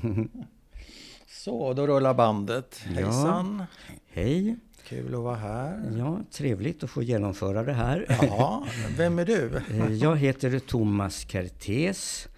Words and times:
Så, 1.28 1.72
då 1.72 1.86
rullar 1.86 2.14
bandet. 2.14 2.78
Hejsan! 2.78 3.62
Hej! 4.08 4.56
Kul 4.88 5.14
att 5.14 5.20
vara 5.20 5.36
här. 5.36 5.92
Ja, 5.98 6.20
trevligt 6.30 6.84
att 6.84 6.90
få 6.90 7.02
genomföra 7.02 7.62
det 7.62 7.72
här. 7.72 8.06
Ja, 8.22 8.66
vem 8.96 9.18
är 9.18 9.24
du? 9.24 9.62
Eh, 9.70 9.92
Jag 9.92 10.16
heter 10.16 10.58
Thomas 10.58 11.28
Kertész, 11.28 12.28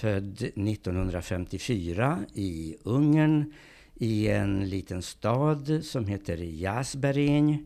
född 0.00 0.42
1954 0.42 2.18
i 2.34 2.76
Ungern 2.82 3.52
i 3.94 4.28
en 4.28 4.68
liten 4.68 5.02
stad 5.02 5.80
som 5.84 6.06
heter 6.06 6.36
Jasberény 6.36 7.58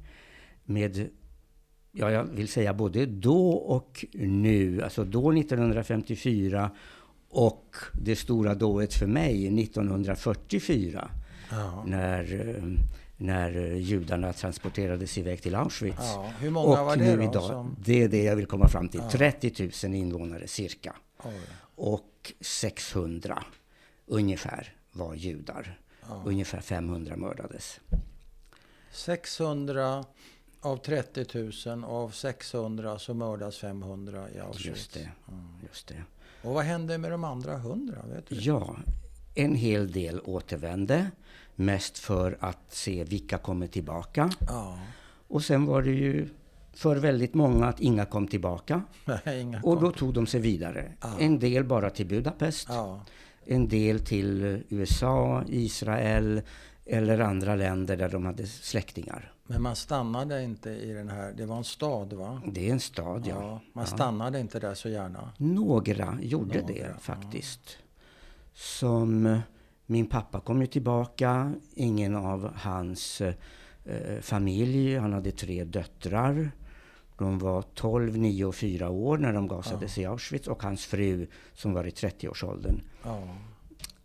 med, 0.65 1.09
ja, 1.93 2.11
jag 2.11 2.25
vill 2.25 2.49
säga 2.49 2.75
både 2.75 3.07
då 3.07 3.51
och 3.51 4.05
nu. 4.13 4.83
Alltså 4.83 5.05
då 5.05 5.33
1954 5.33 6.71
och 7.31 7.77
det 7.93 8.17
stora 8.17 8.55
dået 8.55 8.95
för 8.95 9.07
mig 9.07 9.51
1944 9.51 11.11
Ja. 11.51 11.85
när, 11.87 12.49
eh, 12.57 12.63
när 13.17 13.51
judarna 13.75 14.33
transporterades 14.33 15.19
iväg 15.19 15.43
till 15.43 15.55
Auschwitz. 15.55 15.97
Ja, 15.99 16.33
hur 16.41 16.51
många 16.51 16.81
och 16.81 16.87
var 16.87 16.97
det 16.97 17.17
nu 17.17 17.23
idag, 17.25 17.43
som- 17.43 17.77
det 17.85 18.03
är 18.03 18.09
det 18.09 18.23
jag 18.23 18.37
vill 18.37 18.47
komma 18.47 18.69
fram 18.69 18.89
till. 18.89 19.01
Ja. 19.01 19.11
30 19.11 19.71
000 19.87 19.95
invånare 19.95 20.47
cirka. 20.49 20.97
Oj. 21.25 21.41
Och 21.77 22.33
600 22.41 23.45
ungefär 24.07 24.75
var 24.93 25.15
judar. 25.15 25.79
Ungefär 26.25 26.61
500 26.61 27.17
mördades. 27.17 27.81
600 28.93 30.05
av 30.61 30.77
30 30.77 31.27
000 31.69 31.85
och 31.85 31.97
av 31.97 32.11
600 32.11 32.99
så 32.99 33.15
mördas 33.15 33.57
500 33.59 34.31
i 34.31 34.39
Auschwitz. 34.41 34.67
Just 34.67 34.95
det. 34.95 35.11
Just 35.69 35.89
det. 35.89 36.03
Och 36.43 36.55
vad 36.55 36.65
hände 36.65 36.99
med 36.99 37.11
de 37.11 37.25
andra 37.25 37.55
100? 37.55 37.95
Vet 38.15 38.29
du? 38.29 38.37
Ja, 38.37 38.77
en 39.35 39.55
hel 39.55 39.93
del 39.93 40.21
återvände. 40.25 41.11
Mest 41.57 41.99
för 41.99 42.37
att 42.41 42.59
se 42.69 43.05
vilka 43.05 43.39
kommer 43.39 43.67
tillbaka. 43.67 44.31
Ja. 44.49 44.79
Och 45.29 45.43
sen 45.45 45.67
var 45.67 45.83
det 45.83 45.91
ju 45.91 46.29
för 46.73 46.97
väldigt 46.97 47.35
många 47.35 47.67
att 47.67 47.81
inga 47.81 48.05
kom 48.05 48.29
tillbaka. 48.29 48.83
Nej, 49.25 49.41
inga 49.41 49.61
Och 49.63 49.81
då 49.81 49.93
tog 49.93 50.15
de 50.15 50.27
sig 50.27 50.41
vidare. 50.41 50.93
Ja. 51.01 51.13
En 51.19 51.39
del 51.39 51.65
bara 51.65 51.91
till 51.91 52.07
Budapest. 52.07 52.69
Ja. 52.69 53.01
En 53.45 53.69
del 53.69 54.01
till 54.01 54.63
USA, 54.69 55.45
Israel 55.49 56.43
eller 56.87 57.19
andra 57.19 57.55
länder 57.55 57.97
där 57.97 58.09
de 58.09 58.27
hade 58.27 58.47
släktingar. 58.47 59.33
Men 59.51 59.63
man 59.63 59.77
stannade 59.77 60.43
inte 60.43 60.71
i 60.71 60.93
den 60.93 61.09
här... 61.09 61.33
Det 61.33 61.47
var 61.47 61.57
en 61.57 61.65
stad, 61.65 62.13
va? 62.13 62.43
Det 62.47 62.69
är 62.69 62.73
en 62.73 62.81
stad, 62.81 63.27
ja. 63.27 63.61
man 63.73 63.87
stannade 63.87 64.41
inte 64.41 64.61
där 64.61 64.75
så 64.75 64.89
gärna. 64.89 65.33
Några 65.39 66.19
gjorde 66.21 66.61
Några, 66.61 66.67
det 66.73 66.79
ja. 66.79 66.99
faktiskt. 67.01 67.79
Som 68.55 69.27
eh, 69.27 69.39
min 69.87 70.07
pappa 70.07 70.41
kom 70.41 70.61
ju 70.61 70.67
tillbaka. 70.67 71.53
Ingen 71.75 72.17
av 72.17 72.55
hans 72.57 73.21
eh, 73.21 73.35
familj, 74.21 74.97
han 74.97 75.13
hade 75.13 75.31
tre 75.33 75.65
döttrar. 75.65 76.51
De 77.19 77.39
var 77.39 77.63
12, 77.63 78.19
9 78.19 78.45
och 78.45 78.55
4 78.55 78.91
år 78.91 79.19
när 79.19 79.33
de 79.33 79.49
gasades 79.49 79.99
i 79.99 80.05
Auschwitz 80.05 80.49
och 80.49 80.63
hans 80.63 80.85
fru 80.87 81.27
som 81.55 81.73
var 81.73 81.85
i 81.85 81.91
30-årsåldern. 81.91 82.81
Ja. 83.05 83.23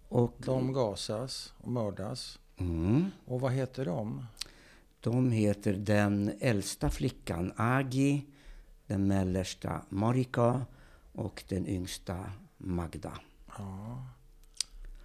Och 0.10 0.36
De 0.46 0.74
gasas 0.74 1.54
och 1.58 1.72
mördas. 1.72 2.40
mm, 2.58 3.12
Och 3.26 3.42
vad 3.42 3.52
heter 3.52 3.86
de? 3.86 4.26
De 5.06 5.32
heter 5.32 5.74
den 5.74 6.32
äldsta 6.40 6.90
flickan 6.90 7.54
Agi, 7.56 8.26
den 8.88 9.08
mellersta 9.08 9.82
Marika 9.90 10.62
och 11.14 11.44
den 11.50 11.68
yngsta 11.68 12.18
Magda. 12.58 13.12
Ja. 13.58 14.06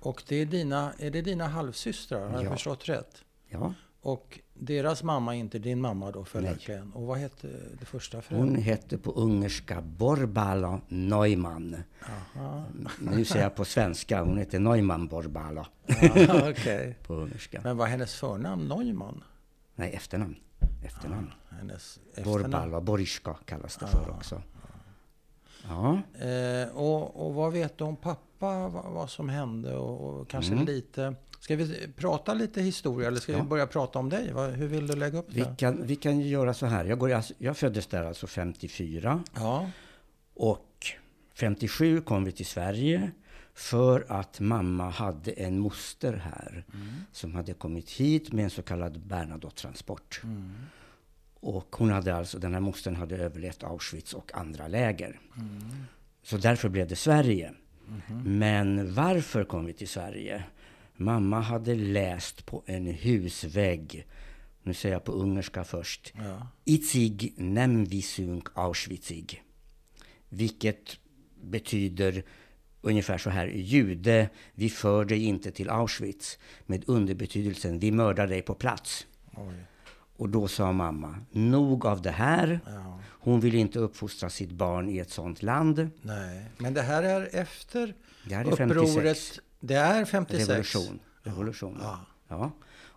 Och 0.01 0.23
det 0.29 0.37
är, 0.37 0.47
dina, 0.47 0.93
är 0.99 1.11
det 1.11 1.23
dina 1.23 1.47
halvsystrar? 1.49 2.29
Har 2.29 2.37
jag 2.37 2.45
Ja. 2.45 2.51
förstått 2.51 2.89
rätt? 2.89 3.25
Ja, 3.49 3.75
Och 4.03 4.41
deras 4.55 5.03
mamma 5.03 5.37
är 5.37 5.41
inte 5.41 5.59
din 5.59 5.81
mamma 5.81 6.11
då 6.11 6.25
följaktligen? 6.25 6.93
Och 6.93 7.07
vad 7.07 7.19
hette 7.19 7.49
det 7.81 7.85
första 7.85 8.17
hon 8.17 8.23
föräldern? 8.23 8.57
hette 8.63 8.99
på 8.99 9.13
ungerska 9.13 9.81
Borbala 9.81 10.81
Neumann. 10.89 11.77
Aha. 12.37 12.65
Nu 13.01 13.25
säger 13.25 13.43
jag 13.43 13.55
på 13.57 13.65
svenska, 13.65 14.23
hon 14.23 14.39
heter 14.39 14.59
Neumann 14.59 15.07
Borbala 15.07 15.67
Ja, 16.27 16.51
okej. 16.51 16.97
på 17.07 17.15
ungerska. 17.15 17.61
Men 17.65 17.77
var 17.77 17.87
hennes 17.87 18.15
förnamn 18.15 18.69
Neumann? 18.69 19.23
Nej, 19.81 19.93
efternamn. 19.95 20.37
Efternamn. 20.85 21.31
Hennes 21.51 21.99
efternamn? 22.15 22.43
Borbala, 22.43 22.81
Boriska 22.81 23.35
kallas 23.45 23.77
det 23.77 23.87
för 23.87 24.11
också. 24.11 24.43
Ja, 25.69 26.01
Eh, 26.21 26.69
och, 26.77 27.27
och 27.27 27.35
vad 27.35 27.53
vet 27.53 27.79
du 27.79 27.85
om 27.85 27.97
pappa? 27.97 28.69
Vad, 28.69 28.85
vad 28.93 29.11
som 29.11 29.29
hände? 29.29 29.77
Och, 29.77 30.21
och 30.21 30.29
kanske 30.29 30.53
Mm. 30.53 30.65
lite... 30.67 31.15
Ska 31.41 31.57
vi 31.57 31.89
prata 31.97 32.35
lite 32.35 32.63
historia 32.63 33.09
eller 33.09 33.21
ska 33.21 33.33
Ja. 33.33 33.43
vi 33.43 33.49
börja 33.49 33.67
prata 33.67 33.99
om 33.99 34.09
dig? 34.09 34.33
Hur 34.55 34.67
vill 34.67 34.87
du 34.87 34.97
lägga 34.97 35.19
upp 35.19 35.27
vi 35.29 35.41
det? 35.41 35.57
kan, 35.59 35.87
vi 35.87 35.97
kan 35.97 36.21
ju 36.21 36.29
göra 36.29 36.55
så 36.55 36.67
här. 36.67 36.85
Jag, 36.85 36.99
går, 36.99 37.23
jag 37.39 37.57
föddes 37.57 37.87
där 37.87 38.05
alltså 38.05 38.27
54. 38.27 39.25
Ja, 39.35 39.71
Och 40.35 40.87
57 41.35 42.01
kom 42.01 42.25
vi 42.25 42.33
till 42.33 42.47
Sverige 42.47 43.11
för 43.61 44.07
att 44.09 44.41
mamma 44.41 44.91
hade 44.91 45.33
en 45.33 45.59
moster 45.59 46.13
här 46.13 46.65
som 47.13 47.35
hade 47.35 47.55
kommit 47.55 47.91
hit 47.91 48.33
med 48.33 48.45
en 48.45 48.51
så 48.51 48.63
kallad 48.63 49.01
Bernadotte-transport. 49.01 50.21
Och 51.41 51.77
hon 51.79 51.91
hade 51.91 52.15
alltså, 52.15 52.39
den 52.39 52.55
här 52.55 52.61
mostern 52.61 52.97
hade 52.97 53.17
överlevt 53.17 53.63
Auschwitz 53.63 54.15
och 54.15 54.35
andra 54.35 54.69
läger. 54.69 55.21
Så 56.23 56.37
därför 56.37 56.69
blev 56.69 56.89
det 56.89 56.97
Sverige. 56.97 57.55
Men 58.25 58.95
varför 58.95 59.45
kom 59.45 59.65
vi 59.65 59.73
till 59.73 59.89
Sverige? 59.89 60.45
Mamma 60.97 61.41
hade 61.41 61.75
läst 61.75 62.47
på 62.47 62.63
en 62.67 62.87
husvägg, 62.87 64.07
nu 64.63 64.75
säger 64.75 64.95
jag 64.95 65.05
på 65.05 65.13
ungerska 65.13 65.65
först, 65.65 66.13
ja. 66.17 66.47
Itzig 66.65 67.35
nemvisunk 67.37 68.49
Auschwitzig. 68.55 69.43
Vilket 70.29 70.99
betyder 71.43 72.25
ungefär 72.81 73.19
så 73.19 73.31
här. 73.31 73.47
Jude, 73.47 74.29
vi 74.55 74.71
för 74.71 75.05
dig 75.05 75.25
inte 75.25 75.51
till 75.51 75.71
Auschwitz. 75.71 76.39
Med 76.67 76.85
underbetydelsen, 76.87 77.79
vi 77.79 77.93
mördar 77.93 78.27
dig 78.27 78.43
på 78.43 78.55
plats. 78.55 79.07
Oj. 79.37 79.67
Och 80.17 80.29
då 80.29 80.49
sa 80.49 80.73
mamma, 80.73 81.19
nog 81.31 81.87
av 81.87 82.03
det 82.03 82.11
här. 82.11 82.61
Ja. 82.67 83.01
Hon 83.07 83.41
vill 83.41 83.55
inte 83.55 83.79
uppfostra 83.79 84.31
sitt 84.31 84.51
barn 84.51 84.89
i 84.89 84.99
ett 84.99 85.11
sånt 85.11 85.43
land. 85.43 85.91
Nej, 86.03 86.45
men 86.59 86.75
det 86.75 86.83
här 86.83 87.03
är 87.03 87.29
efter 87.33 87.95
Det 88.25 88.35
här 88.35 88.45
är 88.45 88.57
56. 88.57 88.91
upproret. 88.91 89.39
Det 89.61 89.75
är 89.75 90.05
56? 90.05 90.49
Revolution. 90.49 91.01
Revolution. 91.23 91.79
Ja. 91.83 92.01
Ja. 92.29 92.51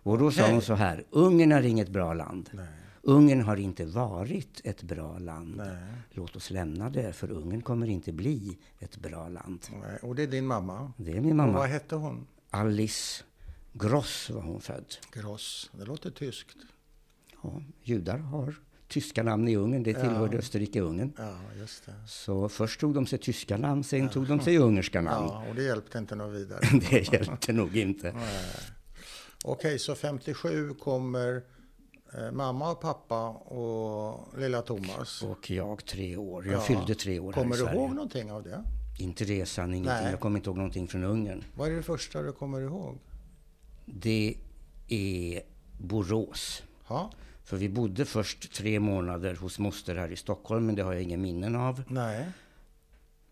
Och 0.04 0.18
då 0.18 0.30
sa 0.30 0.42
Okej. 0.42 0.52
hon 0.52 0.62
så 0.62 0.74
här, 0.74 1.04
Ungern 1.10 1.52
är 1.52 1.62
inget 1.62 1.88
bra 1.88 2.14
land. 2.14 2.50
Nej. 2.52 2.66
Ungern 3.06 3.40
har 3.40 3.56
inte 3.56 3.84
varit 3.84 4.60
ett 4.64 4.82
bra 4.82 5.18
land. 5.18 5.56
Nej. 5.56 5.76
Låt 6.10 6.36
oss 6.36 6.50
lämna 6.50 6.90
det, 6.90 7.12
för 7.12 7.30
Ungern 7.30 7.62
kommer 7.62 7.86
inte 7.86 8.12
bli 8.12 8.58
ett 8.78 8.96
bra 8.96 9.28
land. 9.28 9.66
Nej. 9.72 9.98
Och 10.02 10.14
det 10.14 10.22
är 10.22 10.26
din 10.26 10.46
mamma? 10.46 10.92
Det 10.96 11.10
är 11.16 11.20
min 11.20 11.40
Och 11.40 11.46
vad 11.46 11.54
mamma. 11.54 11.66
hette 11.66 11.94
hon? 11.94 12.26
Alice 12.50 13.24
Gross 13.72 14.30
var 14.30 14.42
hon 14.42 14.60
född. 14.60 14.94
Gross. 15.12 15.70
Det 15.78 15.84
låter 15.84 16.10
tyskt. 16.10 16.56
Ja, 17.42 17.62
judar 17.82 18.18
har 18.18 18.54
tyska 18.88 19.22
namn 19.22 19.48
i 19.48 19.56
Ungern. 19.56 19.82
Det 19.82 19.94
tillhörde 19.94 20.36
Ja. 20.36 20.38
Österrike-Ungern. 20.38 21.12
Ja, 21.18 21.38
just 21.58 21.86
det. 21.86 21.92
Så 22.06 22.48
först 22.48 22.80
tog 22.80 22.94
de 22.94 23.06
sig 23.06 23.18
tyska 23.18 23.56
namn, 23.56 23.84
sen 23.84 24.08
tog 24.08 24.26
de 24.28 24.40
sig 24.40 24.58
ungerska 24.58 25.00
namn. 25.00 25.26
Ja, 25.28 25.44
och 25.48 25.54
det 25.54 25.62
hjälpte 25.62 25.98
inte 25.98 26.14
något 26.16 26.34
vidare. 26.34 26.60
Det 26.90 27.12
hjälpte 27.12 27.52
nog 27.52 27.76
inte. 27.76 28.14
Okej, 29.44 29.78
så 29.78 29.94
57 29.94 30.74
kommer 30.74 31.42
mamma 32.32 32.70
och 32.70 32.80
pappa 32.80 33.28
och 33.28 34.38
lilla 34.38 34.62
Thomas. 34.62 35.22
Och 35.22 35.50
jag 35.50 35.84
tre 35.84 36.16
år. 36.16 36.46
Jag 36.46 36.54
Ja. 36.54 36.60
fyllde 36.60 36.94
tre 36.94 37.18
år 37.18 37.32
Kommer 37.32 37.46
här 37.46 37.54
i 37.54 37.58
du 37.58 37.64
Sverige. 37.64 37.80
ihåg 37.80 37.90
någonting 37.94 38.32
av 38.32 38.42
det? 38.42 38.64
Inte 38.98 39.24
resan, 39.24 39.74
ingenting. 39.74 40.02
Nej. 40.02 40.10
Jag 40.10 40.20
kommer 40.20 40.38
inte 40.38 40.48
ihåg 40.50 40.56
någonting 40.56 40.88
från 40.88 41.04
Ungern. 41.04 41.44
Vad 41.56 41.68
är 41.72 41.76
det 41.76 41.82
första 41.82 42.22
du 42.22 42.32
kommer 42.32 42.60
ihåg? 42.60 42.98
Det 43.84 44.36
är 44.88 45.42
Borås. 45.78 46.62
Ja, 46.88 47.10
För 47.44 47.56
vi 47.56 47.68
bodde 47.68 48.04
först 48.04 48.52
tre 48.52 48.80
månader 48.80 49.34
hos 49.34 49.58
moster 49.58 49.94
här 49.96 50.08
i 50.12 50.16
Stockholm, 50.16 50.66
men 50.66 50.74
det 50.74 50.82
har 50.82 50.92
jag 50.92 51.02
inga 51.02 51.16
minnen 51.16 51.56
av. 51.56 51.82
nej. 51.88 52.26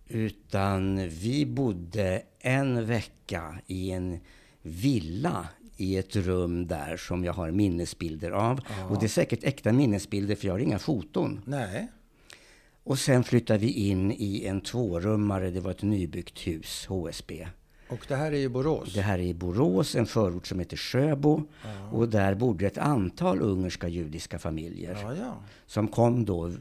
Utan 0.08 1.08
vi 1.08 1.46
bodde 1.46 2.22
en 2.38 2.86
vecka 2.86 3.58
i 3.66 3.90
en 3.90 4.20
villa 4.62 5.48
i 5.76 5.96
ett 5.96 6.16
rum 6.16 6.66
där 6.66 6.96
som 6.96 7.24
jag 7.24 7.32
har 7.32 7.50
minnesbilder 7.50 8.30
av. 8.30 8.60
Och 8.90 8.98
det 9.00 9.06
är 9.06 9.08
säkert 9.08 9.44
äkta 9.44 9.72
minnesbilder 9.72 10.34
för 10.34 10.46
jag 10.46 10.54
har 10.54 10.58
inga 10.58 10.78
foton. 10.78 11.40
Nej. 11.44 11.88
Och 12.84 12.98
sen 12.98 13.24
flyttade 13.24 13.58
vi 13.58 13.70
in 13.72 14.12
i 14.12 14.44
en 14.46 14.60
tvårummare, 14.60 15.50
det 15.50 15.60
var 15.60 15.70
ett 15.70 15.82
nybyggt 15.82 16.38
hus, 16.46 16.86
HSB. 16.88 17.46
Och 17.88 18.04
det 18.08 18.16
här 18.16 18.32
är 18.32 18.36
i 18.36 18.48
Borås? 18.48 18.94
Det 18.94 19.00
här 19.02 19.18
är 19.18 19.22
i 19.22 19.34
Borås, 19.34 19.94
en 19.94 20.06
förort 20.06 20.46
som 20.46 20.58
heter 20.58 20.76
Sjöbo. 20.76 21.42
Ja. 21.64 21.88
Och 21.90 22.08
där 22.08 22.34
bodde 22.34 22.66
ett 22.66 22.78
antal 22.78 23.40
ungerska 23.40 23.88
judiska 23.88 24.38
familjer. 24.38 24.98
Ja, 25.02 25.14
ja. 25.14 25.36
Som 25.66 25.88
kom 25.88 26.24
då 26.24 26.52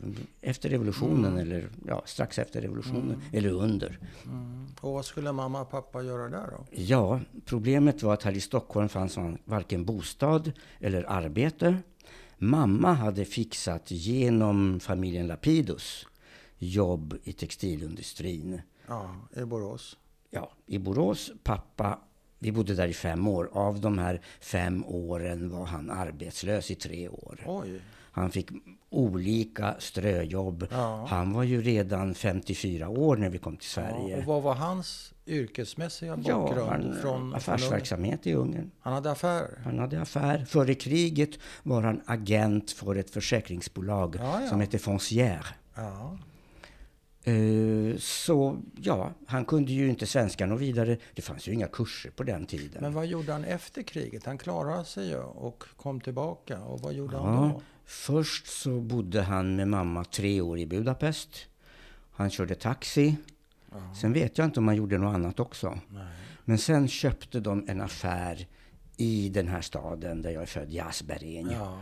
efter 0.41 0.69
revolutionen, 0.69 1.25
Mm. 1.31 1.37
eller 1.37 1.69
ja, 1.87 2.01
strax 2.05 2.39
efter 2.39 2.61
revolutionen, 2.61 3.21
eller 3.33 3.49
under. 3.49 3.99
Mm. 4.25 4.60
Och 4.81 4.93
vad 4.93 5.05
skulle 5.05 5.31
mamma 5.31 5.61
och 5.61 5.69
pappa 5.69 6.03
göra 6.03 6.29
där 6.29 6.47
då? 6.51 6.65
Ja, 6.71 7.19
problemet 7.45 8.03
var 8.03 8.13
att 8.13 8.23
här 8.23 8.31
i 8.31 8.41
Stockholm 8.41 8.89
fanns 8.89 9.17
varken 9.45 9.85
bostad 9.85 10.51
eller 10.79 11.11
arbete. 11.11 11.77
Mamma 12.37 12.93
hade 12.93 13.25
fixat 13.25 13.91
genom 13.91 14.79
familjen 14.79 15.27
Lapidus 15.27 16.05
jobb 16.57 17.17
i 17.23 17.33
textilindustrin. 17.33 18.61
Ja, 18.87 19.15
i 19.35 19.45
Borås. 19.45 19.97
Ja, 20.29 20.51
i 20.65 20.77
Borås. 20.77 21.31
Pappa, 21.43 21.99
vi 22.39 22.51
bodde 22.51 22.75
där 22.75 22.87
i 22.87 22.93
fem 22.93 23.27
år. 23.27 23.49
Av 23.53 23.81
de 23.81 23.97
här 23.97 24.21
fem 24.39 24.85
åren 24.85 25.49
var 25.49 25.65
han 25.65 25.89
arbetslös 25.89 26.71
i 26.71 26.75
tre 26.75 27.09
år. 27.09 27.43
Oj. 27.45 27.81
Han 28.11 28.31
fick 28.31 28.49
olika 28.89 29.75
ströjobb. 29.79 30.67
Ja. 30.71 31.05
Han 31.09 31.33
var 31.33 31.43
ju 31.43 31.61
redan 31.61 32.13
54 32.15 32.89
år 32.89 33.17
när 33.17 33.29
vi 33.29 33.37
kom 33.37 33.57
till 33.57 33.69
Ja, 33.75 33.81
Sverige. 33.81 34.17
och 34.17 34.23
vad 34.23 34.41
var 34.43 34.55
hans 34.55 35.13
yrkesmässiga 35.27 36.19
Ja, 36.25 36.37
bakgrund? 36.39 36.69
han, 36.69 36.95
från, 37.01 37.35
affärsverksamhet 37.35 38.27
i 38.27 38.33
Ungern. 38.33 38.71
Han 38.79 38.93
hade 38.93 39.11
affärer? 39.11 39.59
Han 39.63 39.79
hade 39.79 40.01
affär. 40.01 40.45
Före 40.45 40.73
kriget 40.73 41.29
var 41.63 41.81
han 41.81 42.01
agent 42.05 42.71
för 42.71 42.95
ett 42.95 43.09
försäkringsbolag 43.09 44.15
Ja, 44.19 44.41
ja. 44.41 44.47
som 44.49 44.59
hette 44.59 44.77
Foncière. 44.77 45.45
Ja. 45.75 46.17
Eh, 47.23 47.97
Så 47.99 48.57
ja, 48.81 49.11
han 49.27 49.45
kunde 49.45 49.71
ju 49.71 49.89
inte 49.89 50.05
svenska 50.05 50.45
något 50.45 50.61
vidare. 50.61 50.97
Det 51.15 51.21
fanns 51.21 51.47
ju 51.47 51.53
inga 51.53 51.67
kurser 51.67 52.09
på 52.11 52.23
den 52.23 52.45
tiden. 52.45 52.77
Men 52.81 52.93
vad 52.93 53.05
gjorde 53.05 53.31
han 53.31 53.43
efter 53.43 53.81
kriget? 53.83 54.25
Han 54.25 54.37
klarade 54.37 54.85
sig 54.85 55.07
ju 55.09 55.17
och 55.19 55.63
kom 55.77 56.01
tillbaka. 56.01 56.59
Och 56.63 56.79
vad 56.79 56.93
gjorde 56.93 57.15
Ja, 57.15 57.23
han 57.25 57.49
då? 57.49 57.61
Först 57.91 58.47
så 58.47 58.81
bodde 58.81 59.21
han 59.21 59.55
med 59.55 59.67
mamma 59.67 60.03
tre 60.03 60.41
år 60.41 60.59
i 60.59 60.65
Budapest. 60.65 61.47
Han 62.11 62.29
körde 62.29 62.55
taxi. 62.55 63.15
Ja. 63.71 63.95
Sen 64.01 64.13
vet 64.13 64.38
jag 64.38 64.45
inte 64.45 64.59
om 64.59 64.67
han 64.67 64.77
gjorde 64.77 64.97
något 64.97 65.15
annat 65.15 65.39
också. 65.39 65.79
Nej. 65.89 66.15
Men 66.45 66.57
sen 66.57 66.88
köpte 66.88 67.39
de 67.39 67.65
en 67.69 67.81
affär 67.81 68.47
i 68.97 69.29
den 69.29 69.47
här 69.47 69.61
staden 69.61 70.21
där 70.21 70.29
jag 70.29 70.41
är 70.41 70.45
född, 70.45 70.71
Jasberin. 70.71 71.49
Ja. 71.51 71.81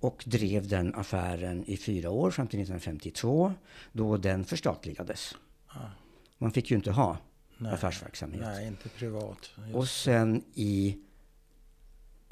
Och 0.00 0.24
drev 0.26 0.68
den 0.68 0.94
affären 0.94 1.64
i 1.64 1.76
fyra 1.76 2.10
år 2.10 2.30
fram 2.30 2.46
till 2.46 2.60
1952 2.60 3.52
då 3.92 4.16
den 4.16 4.44
förstatligades. 4.44 5.34
Ja. 5.74 5.90
Man 6.38 6.52
fick 6.52 6.70
ju 6.70 6.76
inte 6.76 6.90
ha 6.90 7.16
Nej. 7.58 7.72
affärsverksamhet. 7.72 8.40
Nej, 8.40 8.66
inte 8.66 8.88
privat. 8.88 9.50
Just. 9.56 9.74
Och 9.74 9.88
sen 9.88 10.44
i 10.54 10.98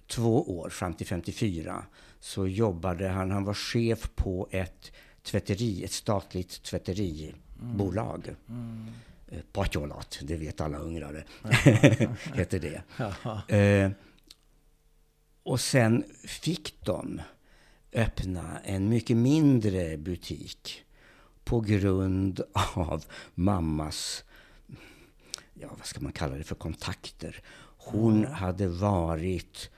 två 0.06 0.58
år 0.58 0.68
fram 0.70 0.94
till 0.94 1.06
54 1.06 1.84
så 2.26 2.46
jobbade 2.46 3.08
han, 3.08 3.30
han 3.30 3.44
var 3.44 3.54
chef 3.54 4.10
på 4.14 4.48
ett 4.50 4.92
tvätteri, 5.22 5.84
ett 5.84 5.92
statligt 5.92 6.62
tvätteribolag. 6.62 8.34
Mm. 8.48 8.86
Eh, 9.28 9.40
Patjolat, 9.52 10.18
det 10.22 10.36
vet 10.36 10.60
alla 10.60 10.78
ungrare, 10.78 11.24
heter 12.34 12.58
det. 12.58 13.56
Eh, 13.56 13.90
och 15.42 15.60
sen 15.60 16.04
fick 16.24 16.84
de 16.84 17.20
öppna 17.92 18.58
en 18.64 18.88
mycket 18.88 19.16
mindre 19.16 19.96
butik 19.96 20.82
på 21.44 21.60
grund 21.60 22.40
av 22.74 23.04
mammas, 23.34 24.24
ja 25.54 25.68
vad 25.78 25.86
ska 25.86 26.00
man 26.00 26.12
kalla 26.12 26.34
det 26.34 26.44
för, 26.44 26.54
kontakter. 26.54 27.42
Hon 27.76 28.26
hade 28.26 28.68
varit 28.68 29.70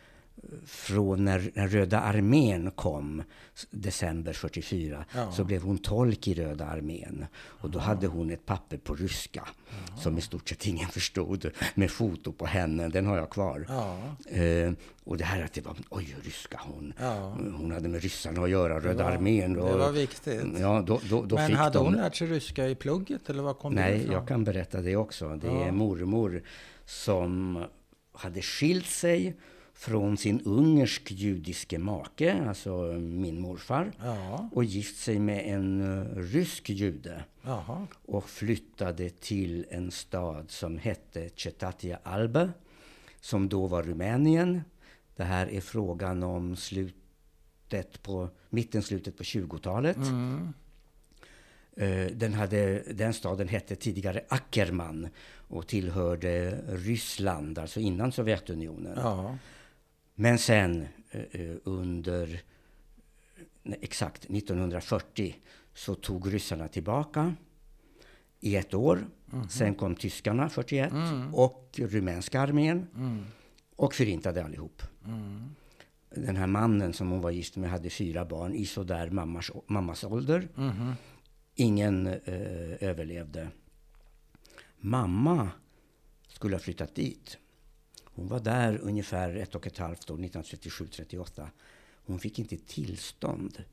från 0.67 1.25
när, 1.25 1.50
när 1.55 1.69
Röda 1.69 2.00
armén 2.00 2.70
kom, 2.70 3.23
december 3.70 4.32
44, 4.32 5.05
Ja. 5.14 5.32
så 5.32 5.44
blev 5.44 5.62
hon 5.62 5.79
tolk 5.79 6.29
i 6.29 6.35
Röda 6.35 6.67
armén. 6.67 7.26
Och 7.37 7.70
då 7.70 7.79
hade 7.79 8.06
hon 8.06 8.31
ett 8.31 8.46
papper 8.46 8.76
på 8.76 8.94
ryska, 8.94 9.49
som 10.02 10.19
i 10.19 10.20
stort 10.20 10.49
sett 10.49 10.67
ingen 10.67 10.88
förstod, 10.93 11.50
med 11.75 11.90
foto 11.90 12.32
på 12.32 12.46
henne. 12.46 12.88
Den 12.88 13.06
har 13.06 13.17
jag 13.17 13.31
kvar. 13.31 13.67
Ja. 13.69 13.99
Eh, 14.37 14.73
och 15.05 15.17
det 15.17 15.25
här 15.25 15.44
att 15.44 15.52
det 15.52 15.61
var, 15.67 15.76
oj, 15.90 16.17
ryska 16.23 16.61
hon. 16.64 16.93
Ja. 17.00 17.37
Hon 17.58 17.70
hade 17.73 17.88
med 17.88 18.02
ryssarna 18.02 18.43
att 18.43 18.50
göra, 18.50 18.81
Röda 18.81 19.05
var- 19.05 19.11
armén. 19.11 19.52
det 19.52 19.61
Och, 19.61 19.79
var 19.79 19.93
viktigt. 19.93 20.43
Ja, 20.58 20.82
då, 20.87 21.00
då, 21.11 21.25
då 21.25 21.37
Men 21.37 21.52
hade 21.55 21.79
de... 21.79 21.85
hon 21.85 21.94
lärt 21.94 22.17
sig 22.17 22.26
ryska 22.26 22.69
i 22.69 22.75
plugget 22.75 23.31
eller 23.31 23.43
var 23.43 23.55
kom 23.55 23.75
det 23.75 23.81
Nej, 23.81 24.08
jag 24.12 24.29
kan 24.29 24.44
berätta 24.44 24.81
det 24.81 24.96
också. 24.96 25.37
Det 25.37 25.46
Ja. 25.46 25.64
är 25.64 25.73
mormor 25.73 26.43
som 26.85 27.64
hade 28.12 28.43
skilt 28.43 28.87
sig 28.87 29.37
från 29.78 30.16
sin 30.16 30.40
ungersk-judiske 30.40 31.78
make, 31.78 32.44
alltså 32.48 32.78
min 33.00 33.40
morfar, 33.40 33.92
Ja, 34.02 34.48
och 34.52 34.64
gift 34.64 34.96
sig 34.98 35.19
med 35.19 35.54
en 35.54 35.80
eh, 36.00 36.16
rysk 36.16 36.70
jude 36.70 37.25
jaha. 37.42 37.86
och 38.06 38.28
flyttade 38.28 39.10
till 39.10 39.66
en 39.70 39.90
stad 39.90 40.50
som 40.50 40.78
hette 40.78 41.30
Cetatia 41.36 41.98
Albe, 42.02 42.50
som 43.20 43.48
då 43.48 43.66
var 43.66 43.82
Rumänien. 43.82 44.60
Det 45.16 45.25
här 45.25 45.46
är 45.52 45.60
frågan 45.60 46.22
om 46.22 46.56
slutet 46.56 48.02
på, 48.02 48.28
mitten, 48.50 48.82
slutet 48.82 49.16
på 49.16 49.22
20-talet. 49.22 49.96
Mm. 49.96 50.52
Eh, 51.76 52.06
Den, 52.06 52.34
hade, 52.34 52.82
den 52.92 53.12
staden 53.14 53.48
hette 53.48 53.76
tidigare 53.76 54.20
Ackerman 54.28 55.08
och 55.48 55.66
tillhörde 55.66 56.60
Ryssland, 56.69 57.58
alltså 57.58 57.80
innan 57.80 58.12
Sovjetunionen. 58.12 58.92
Ja. 58.96 59.38
Men 60.20 60.38
sen 60.38 60.87
eh, 61.11 61.20
eh, 61.41 61.56
under 61.65 62.41
exakt 63.65 64.25
1940 64.25 65.37
så 65.75 65.94
tog 65.94 66.32
ryssarna 66.35 66.69
tillbaka 66.69 67.35
i 68.41 68.56
ett 68.56 68.75
år. 68.75 69.06
Sen 69.50 69.75
kom 69.75 69.94
tyskarna 69.97 70.49
41 70.49 70.93
och 71.32 71.75
rumänska 71.82 72.41
armén 72.41 72.87
Mm. 72.97 73.25
och 73.76 73.94
förintade 73.94 74.44
allihop. 74.44 74.82
Mm. 75.05 75.55
Den 76.11 76.37
här 76.37 76.47
mannen 76.47 76.93
som 76.93 77.11
hon 77.11 77.21
var 77.21 77.31
gift 77.31 77.56
med 77.56 77.71
hade 77.71 77.91
fyra 77.91 78.25
barn 78.25 78.55
i 78.55 78.67
sådär 78.67 79.11
mammas, 79.11 79.50
mammas 79.67 80.05
ålder. 80.05 80.49
Mhm. 80.55 80.93
Ingen 81.55 82.06
eh, 82.06 82.82
överlevde. 82.88 83.49
Mamma 84.79 85.50
skulle 86.29 86.55
ha 86.55 86.61
flyttat 86.61 86.94
dit. 86.94 87.38
Hon 88.19 88.29
var 88.29 88.41
där 88.41 88.79
ungefär 88.82 89.35
ett 89.37 89.55
och 89.55 89.67
ett 89.67 89.79
halvt 89.79 90.11
år, 90.11 90.17
1937-38. 90.19 91.47
Hon 92.06 92.19
fick 92.19 92.38
inte 92.38 92.56
tillstånd 92.56 93.65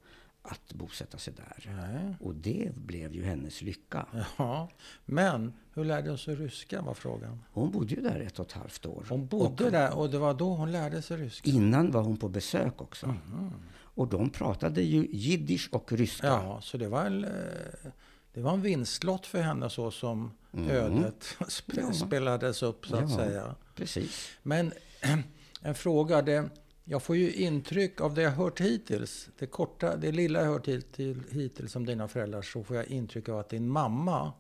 att 0.41 0.73
bosätta 0.73 1.17
sig 1.17 1.33
där. 1.33 1.71
Nej. 1.75 2.15
Och 2.19 2.35
det 2.35 2.71
blev 2.75 3.13
ju 3.15 3.23
hennes 3.23 3.61
lycka. 3.61 4.05
Ja. 4.37 4.69
Men 5.05 5.53
hur 5.73 5.85
lärde 5.85 6.09
hon 6.09 6.17
sig 6.17 6.35
ryska 6.35 6.81
var 6.81 6.93
frågan. 6.93 7.43
Hon 7.51 7.71
bodde 7.71 7.95
ju 7.95 8.01
där 8.01 8.19
ett 8.19 8.39
och 8.39 8.45
ett 8.45 8.51
halvt 8.51 8.85
år. 8.85 9.05
Hon 9.09 9.27
bodde 9.27 9.65
och 9.65 9.71
där 9.71 9.97
och 9.97 10.09
det 10.09 10.17
var 10.17 10.33
då 10.33 10.53
hon 10.53 10.71
lärde 10.71 11.01
sig 11.01 11.17
ryska. 11.17 11.49
Innan 11.49 11.91
var 11.91 12.01
hon 12.01 12.17
på 12.17 12.29
besök 12.29 12.81
också. 12.81 13.07
Mhm. 13.07 13.51
Och 13.77 14.07
de 14.07 14.29
pratade 14.29 14.81
ju 14.81 15.07
jiddisch 15.11 15.69
och 15.71 15.91
ryska. 15.91 16.27
Ja, 16.27 16.59
så 16.61 16.77
det 16.77 16.87
var 16.87 17.05
en, 17.05 17.23
eh, 17.23 17.91
det 18.33 18.41
var 18.41 18.53
en 18.53 18.61
vinstlott 18.61 19.25
för 19.25 19.41
henne 19.41 19.69
så 19.69 19.91
som 19.91 20.31
ödet 20.53 21.23
sp- 21.39 21.77
Mm. 21.77 21.85
Ja. 21.87 21.93
spelades 22.07 22.63
upp 22.63 22.87
så 22.87 22.95
att 22.95 23.09
Ja. 23.11 23.17
säga. 23.17 23.55
Precis. 23.75 24.29
Men 24.43 24.73
en 25.61 25.75
fråga. 25.75 26.21
Det, 26.21 26.49
jag 26.83 27.03
får 27.03 27.15
ju 27.15 27.33
intryck 27.33 28.01
av 28.01 28.13
det 28.13 28.21
jag 28.21 28.31
hört 28.31 28.61
hittills. 28.61 29.29
Det 29.39 29.45
korta, 29.47 29.95
det 29.95 30.11
lilla 30.11 30.39
jag 30.39 30.47
hört 30.47 30.67
hittills, 30.67 31.17
hittills 31.31 31.75
om 31.75 31.85
dina 31.85 32.07
föräldrar 32.07 32.41
så 32.41 32.63
får 32.63 32.75
jag 32.75 32.85
intryck 32.87 33.29
av 33.29 33.39
att 33.39 33.49
din 33.49 33.69
mamma 33.69 34.33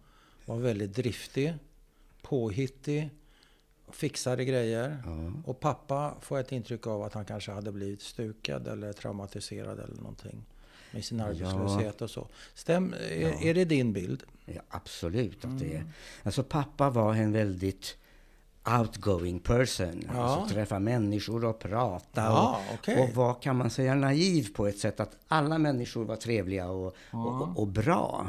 var 0.45 0.57
väldigt 0.57 0.93
driftig, 0.95 1.53
påhittig, 2.21 3.09
fixade 3.91 4.45
grejer. 4.45 4.97
Ja. 5.05 5.33
Och 5.45 5.59
pappa 5.59 6.15
får 6.21 6.37
jag 6.37 6.45
ett 6.45 6.51
intryck 6.51 6.87
av 6.87 7.03
att 7.03 7.13
han 7.13 7.25
kanske 7.25 7.51
hade 7.51 7.71
blivit 7.71 8.01
stukad 8.01 8.67
eller 8.67 8.93
traumatiserad 8.93 9.79
eller 9.79 9.95
någonting. 9.95 10.45
Med 10.91 11.05
sin 11.05 11.19
arbetslöshet 11.21 12.01
och 12.01 12.09
så. 12.09 12.27
Stäm, 12.53 12.93
är, 13.09 13.21
Ja. 13.21 13.39
är 13.41 13.53
det 13.53 13.65
din 13.65 13.93
bild? 13.93 14.23
Ja, 14.45 14.61
absolut 14.69 15.45
att 15.45 15.59
det 15.59 15.65
Mm. 15.65 15.77
är. 15.77 15.83
Alltså 16.23 16.43
pappa 16.43 16.89
var 16.89 17.13
en 17.15 17.31
väldigt 17.31 17.97
outgoing 18.79 19.39
person. 19.39 20.03
Ja. 20.13 20.23
Alltså 20.23 20.53
träffa 20.53 20.79
människor 20.79 21.45
och 21.45 21.59
prata. 21.59 22.21
Ja, 22.21 22.61
och, 22.69 22.73
okej. 22.79 23.03
och 23.03 23.15
vad 23.15 23.41
kan 23.41 23.55
man 23.55 23.69
säga, 23.69 23.95
naiv 23.95 24.53
på 24.53 24.67
ett 24.67 24.77
sätt 24.79 24.99
att 24.99 25.17
alla 25.27 25.57
människor 25.57 26.05
var 26.05 26.15
trevliga 26.15 26.67
och, 26.69 26.95
och, 27.11 27.41
och, 27.41 27.59
och 27.59 27.67
bra. 27.67 28.27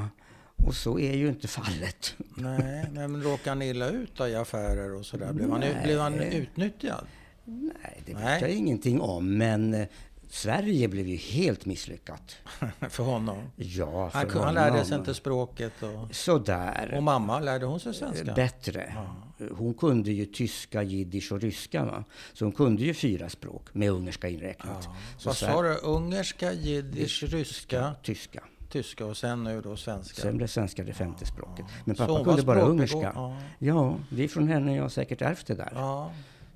Och 0.66 0.74
så 0.74 0.98
är 0.98 1.16
ju 1.16 1.28
inte 1.28 1.48
fallet. 1.48 2.14
Nej, 2.34 2.90
men 2.92 3.22
råkade 3.22 3.50
han 3.50 3.62
illa 3.62 3.88
ut 3.88 4.20
i 4.20 4.34
affärer 4.34 4.94
och 4.94 5.06
sådär? 5.06 5.32
Blev 5.32 5.50
han, 5.50 5.64
blev 5.82 6.00
han 6.00 6.14
utnyttjad? 6.14 7.06
Nej, 7.44 8.02
det 8.06 8.14
vet 8.14 8.40
jag 8.40 8.50
ingenting 8.50 9.00
om. 9.00 9.36
Men 9.36 9.74
eh, 9.74 9.86
Sverige 10.30 10.88
blev 10.88 11.08
ju 11.08 11.16
helt 11.16 11.66
misslyckat. 11.66 12.36
för 12.90 13.04
honom? 13.04 13.36
Ja, 13.56 14.10
för 14.10 14.18
Han, 14.18 14.30
han 14.44 14.54
lärde 14.54 14.72
sig 14.76 14.84
honom. 14.84 14.98
inte 14.98 15.14
språket 15.14 15.82
och, 15.82 16.14
Sådär. 16.14 16.92
och 16.96 17.02
mamma, 17.02 17.40
lärde 17.40 17.66
hon 17.66 17.80
sig 17.80 17.94
svenska? 17.94 18.34
Bättre. 18.34 18.92
Ja, 18.94 19.25
Hon 19.50 19.74
kunde 19.74 20.12
ju 20.12 20.26
tyska, 20.26 20.82
jiddisch 20.82 21.32
och 21.32 21.40
ryska. 21.40 21.84
Va? 21.84 22.04
Så 22.32 22.44
hon 22.44 22.52
kunde 22.52 22.82
ju 22.82 22.94
fyra 22.94 23.28
språk 23.28 23.66
med 23.72 23.90
ungerska 23.90 24.28
inräknat. 24.28 24.82
Ja. 24.84 24.96
Så 25.18 25.28
Vad 25.28 25.36
sa 25.36 25.62
du? 25.62 25.74
Ungerska, 25.82 26.52
jiddisch, 26.52 27.22
ryska, 27.28 27.94
Tyska. 28.02 28.42
tyska 28.70 29.06
och 29.06 29.16
sen 29.16 29.44
nu 29.44 29.60
då 29.60 29.76
svenska? 29.76 30.22
Sen 30.22 30.36
blev 30.36 30.46
svenska 30.46 30.84
det 30.84 30.92
femte 30.94 31.26
språket. 31.26 31.64
Men 31.84 31.96
pappa 31.96 32.12
var 32.12 32.24
kunde 32.24 32.42
bara 32.42 32.60
ungerska. 32.60 33.12
Ja. 33.14 33.36
Ja, 33.58 33.98
det 34.10 34.24
är 34.24 34.28
från 34.28 34.48
henne 34.48 34.76
jag 34.76 34.82
har 34.82 34.88
säkert 34.88 35.22
ärvt 35.22 35.46
det 35.46 35.54
där. 35.54 35.72
ja. 35.74 36.12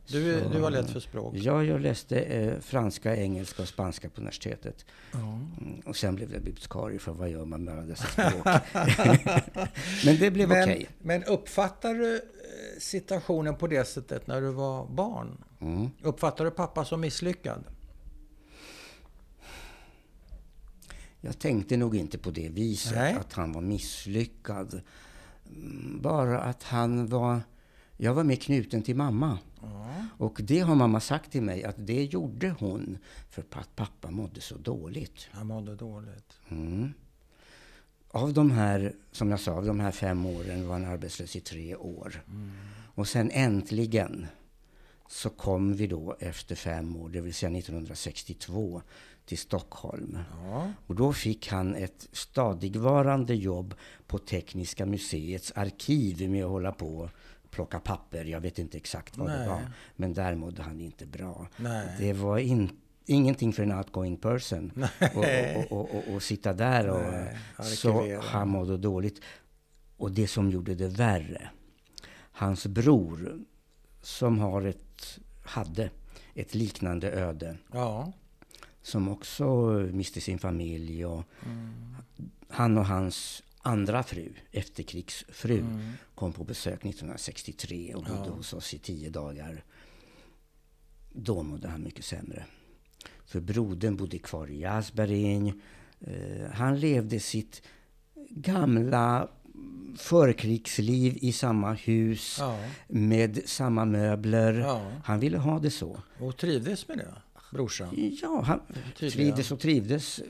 Du, 0.06 0.40
Så- 0.42 0.48
du 0.48 0.60
har 0.62 0.70
lätt 0.70 0.90
för 0.90 1.00
språk. 1.00 1.34
Ja, 1.36 1.64
jag 1.64 1.80
läste 1.80 2.20
eh, 2.20 2.60
franska, 2.60 3.16
engelska 3.16 3.62
och 3.62 3.68
spanska 3.68 4.08
på 4.10 4.20
universitetet. 4.20 4.84
Ja. 5.12 5.18
Mm, 5.18 5.80
och 5.86 5.96
sen 5.96 6.14
blev 6.14 6.32
jag 6.32 6.42
bibliotekarie, 6.42 6.98
för 6.98 7.12
vad 7.12 7.30
gör 7.30 7.44
man 7.44 7.64
med 7.64 7.74
alla 7.74 7.82
dessa 7.86 8.06
språk? 8.06 8.46
Men 10.04 10.18
det 10.18 10.30
blev 10.30 10.50
okej. 10.50 10.88
men 11.02 11.24
uppfattar 11.24 11.94
du 11.94 12.20
situationen 12.78 13.56
på 13.56 13.66
det 13.66 13.84
sättet 13.84 14.26
när 14.26 14.40
du 14.40 14.50
var 14.50 14.86
barn? 14.86 15.44
Mm. 15.60 15.90
Uppfattar 16.02 16.44
du 16.44 16.50
pappa 16.50 16.84
som 16.84 17.00
misslyckad? 17.00 17.64
Jag 21.20 21.38
tänkte 21.38 21.76
nog 21.76 21.96
inte 21.96 22.18
på 22.18 22.30
det 22.30 22.48
viset, 22.48 22.94
Nej. 22.94 23.14
att 23.14 23.32
han 23.32 23.52
var 23.52 23.60
misslyckad. 23.60 24.80
Mm, 25.46 26.00
Bara 26.02 26.40
att 26.40 26.62
han 26.62 27.06
var... 27.06 27.40
Jag 27.96 28.14
var 28.14 28.24
mer 28.24 28.36
knuten 28.36 28.82
till 28.82 28.96
mamma. 28.96 29.38
Ja. 29.62 30.06
Och 30.18 30.40
det 30.42 30.60
har 30.60 30.74
mamma 30.74 31.00
sagt 31.00 31.32
till 31.32 31.42
mig, 31.42 31.64
att 31.64 31.86
det 31.86 32.04
gjorde 32.04 32.54
hon 32.58 32.98
för 33.30 33.42
att 33.52 33.76
pappa 33.76 34.10
mådde 34.10 34.40
så 34.40 34.56
dåligt. 34.58 35.28
Han 35.32 35.46
mådde 35.46 35.76
dåligt. 35.76 36.32
Mm. 36.48 36.92
Av 38.10 38.32
de 38.32 38.50
här, 38.50 38.92
som 39.12 39.30
jag 39.30 39.40
sa, 39.40 39.52
av 39.52 39.66
de 39.66 39.80
här 39.80 39.90
fem 39.90 40.26
åren 40.26 40.68
var 40.68 40.72
han 40.72 40.84
arbetslös 40.84 41.36
i 41.36 41.40
tre 41.40 41.76
år. 41.76 42.22
Och 42.94 43.08
sen 43.08 43.30
äntligen 43.30 44.26
så 45.08 45.30
kom 45.30 45.74
vi 45.74 45.86
då 45.86 46.16
efter 46.20 46.54
fem 46.54 46.96
år, 46.96 47.08
det 47.08 47.20
vill 47.20 47.34
säga 47.34 47.58
1962, 47.58 48.82
till 49.24 49.38
Stockholm. 49.38 50.18
Ja. 50.44 50.72
Och 50.86 50.94
då 50.94 51.12
fick 51.12 51.48
han 51.48 51.74
ett 51.74 52.08
stadigvarande 52.12 53.34
jobb 53.34 53.74
på 54.06 54.18
Tekniska 54.18 54.86
museets 54.86 55.52
arkiv 55.56 56.30
med 56.30 56.44
att 56.44 56.50
hålla 56.50 56.72
på 56.72 57.10
plocka 57.50 57.80
papper. 57.80 58.24
Jag 58.24 58.40
vet 58.40 58.58
inte 58.58 58.76
exakt 58.76 59.18
vad 59.18 59.28
Nej. 59.28 59.38
det 59.38 59.48
var. 59.48 59.72
Men 59.96 60.14
där 60.14 60.34
mådde 60.34 60.62
han 60.62 60.80
inte 60.80 61.06
bra. 61.06 61.48
Nej. 61.56 61.96
Det 61.98 62.12
var 62.12 62.38
in, 62.38 62.70
ingenting 63.10 63.52
för 63.52 63.62
en 63.62 63.72
outgoing 63.72 64.16
person. 64.16 64.72
Och, 65.14 65.24
och, 65.72 65.94
och, 65.94 66.14
och, 66.14 66.22
sitta 66.22 66.52
där 66.52 66.88
och... 66.88 67.12
Nej, 67.12 67.36
så 67.76 68.20
han 68.20 68.48
mådde 68.48 68.76
dåligt. 68.76 69.20
Och 69.96 70.12
det 70.12 70.26
som 70.28 70.50
gjorde 70.50 70.74
det 70.74 70.88
värre. 70.88 71.50
Hans 72.32 72.66
bror, 72.66 73.40
som 74.02 74.38
har 74.38 74.62
ett, 74.62 75.18
hade 75.44 75.90
ett 76.34 76.54
liknande 76.54 77.10
öde 77.12 77.56
Ja. 77.72 78.12
som 78.82 79.08
också 79.08 79.44
miste 79.92 80.20
sin 80.20 80.38
familj. 80.38 81.04
Och 81.06 81.24
Mm. 81.46 81.96
Han 82.48 82.78
och 82.78 82.86
hans 82.86 83.42
andra 83.62 84.02
fru, 84.02 84.32
efterkrigsfru, 84.52 85.58
Mm. 85.58 85.92
kom 86.14 86.32
på 86.32 86.44
besök 86.44 86.84
1963 86.84 87.94
och 87.94 88.02
bodde 88.04 88.22
Ja. 88.26 88.32
hos 88.32 88.52
oss 88.52 88.74
i 88.74 88.78
tio 88.78 89.10
dagar. 89.10 89.64
Då 91.12 91.42
mådde 91.42 91.68
han 91.68 91.82
mycket 91.82 92.04
sämre. 92.04 92.44
För 93.30 93.40
brodern 93.40 93.96
bodde 93.96 94.18
kvar 94.18 94.50
i 94.50 94.64
Asbergin. 94.64 95.60
Eh, 96.00 96.50
han 96.52 96.80
levde 96.80 97.20
sitt 97.20 97.62
gamla 98.30 99.28
förkrigsliv 99.96 101.18
i 101.20 101.32
samma 101.32 101.72
hus 101.72 102.36
Ja. 102.40 102.58
med 102.88 103.40
samma 103.46 103.84
möbler. 103.84 104.52
Ja. 104.54 104.90
Han 105.04 105.20
ville 105.20 105.38
ha 105.38 105.58
det 105.58 105.70
så. 105.70 105.98
Och 106.20 106.36
trivdes 106.36 106.88
med 106.88 106.98
det, 106.98 107.14
brorsan? 107.50 108.16
Ja, 108.22 108.42
han 108.46 108.60
Tydligen. 108.96 109.12
trivdes 109.12 109.52
och 109.52 109.60
trivdes. 109.60 110.20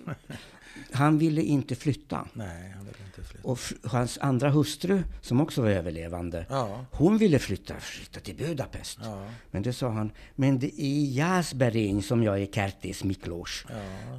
Han 0.93 1.19
ville 1.19 1.43
inte 1.43 1.75
flytta. 1.75 2.29
Nej, 2.33 2.71
han 2.77 2.85
ville 2.85 2.99
inte 3.07 3.23
flytta. 3.23 3.49
Och 3.49 3.59
hans 3.85 4.19
andra 4.19 4.51
hustru, 4.51 5.03
som 5.21 5.41
också 5.41 5.63
var 5.63 5.69
överlevande, 5.71 6.47
Ja. 6.51 6.85
hon 6.91 7.19
ville 7.19 7.39
flytta, 7.39 7.75
flytta 7.81 8.21
till 8.21 8.37
Budapest. 8.37 8.99
Ja. 9.03 9.27
Men 9.51 9.63
det 9.63 9.73
sa 9.73 9.89
han, 9.91 10.11
men 10.35 10.59
det 10.59 10.67
är 10.67 10.85
i 10.85 11.15
Jasberin 11.17 12.03
som 12.03 12.23
jag 12.23 12.43
är 12.43 12.47
Kertis 12.47 13.05
Miklos. 13.05 13.65
Ja. 13.69 13.75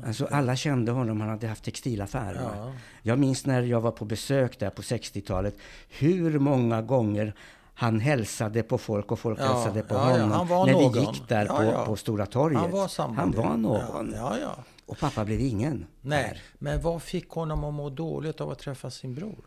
Alltså 0.07 0.25
alla 0.25 0.55
kände 0.55 0.91
honom, 0.91 1.21
han 1.21 1.29
hade 1.29 1.47
haft 1.47 1.63
textilaffär. 1.63 2.33
va? 2.33 2.51
Ja. 2.55 2.73
Jag 3.01 3.19
minns 3.19 3.45
när 3.45 3.61
jag 3.61 3.81
var 3.81 3.91
på 3.91 4.05
besök 4.05 4.59
där 4.59 4.69
på 4.69 4.81
60-talet, 4.81 5.57
hur 5.89 6.39
många 6.39 6.81
gånger 6.81 7.33
han 7.81 7.99
hälsade 7.99 8.63
på 8.63 8.77
folk 8.77 9.11
och 9.11 9.19
folk 9.19 9.39
Ja, 9.39 9.53
hälsade 9.53 9.81
på 9.83 9.95
ja, 9.95 10.05
ja, 10.05 10.11
honom 10.11 10.31
han 10.31 10.47
var 10.47 10.65
när 10.65 10.73
någon. 10.73 10.93
vi 10.93 10.99
gick 10.99 11.27
där 11.27 11.45
Ja, 11.45 11.57
på, 11.57 11.63
ja. 11.63 11.85
på 11.85 11.95
Stora 11.95 12.25
torget. 12.25 12.59
Han 12.61 12.71
var 12.71 12.87
samma. 12.87 13.13
Han 13.15 13.31
var 13.31 13.57
någon. 13.57 14.13
Ja, 14.15 14.37
ja. 14.41 14.55
Och 14.85 14.97
pappa 14.97 15.25
blev 15.25 15.39
ingen. 15.39 15.85
Nej, 16.01 16.23
där. 16.23 16.41
men 16.59 16.81
vad 16.81 17.01
fick 17.01 17.29
honom 17.29 17.63
att 17.63 17.73
må 17.73 17.89
dåligt 17.89 18.41
av 18.41 18.49
att 18.51 18.59
träffa 18.59 18.91
sin 18.91 19.15
bror? 19.15 19.45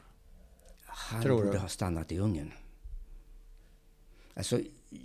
Han 0.86 1.22
Tror 1.22 1.36
borde 1.36 1.52
du? 1.52 1.58
ha 1.58 1.68
stannat 1.68 2.12
i 2.12 2.18
Ungern. 2.18 2.52
Alltså, 4.36 4.58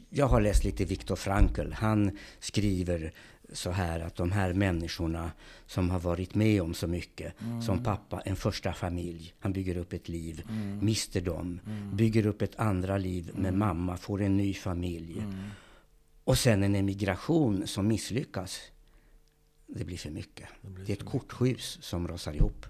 jag 0.10 0.28
har 0.28 0.42
läst 0.42 0.64
lite 0.64 0.86
Viktor 0.86 1.16
Frankl. 1.16 1.72
Han 1.72 2.18
skriver 2.40 3.14
så 3.54 3.72
här 3.72 4.00
att 4.00 4.16
de 4.16 4.32
här 4.32 4.54
människorna 4.54 5.32
som 5.66 5.90
har 5.90 6.00
varit 6.00 6.36
med 6.36 6.62
om 6.62 6.74
så 6.74 6.88
mycket, 6.88 7.42
Mm. 7.42 7.62
som 7.62 7.84
pappa, 7.84 8.22
en 8.22 8.36
första 8.36 8.74
familj, 8.74 9.34
han 9.40 9.54
bygger 9.54 9.78
upp 9.78 9.94
ett 9.94 10.10
liv, 10.10 10.44
Mm. 10.50 10.86
mister 10.86 11.22
dem, 11.22 11.60
bygger 11.94 12.26
upp 12.26 12.42
ett 12.42 12.60
andra 12.60 12.98
liv 12.98 13.32
med 13.36 13.54
mamma, 13.54 13.98
får 13.98 14.22
en 14.22 14.38
ny 14.38 14.54
familj. 14.54 15.20
Mm. 15.20 15.36
Och 16.24 16.38
sen 16.38 16.64
en 16.64 16.76
emigration 16.76 17.68
som 17.68 17.88
misslyckas. 17.88 18.60
Det 19.68 19.86
blir 19.86 19.98
för 19.98 20.10
mycket. 20.10 20.48
Det, 20.86 20.92
är 20.92 20.98
ett 20.98 21.06
korthus 21.06 21.78
som 21.82 22.08
rasar 22.08 22.34
ihop. 22.34 22.66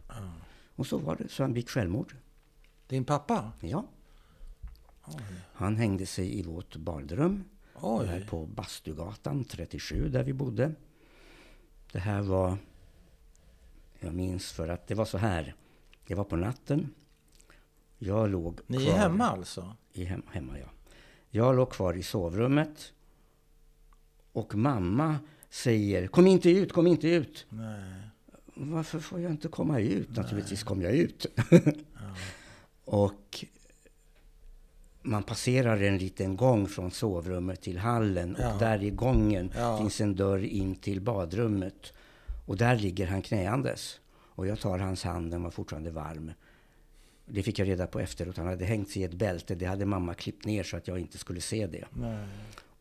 Och 0.75 0.88
så 0.88 0.98
var 0.98 1.15
det, 1.15 1.29
så 1.29 1.43
han 1.43 1.53
begick 1.53 1.69
självmord. 1.69 2.15
Din 2.88 3.05
pappa? 3.05 3.51
Ja. 3.59 3.86
Han 5.53 5.75
hängde 5.77 6.05
sig 6.05 6.39
i 6.39 6.43
vårt 6.43 6.75
badrum. 6.75 7.43
Oj. 7.81 8.07
Där 8.07 8.21
på 8.21 8.45
Bastugatan 8.45 9.43
37 9.43 10.09
där 10.09 10.24
vi 10.24 10.33
bodde. 10.33 10.71
Det 11.91 12.00
här 12.00 12.21
var... 12.21 12.57
Jag 14.00 14.13
minns 14.13 14.51
för 14.51 14.67
att 14.67 14.88
det 14.88 14.95
var 14.95 15.05
så 15.05 15.17
här. 15.17 15.55
Det 16.07 16.15
var 16.15 16.24
på 16.24 16.36
natten. 16.36 16.93
Jag 17.98 18.29
låg 18.29 18.59
Ni 18.67 18.77
kvar 18.77 18.93
är 18.93 18.98
hemma 18.98 19.25
alltså? 19.25 19.75
I 19.93 20.03
hem, 20.03 20.24
hemma, 20.31 20.59
ja. 20.59 20.67
Jag 21.29 21.55
låg 21.55 21.71
kvar 21.71 21.93
i 21.93 22.03
sovrummet. 22.03 22.93
Och 24.31 24.55
mamma 24.55 25.19
säger 25.50 26.07
Kom 26.07 26.27
inte 26.27 26.50
ut, 26.50 26.74
kom 26.74 26.88
inte 26.88 27.09
ut. 27.09 27.45
Nej. 27.50 27.93
Varför 28.53 29.00
får 29.00 29.19
jag 29.19 29.31
inte 29.31 29.48
komma 29.48 29.79
ut? 29.79 30.15
Naturligtvis 30.15 30.63
kom 30.63 30.81
jag 30.81 30.93
ut. 30.93 31.25
och 32.86 33.45
man 35.09 35.23
passerar 35.23 35.81
en 35.81 35.97
liten 35.97 36.35
gång 36.37 36.67
från 36.67 36.91
sovrummet 36.91 37.61
till 37.61 37.77
hallen. 37.77 38.35
Ja. 38.39 38.53
Och 38.53 38.59
där 38.59 38.83
i 38.83 38.89
gången 38.89 39.51
Ja. 39.55 39.77
finns 39.77 40.01
en 40.01 40.15
dörr 40.15 40.43
in 40.43 40.75
till 40.75 41.01
badrummet. 41.01 41.93
Och 42.45 42.57
där 42.57 42.75
ligger 42.75 43.07
han 43.07 43.21
knäandes. 43.21 43.99
Och 44.35 44.47
jag 44.47 44.59
tar 44.59 44.79
hans 44.79 45.03
hand, 45.03 45.31
den 45.31 45.43
var 45.43 45.51
fortfarande 45.51 45.91
varm. 45.91 46.31
Det 47.25 47.43
fick 47.43 47.59
jag 47.59 47.67
reda 47.67 47.87
på 47.87 47.99
efteråt. 47.99 48.37
Han 48.37 48.47
hade 48.47 48.65
hängt 48.65 48.89
sig 48.89 49.01
i 49.01 49.05
ett 49.05 49.13
bälte. 49.13 49.55
Det 49.55 49.65
hade 49.65 49.85
mamma 49.85 50.13
klippt 50.13 50.45
ner 50.45 50.63
så 50.63 50.77
att 50.77 50.87
jag 50.87 50.99
inte 50.99 51.17
skulle 51.17 51.41
se 51.41 51.67
det. 51.67 51.85
Nej. 51.93 52.25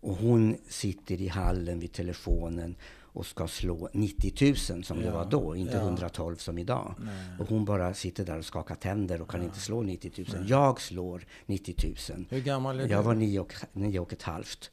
Och 0.00 0.14
hon 0.16 0.56
sitter 0.68 1.20
i 1.22 1.28
hallen 1.28 1.80
vid 1.80 1.92
telefonen 1.92 2.76
och 3.12 3.26
ska 3.26 3.46
slå 3.48 3.88
90 3.92 4.54
000 4.74 4.84
som 4.84 4.98
det 4.98 5.04
Ja, 5.06 5.12
var 5.12 5.24
då, 5.30 5.56
inte 5.56 5.76
ja. 5.76 5.82
112 5.82 6.36
som 6.36 6.58
idag. 6.58 6.94
Nej. 6.98 7.14
Och 7.38 7.48
hon 7.48 7.64
bara 7.64 7.94
sitter 7.94 8.24
där 8.24 8.38
och 8.38 8.44
skakar 8.44 8.74
tänder 8.74 9.22
och 9.22 9.30
kan 9.30 9.42
inte 9.42 9.60
slå 9.60 9.82
90 9.82 10.12
000. 10.34 10.48
Jag 10.48 10.80
slår 10.80 11.26
90 11.46 11.74
000. 12.10 12.24
Hur 12.30 12.40
gammal 12.40 12.80
är 12.80 12.88
Jag 12.88 13.00
du? 13.00 13.06
var 13.06 13.14
nio 13.14 13.40
och, 13.40 13.54
nio 13.72 13.98
och 14.00 14.12
ett 14.12 14.22
halvt. 14.22 14.70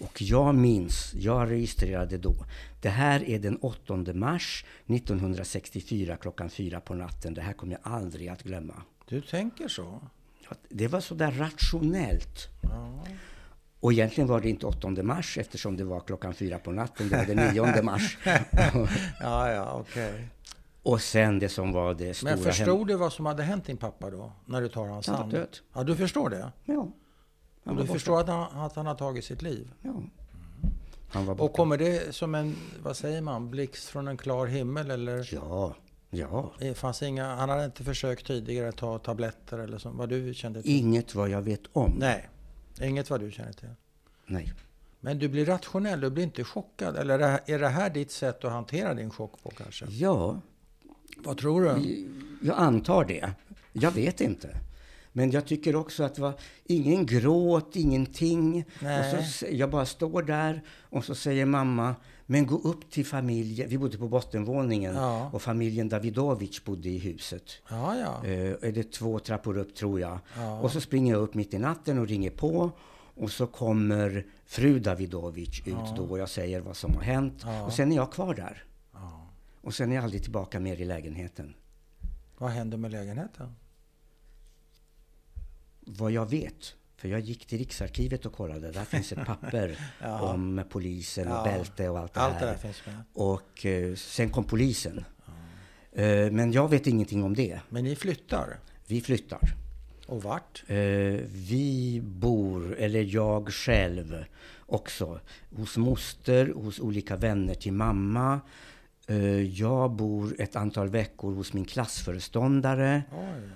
Och 0.00 0.22
jag 0.22 0.54
minns, 0.54 1.14
jag 1.14 1.50
registrerade 1.50 2.18
då. 2.18 2.34
Det 2.80 2.88
här 2.88 3.24
är 3.28 3.38
den 3.38 3.56
8 3.56 3.96
mars 4.14 4.64
1964 4.86 6.16
klockan 6.16 6.50
fyra 6.50 6.80
på 6.80 6.94
natten. 6.94 7.34
Det 7.34 7.40
här 7.40 7.52
kommer 7.52 7.72
jag 7.72 7.92
aldrig 7.92 8.28
att 8.28 8.42
glömma. 8.42 8.82
Du 9.08 9.20
tänker 9.20 9.68
så? 9.68 10.00
Det 10.68 10.88
var 10.88 11.00
så 11.00 11.14
där 11.14 11.30
rationellt. 11.32 12.48
Ja. 12.62 13.04
Och 13.80 13.92
egentligen 13.92 14.28
var 14.28 14.40
det 14.40 14.48
inte 14.48 14.66
8 14.66 14.90
mars 14.90 15.38
eftersom 15.38 15.76
det 15.76 15.84
var 15.84 16.00
klockan 16.00 16.34
fyra 16.34 16.58
på 16.58 16.70
natten. 16.72 17.08
Det 17.08 17.16
var 17.16 17.24
den 17.34 17.54
9 17.54 17.82
mars. 17.82 18.18
Ja, 19.20 19.52
ja, 19.52 19.72
okej. 19.80 20.28
och 20.82 21.00
sen 21.00 21.38
det 21.38 21.48
som 21.48 21.72
var 21.72 21.94
det 21.94 22.14
stora... 22.14 22.34
Men 22.34 22.44
förstod 22.44 22.86
du 22.86 22.94
vad 22.94 23.12
som 23.12 23.26
hade 23.26 23.42
hänt 23.42 23.64
din 23.64 23.76
pappa 23.76 24.10
då? 24.10 24.32
När 24.46 24.60
du 24.60 24.68
tar 24.68 24.86
hans 24.86 25.06
Han 25.06 25.16
hand? 25.16 25.32
död. 25.32 25.56
Ja, 25.74 25.82
du 25.82 25.96
förstår 25.96 26.30
det? 26.30 26.52
Ja. 26.64 26.88
Han 27.64 27.76
du 27.76 27.86
förstår 27.86 28.20
att 28.20 28.28
han, 28.28 28.64
att 28.64 28.76
han 28.76 28.86
har 28.86 28.94
tagit 28.94 29.24
sitt 29.24 29.42
liv? 29.42 29.70
Ja. 29.82 30.02
Han 31.10 31.26
var 31.26 31.40
Och 31.40 31.52
kommer 31.52 31.78
det 31.78 32.14
som 32.14 32.34
en, 32.34 32.56
vad 32.82 32.96
säger 32.96 33.20
man, 33.20 33.50
blixt 33.50 33.88
från 33.88 34.08
en 34.08 34.16
klar 34.16 34.46
himmel 34.46 34.90
eller? 34.90 35.28
Ja. 35.32 35.74
Ja. 36.10 36.52
Det 36.58 36.74
fanns 36.74 37.02
inga, 37.02 37.34
han 37.34 37.48
hade 37.48 37.64
inte 37.64 37.84
försökt 37.84 38.26
tidigare 38.26 38.72
ta 38.72 38.98
tabletter 38.98 39.58
eller 39.58 39.78
så, 39.78 39.90
vad 39.90 40.08
du 40.08 40.34
kände 40.34 40.62
till? 40.62 40.70
Inget 40.76 41.14
vad 41.14 41.28
jag 41.28 41.42
vet 41.42 41.60
om. 41.72 41.94
Nej. 41.98 42.28
Inget 42.82 43.10
vad 43.10 43.20
du 43.20 43.30
känner 43.30 43.52
till? 43.52 43.68
Nej. 44.26 44.52
Men 45.00 45.18
du 45.18 45.28
blir 45.28 45.44
rationell, 45.46 46.00
du 46.00 46.10
blir 46.10 46.24
inte 46.24 46.44
chockad? 46.44 46.96
Eller 46.96 47.18
är 47.46 47.58
det 47.58 47.68
här, 47.68 47.90
ditt 47.90 48.10
sätt 48.10 48.44
att 48.44 48.52
hantera 48.52 48.94
din 48.94 49.10
chock 49.10 49.42
på 49.42 49.50
kanske? 49.50 49.84
Ja, 49.88 50.40
Vad 51.16 51.38
tror 51.38 51.62
du? 51.62 52.08
jag 52.42 52.58
antar 52.58 53.04
det. 53.04 53.32
Jag 53.72 53.90
vet 53.90 54.20
inte. 54.20 54.56
Men 55.12 55.30
jag 55.30 55.46
tycker 55.46 55.76
också 55.76 56.02
att 56.02 56.14
det 56.14 56.22
var 56.22 56.32
ingen 56.64 57.06
gråt, 57.06 57.76
ingenting. 57.76 58.64
Nej. 58.80 59.18
Och 59.18 59.24
så, 59.24 59.46
jag 59.50 59.70
bara 59.70 59.86
står 59.86 60.22
där 60.22 60.62
och 60.82 61.04
så 61.04 61.14
säger 61.14 61.46
mamma, 61.46 61.94
men 62.30 62.46
gå 62.46 62.56
upp 62.58 62.90
till 62.90 63.06
familjen. 63.06 63.68
Vi 63.68 63.78
bodde 63.78 63.98
på 63.98 64.08
bottenvåningen 64.08 64.94
Ja. 64.94 65.30
och 65.32 65.42
familjen 65.42 65.88
Davidovic 65.88 66.64
bodde 66.64 66.88
i 66.88 66.98
huset. 66.98 67.52
Ja, 67.70 67.96
ja. 67.98 68.26
Eh, 68.26 68.68
är 68.68 68.72
det 68.72 68.92
två 68.92 69.18
trappor 69.18 69.58
upp 69.58 69.74
tror 69.74 70.00
jag. 70.00 70.18
Ja. 70.36 70.60
Och 70.60 70.72
så 70.72 70.80
springer 70.80 71.12
jag 71.12 71.22
upp 71.22 71.34
mitt 71.34 71.54
i 71.54 71.58
natten 71.58 71.98
och 71.98 72.06
ringer 72.06 72.30
på. 72.30 72.70
Och 73.14 73.30
så 73.30 73.46
kommer 73.46 74.26
fru 74.46 74.78
Davidovic 74.78 75.60
ut 75.66 75.96
då 75.96 76.04
och 76.04 76.18
jag 76.18 76.28
säger 76.28 76.60
vad 76.60 76.76
som 76.76 76.94
har 76.94 77.02
hänt. 77.02 77.42
Ja. 77.44 77.66
Och 77.66 77.72
sen 77.72 77.92
är 77.92 77.96
jag 77.96 78.12
kvar 78.12 78.34
där. 78.34 78.64
ja. 78.92 79.26
Och 79.60 79.74
sen 79.74 79.90
är 79.90 79.94
jag 79.94 80.04
aldrig 80.04 80.22
tillbaka 80.22 80.60
mer 80.60 80.76
i 80.80 80.84
lägenheten. 80.84 81.54
Vad 82.38 82.50
händer 82.50 82.78
med 82.78 82.90
lägenheten? 82.90 83.54
Vad 85.80 86.10
jag 86.12 86.30
vet, 86.30 86.74
för 86.98 87.08
jag 87.08 87.20
gick 87.20 87.46
till 87.46 87.58
Riksarkivet 87.58 88.26
och 88.26 88.32
kollade. 88.32 88.70
Där 88.72 88.84
finns 88.84 89.12
ett 89.12 89.26
papper 89.26 89.78
Ja. 90.02 90.20
om 90.20 90.64
polisen 90.70 91.28
och 91.28 91.34
Ja. 91.34 91.44
bälte 91.44 91.88
och 91.88 91.98
allt 91.98 92.14
det 92.14 92.20
Allt 92.20 92.34
här. 92.34 92.56
det. 92.62 92.92
Och 93.12 93.66
eh, 93.66 93.94
sen 93.94 94.30
kom 94.30 94.44
polisen. 94.44 95.04
Eh, 95.92 96.30
men 96.30 96.52
jag 96.52 96.68
vet 96.70 96.86
ingenting 96.86 97.22
om 97.24 97.34
det. 97.34 97.60
Men 97.68 97.84
ni 97.84 97.96
flyttar? 97.96 98.58
Vi 98.86 99.00
flyttar. 99.00 99.40
Och 100.06 100.22
vart? 100.22 100.64
Eh, 100.66 100.76
vi 101.24 102.00
bor, 102.04 102.76
eller 102.78 103.02
jag 103.14 103.48
själv 103.52 104.24
också, 104.66 105.20
hos 105.56 105.76
moster, 105.76 106.52
hos 106.54 106.80
olika 106.80 107.16
vänner 107.16 107.54
till 107.54 107.72
mamma. 107.72 108.40
Eh, 109.06 109.42
jag 109.42 109.90
bor 109.90 110.36
ett 110.38 110.56
antal 110.56 110.88
veckor 110.88 111.34
hos 111.34 111.52
min 111.52 111.64
klassföreståndare. 111.64 113.02
Oj. 113.12 113.48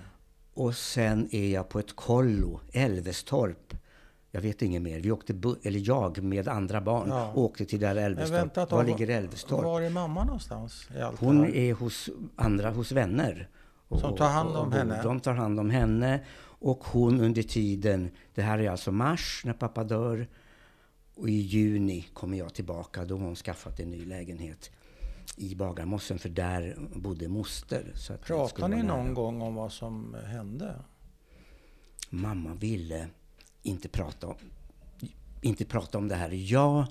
Och 0.53 0.75
sen 0.75 1.27
är 1.31 1.49
jag 1.53 1.69
på 1.69 1.79
ett 1.79 1.95
kollo, 1.95 2.59
Älvestorp. 2.73 3.73
Jag 4.31 4.41
vet 4.41 4.61
inget 4.61 4.81
mer. 4.81 4.99
Vi 4.99 5.11
åkte 5.11 5.33
eller 5.63 5.79
jag 5.87 6.23
med 6.23 6.47
andra 6.47 6.81
barn 6.81 7.07
Ja. 7.09 7.31
åkte 7.35 7.65
till 7.65 7.79
där 7.79 7.95
Älvestorp. 7.95 8.39
vänta 8.41 8.65
Var 8.65 8.83
ligger 8.83 9.07
Älvestorp? 9.09 9.63
Var 9.63 9.81
är 9.81 9.89
mamma 9.89 10.23
någonstans 10.23 10.87
Hon 11.19 11.45
är 11.53 11.73
hos 11.73 12.09
andra, 12.35 12.71
hos 12.71 12.91
vänner. 12.91 13.49
Och- 13.87 13.99
Som 13.99 14.15
tar 14.15 14.29
hand 14.29 14.49
om 14.49 14.55
och- 14.55 14.67
och- 14.67 14.73
henne? 14.73 15.03
De 15.03 15.19
tar 15.19 15.33
hand 15.33 15.59
om 15.59 15.69
henne. 15.69 16.25
Och 16.59 16.83
hon 16.83 17.21
under 17.21 17.43
tiden, 17.43 18.09
det 18.35 18.41
här 18.41 18.59
är 18.59 18.69
alltså 18.69 18.91
mars 18.91 19.41
när 19.45 19.53
pappa 19.53 19.83
dör. 19.83 20.27
Och 21.15 21.29
i 21.29 21.33
juni 21.33 22.01
kommer 22.13 22.37
jag 22.37 22.53
tillbaka. 22.53 23.05
Då 23.05 23.17
har 23.17 23.25
hon 23.25 23.35
skaffat 23.35 23.79
en 23.79 23.89
ny 23.91 24.05
lägenhet 24.05 24.71
i 25.37 25.55
Bagarmossen. 25.55 26.19
För 26.19 26.29
där 26.29 26.77
bodde 26.95 27.27
moster. 27.27 27.91
Så 27.95 28.47
skulle 28.47 28.75
ni 28.75 28.83
någon 28.83 29.13
gång 29.13 29.41
om 29.41 29.55
vad 29.55 29.71
som 29.71 30.15
hände? 30.25 30.75
Mamma 32.09 32.53
ville 32.53 33.07
inte 33.61 33.89
prata 33.89 34.27
om, 34.27 34.35
inte 35.41 35.65
prata 35.65 35.97
om 35.97 36.07
det 36.07 36.15
här. 36.15 36.29
Jag 36.29 36.85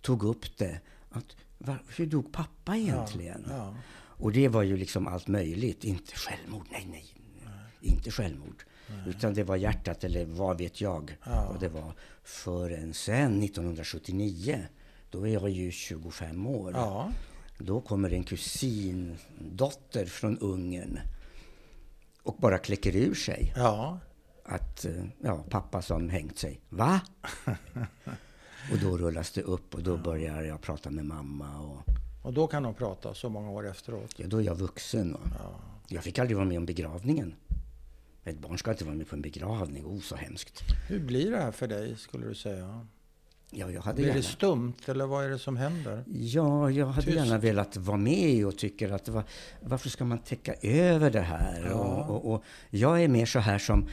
tog 0.00 0.22
upp 0.24 0.58
det. 0.58 0.80
Att, 1.10 1.36
var, 1.58 1.78
hur 1.96 2.06
dog 2.06 2.32
pappa 2.32 2.76
egentligen? 2.76 3.44
Ja. 3.48 3.74
Och 4.20 4.32
det 4.32 4.48
var 4.48 4.62
ju 4.62 4.76
liksom 4.76 5.06
allt 5.06 5.28
möjligt. 5.28 5.84
Inte 5.84 6.12
självmord, 6.16 6.66
nej, 6.70 6.86
nej. 6.90 7.04
Inte 7.80 8.10
självmord. 8.10 8.64
Utan 9.06 9.34
det 9.34 9.44
var 9.44 9.56
hjärtat 9.56 10.04
eller 10.04 10.24
vad 10.24 10.58
vet 10.58 10.80
jag 10.80 11.16
Ja. 11.24 11.48
vad 11.52 11.60
det 11.60 11.68
var. 11.68 11.92
Förrän 12.24 12.94
sen 12.94 13.42
1979, 13.42 14.66
då 15.10 15.26
är 15.28 15.32
jag 15.32 15.50
ju 15.50 15.70
25 15.70 16.46
år. 16.46 16.72
ja. 16.72 17.10
Då 17.58 17.80
kommer 17.80 18.12
en 18.12 18.24
kusindotter 18.24 20.06
från 20.06 20.38
Ungern 20.38 21.00
och 22.22 22.36
bara 22.38 22.58
kläcker 22.58 22.96
ur 22.96 23.14
sig 23.14 23.52
Ja. 23.56 23.98
att 24.44 24.84
eh, 24.84 25.04
ja, 25.22 25.44
pappa 25.50 25.82
som 25.82 26.08
hängt 26.08 26.38
sig. 26.38 26.60
Va? 26.68 27.00
och 28.72 28.78
då 28.82 28.98
rullas 28.98 29.32
det 29.32 29.42
upp 29.42 29.74
och 29.74 29.82
då 29.82 29.96
börjar 29.96 30.42
jag 30.42 30.60
prata 30.60 30.90
med 30.90 31.04
mamma. 31.04 31.58
Och, 31.60 31.82
Och 32.22 32.32
då 32.32 32.46
kan 32.46 32.62
de 32.62 32.74
prata 32.74 33.14
så 33.14 33.28
många 33.28 33.50
år 33.50 33.66
efteråt. 33.68 34.14
ja, 34.16 34.26
då 34.26 34.36
är 34.36 34.42
jag 34.42 34.54
vuxen. 34.54 35.14
Och, 35.14 35.26
Ja. 35.38 35.60
Jag 35.88 36.04
fick 36.04 36.18
aldrig 36.18 36.36
vara 36.36 36.46
med 36.46 36.58
om 36.58 36.66
begravningen. 36.66 37.34
Ett 38.24 38.38
barn 38.38 38.58
ska 38.58 38.70
inte 38.70 38.84
vara 38.84 38.94
med 38.94 39.08
på 39.08 39.16
en 39.16 39.22
begravning. 39.22 39.84
Oh, 39.86 40.00
så 40.00 40.16
hemskt. 40.16 40.60
Hur 40.88 41.00
blir 41.00 41.30
det 41.30 41.36
här 41.36 41.52
för 41.52 41.66
dig, 41.68 41.96
skulle 41.96 42.26
du 42.26 42.34
säga? 42.34 42.86
Ja, 43.50 43.70
jag 43.70 43.82
hade 43.82 43.96
Blir 43.96 44.06
gärna, 44.06 44.16
det 44.16 44.22
stumt, 44.26 44.74
eller 44.86 45.06
vad 45.06 45.24
är 45.24 45.28
det 45.30 45.38
som 45.38 45.56
händer? 45.56 46.04
ja, 46.06 46.70
jag 46.70 46.86
hade 46.86 47.06
Tyst? 47.06 47.16
gärna 47.16 47.38
velat 47.38 47.76
vara 47.76 47.96
med 47.96 48.46
och 48.46 48.58
tycker 48.58 48.90
att 48.92 49.08
var, 49.08 49.24
varför 49.60 49.88
ska 49.88 50.04
man 50.04 50.18
täcka 50.18 50.54
över 50.62 51.10
det 51.10 51.20
här? 51.20 51.66
Ja. 51.70 51.74
Och, 51.74 52.16
och, 52.16 52.34
och 52.34 52.44
jag 52.70 53.02
är 53.02 53.08
mer 53.08 53.26
så 53.26 53.38
här 53.38 53.58
som, 53.58 53.88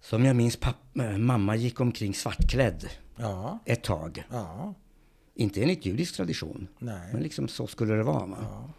som 0.00 0.24
jag 0.24 0.36
minns 0.36 0.56
papp, 0.56 0.76
äh, 0.98 1.18
mamma 1.18 1.56
gick 1.56 1.80
omkring 1.80 2.14
svartklädd 2.14 2.88
Ja. 3.16 3.58
ett 3.64 3.82
tag. 3.82 4.24
Ja. 4.30 4.74
Inte 5.34 5.62
enligt 5.62 5.86
judisk 5.86 6.14
tradition, 6.16 6.68
Nej. 6.78 7.12
men 7.12 7.22
liksom 7.22 7.48
så 7.48 7.66
skulle 7.66 7.94
det 7.94 8.02
vara. 8.02 8.26
Va? 8.26 8.36
Ja. 8.40 8.70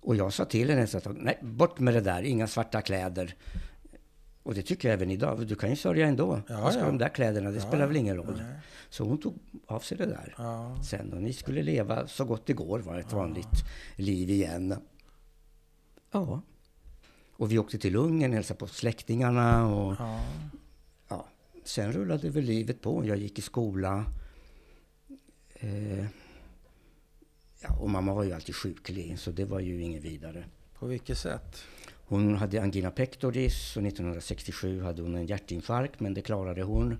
Och 0.00 0.16
jag 0.16 0.32
sa 0.32 0.44
till 0.44 0.70
henne 0.70 0.82
ett 0.82 1.04
tag, 1.04 1.16
nej, 1.20 1.38
bort 1.42 1.78
med 1.78 1.94
det 1.94 2.00
där, 2.00 2.22
inga 2.22 2.46
svarta 2.46 2.82
kläder. 2.82 3.34
Och 4.48 4.54
det 4.54 4.62
tycker 4.62 4.88
jag 4.88 4.94
även 4.94 5.10
idag. 5.10 5.46
Du 5.46 5.54
kan 5.54 5.70
ju 5.70 5.76
sörja 5.76 6.06
ändå. 6.06 6.42
Ja, 6.48 6.60
Vad 6.60 6.72
ska 6.72 6.80
ja. 6.82 6.86
de 6.86 6.98
där 6.98 7.08
kläderna? 7.08 7.50
Det 7.50 7.56
Ja, 7.56 7.62
spelar 7.62 7.86
väl 7.86 7.96
ingen 7.96 8.16
roll. 8.16 8.34
nej. 8.36 8.58
Så 8.90 9.04
hon 9.04 9.18
tog 9.18 9.38
av 9.66 9.80
sig 9.80 9.98
det 9.98 10.06
där. 10.06 10.34
Ja. 10.38 10.82
Sen 10.84 11.12
och 11.12 11.22
ni 11.22 11.32
skulle 11.32 11.62
leva 11.62 12.06
så 12.06 12.24
gott 12.24 12.46
det 12.46 12.52
går, 12.52 12.78
var 12.78 12.98
ett 12.98 13.12
vanligt 13.12 13.64
liv 13.96 14.30
igen. 14.30 14.74
Ja. 16.10 16.42
Och 17.36 17.52
vi 17.52 17.58
åkte 17.58 17.78
till 17.78 17.96
Ungern, 17.96 18.32
hälsade 18.32 18.58
på 18.58 18.66
släktingarna 18.66 19.74
och 19.74 19.94
Ja. 19.98 20.20
ja, 21.08 21.26
sen 21.64 21.92
rullade 21.92 22.30
väl 22.30 22.44
livet 22.44 22.80
på. 22.82 23.06
Jag 23.06 23.16
gick 23.16 23.38
i 23.38 23.42
skola. 23.42 24.04
Eh, 25.54 26.04
ja, 27.60 27.76
och 27.80 27.90
mamma 27.90 28.14
var 28.14 28.22
ju 28.24 28.32
alltid 28.32 28.54
sjuklig, 28.54 29.18
så 29.18 29.30
det 29.30 29.44
var 29.44 29.60
ju 29.60 29.82
inget 29.82 30.02
vidare. 30.04 30.44
På 30.78 30.86
vilket 30.86 31.18
sätt? 31.18 31.56
Hon 32.08 32.34
hade 32.34 32.62
angina 32.62 32.90
pectoris 32.90 33.76
och 33.76 33.86
1967 33.86 34.82
hade 34.82 35.02
hon 35.02 35.14
en 35.14 35.26
hjärtinfarkt, 35.26 36.00
men 36.00 36.14
det 36.14 36.22
klarade 36.22 36.62
hon. 36.62 36.98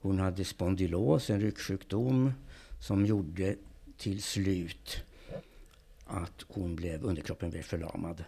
Hon 0.00 0.18
hade 0.18 0.44
spondylos, 0.44 1.30
en 1.30 1.40
rygsjukdom, 1.40 2.32
som 2.80 3.06
gjorde 3.06 3.56
till 3.96 4.22
slut 4.22 5.04
att 6.04 6.44
hon 6.48 6.76
blev, 6.76 7.04
underkroppen 7.04 7.50
blev 7.50 7.62
förlamad. 7.62 8.24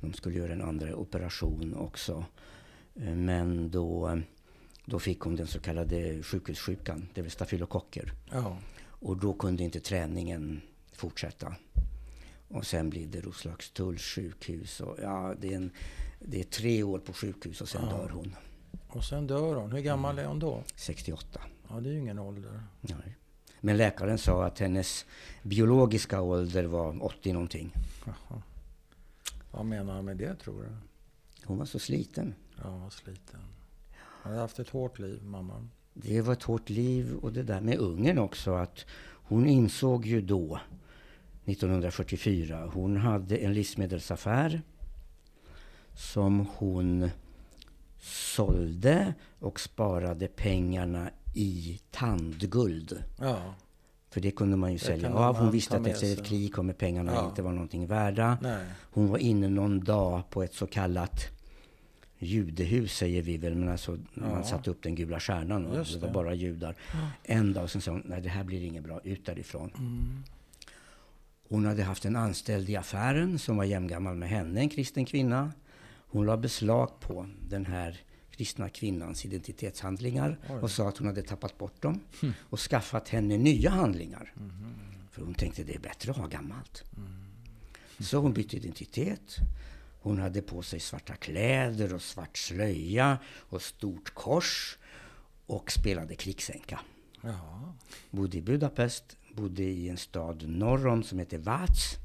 De 0.01 0.13
skulle 0.13 0.39
göra 0.39 0.53
en 0.53 0.63
andra 0.63 0.97
operation 0.97 1.75
också. 1.75 2.25
Eh, 2.95 3.15
Men 3.15 3.71
då, 3.71 4.21
då 4.87 4.99
fick 4.99 5.21
hon 5.21 5.37
den 5.37 5.47
så 5.47 5.61
kallade 5.61 6.23
sjukhussjukan, 6.23 7.09
det 7.15 7.23
vill 7.23 7.31
stafylokocker. 7.31 8.13
Ja. 8.31 8.59
Och 8.85 9.17
då 9.17 9.33
kunde 9.33 9.63
inte 9.63 9.81
träningen 9.81 10.61
fortsätta. 10.93 11.57
Och 12.49 12.67
sen 12.67 12.91
blir 12.91 13.07
det 13.07 13.21
Roslagstulls 13.21 14.03
sjukhus. 14.03 14.81
Och 14.81 14.97
ja, 15.03 15.35
det, 15.41 15.53
är 15.53 15.57
en, 15.57 15.71
det 16.21 16.41
är 16.41 16.45
tre 16.45 16.83
år 16.83 16.99
på 16.99 17.13
sjukhus 17.13 17.61
och 17.61 17.69
sen 17.69 17.83
Ja. 17.91 17.97
dör 17.97 18.09
hon. 18.09 18.37
Och 18.89 19.05
sen 19.05 19.27
dör 19.27 19.55
hon. 19.55 19.73
Hur 19.73 19.81
gammal 19.81 20.19
är 20.19 20.25
hon 20.27 20.39
då? 20.39 20.63
68. 20.77 21.41
Ja, 21.69 21.81
det 21.81 21.89
är 21.89 21.93
ju 21.93 21.99
ingen 21.99 22.19
ålder. 22.19 22.63
Nej. 22.81 23.17
Men 23.65 23.77
läkaren 23.77 24.19
sa 24.19 24.45
att 24.45 24.59
hennes 24.59 25.07
biologiska 25.43 26.21
ålder 26.21 26.65
var 26.65 27.05
80 27.05 27.33
någonting. 27.33 27.73
Jaha. 28.05 28.43
Vad 29.51 29.67
menar 29.67 29.95
han 29.95 30.05
med 30.05 30.17
det, 30.17 30.35
tror 30.35 30.63
du? 30.63 30.69
Hon 31.45 31.59
var 31.59 31.65
så 31.65 31.79
sliten. 31.79 32.35
Ja, 32.65 32.91
sliten. 32.91 33.41
Hon 34.23 34.33
hade 34.33 34.41
haft 34.41 34.59
ett 34.59 34.69
hårt 34.69 34.99
liv, 34.99 35.23
mamman. 35.23 35.71
Det 35.95 36.21
var 36.21 36.33
ett 36.33 36.43
hårt 36.43 36.71
liv 36.71 37.15
och 37.23 37.33
det 37.33 37.43
där 37.43 37.61
med 37.61 37.79
ungen 37.79 38.19
också 38.19 38.55
att 38.55 38.87
hon 39.05 39.47
insåg 39.47 40.07
ju 40.07 40.21
då 40.21 40.61
1944, 41.45 42.71
hon 42.75 42.97
hade 42.97 43.37
en 43.37 43.55
livsmedelsaffär 43.55 44.63
som 45.95 46.47
hon 46.57 47.11
sålde 48.01 49.15
och 49.39 49.61
sparade 49.61 50.29
pengarna 50.29 51.11
i 51.35 51.81
tandguld. 51.91 53.05
Ja, 53.21 53.55
För 54.11 54.21
det 54.21 54.31
kunde 54.31 54.57
man 54.57 54.73
ju 54.73 54.79
Det 54.79 54.85
sälja 54.85 55.15
av. 55.15 55.37
Hon 55.37 55.51
visste 55.51 55.77
att 55.77 55.87
efter 55.87 56.13
ett 56.13 56.25
krig 56.27 56.55
kommer 56.55 56.73
pengarna 56.73 57.13
Ja. 57.13 57.29
inte 57.29 57.43
vara 57.43 57.53
någonting 57.55 57.87
värda. 57.87 58.39
nej. 58.43 58.65
Hon 58.93 59.09
var 59.09 59.19
inne 59.19 59.49
någon 59.49 59.81
dag 59.85 60.31
på 60.31 60.43
ett 60.43 60.55
så 60.55 60.67
kallat 60.67 61.21
judehus 62.19 62.97
säger 62.97 63.23
vi 63.23 63.37
väl, 63.37 63.55
men 63.55 63.69
alltså 63.69 63.99
Ja. 64.15 64.23
man 64.29 64.45
satte 64.45 64.71
upp 64.71 64.83
den 64.83 64.95
gula 64.95 65.21
stjärnan 65.21 65.67
och 65.67 65.77
Just 65.77 65.93
det 65.95 66.01
var 66.01 66.07
det. 66.09 66.15
bara 66.15 66.35
judar. 66.35 66.77
En 67.23 67.53
dag 67.53 67.71
sen 67.71 67.81
sa 67.83 67.91
hon, 67.91 68.03
nej 68.07 68.21
det 68.21 68.29
här 68.29 68.45
blir 68.45 68.65
inget 68.65 68.85
bra, 68.85 69.01
ut 69.05 69.27
därifrån. 69.27 69.71
Mm. 69.79 70.23
Hon 71.49 71.65
hade 71.67 71.83
haft 71.83 72.05
en 72.05 72.17
anställd 72.17 72.71
i 72.71 72.77
affären 72.77 73.39
som 73.39 73.57
var 73.57 73.65
jämngammal 73.65 74.15
med 74.15 74.29
henne, 74.29 74.61
en 74.61 74.69
kristen 74.69 75.05
kvinna. 75.05 75.53
Hon 76.09 76.27
la 76.27 76.37
beslag 76.37 77.01
på 77.01 77.27
den 77.49 77.67
här 77.67 78.01
kristna 78.43 78.69
kvinnans 78.69 79.25
identitetshandlingar 79.25 80.39
Oj. 80.49 80.61
och 80.61 80.71
sa 80.71 80.89
att 80.89 80.99
hon 80.99 81.07
hade 81.07 81.23
tappat 81.23 81.59
bort 81.59 81.83
dem 81.83 82.01
och 82.51 82.61
skaffat 82.61 83.09
henne 83.09 83.37
nya 83.37 83.71
handlingar. 83.71 84.35
För 85.11 85.23
hon 85.23 85.35
tänkte 85.35 85.65
det 85.65 85.75
är 85.75 85.79
bättre 85.79 86.11
att 86.11 86.17
ha 86.17 86.27
gammalt. 86.27 86.85
Så 87.99 88.19
hon 88.19 88.33
bytte 88.33 88.57
identitet. 88.57 89.37
Hon 90.01 90.19
hade 90.19 90.43
på 90.43 90.63
sig 90.63 90.81
svarta 90.81 91.15
kläder 91.15 91.95
och 91.95 92.03
svart 92.03 92.37
slöja 92.37 93.19
och 93.51 93.63
stort 93.63 94.15
kors 94.15 94.79
och 95.47 95.73
spelade 95.73 96.15
krigsänka. 96.15 96.81
Jaha. 97.21 97.75
Bodde 98.11 98.39
i 98.39 98.43
Budapest, 98.43 99.17
bodde 99.35 99.63
i 99.63 99.89
en 99.89 99.97
stad 99.99 100.49
norr 100.49 100.87
om 100.87 101.03
som 101.03 101.19
heter 101.19 101.39
Vats. 101.39 101.97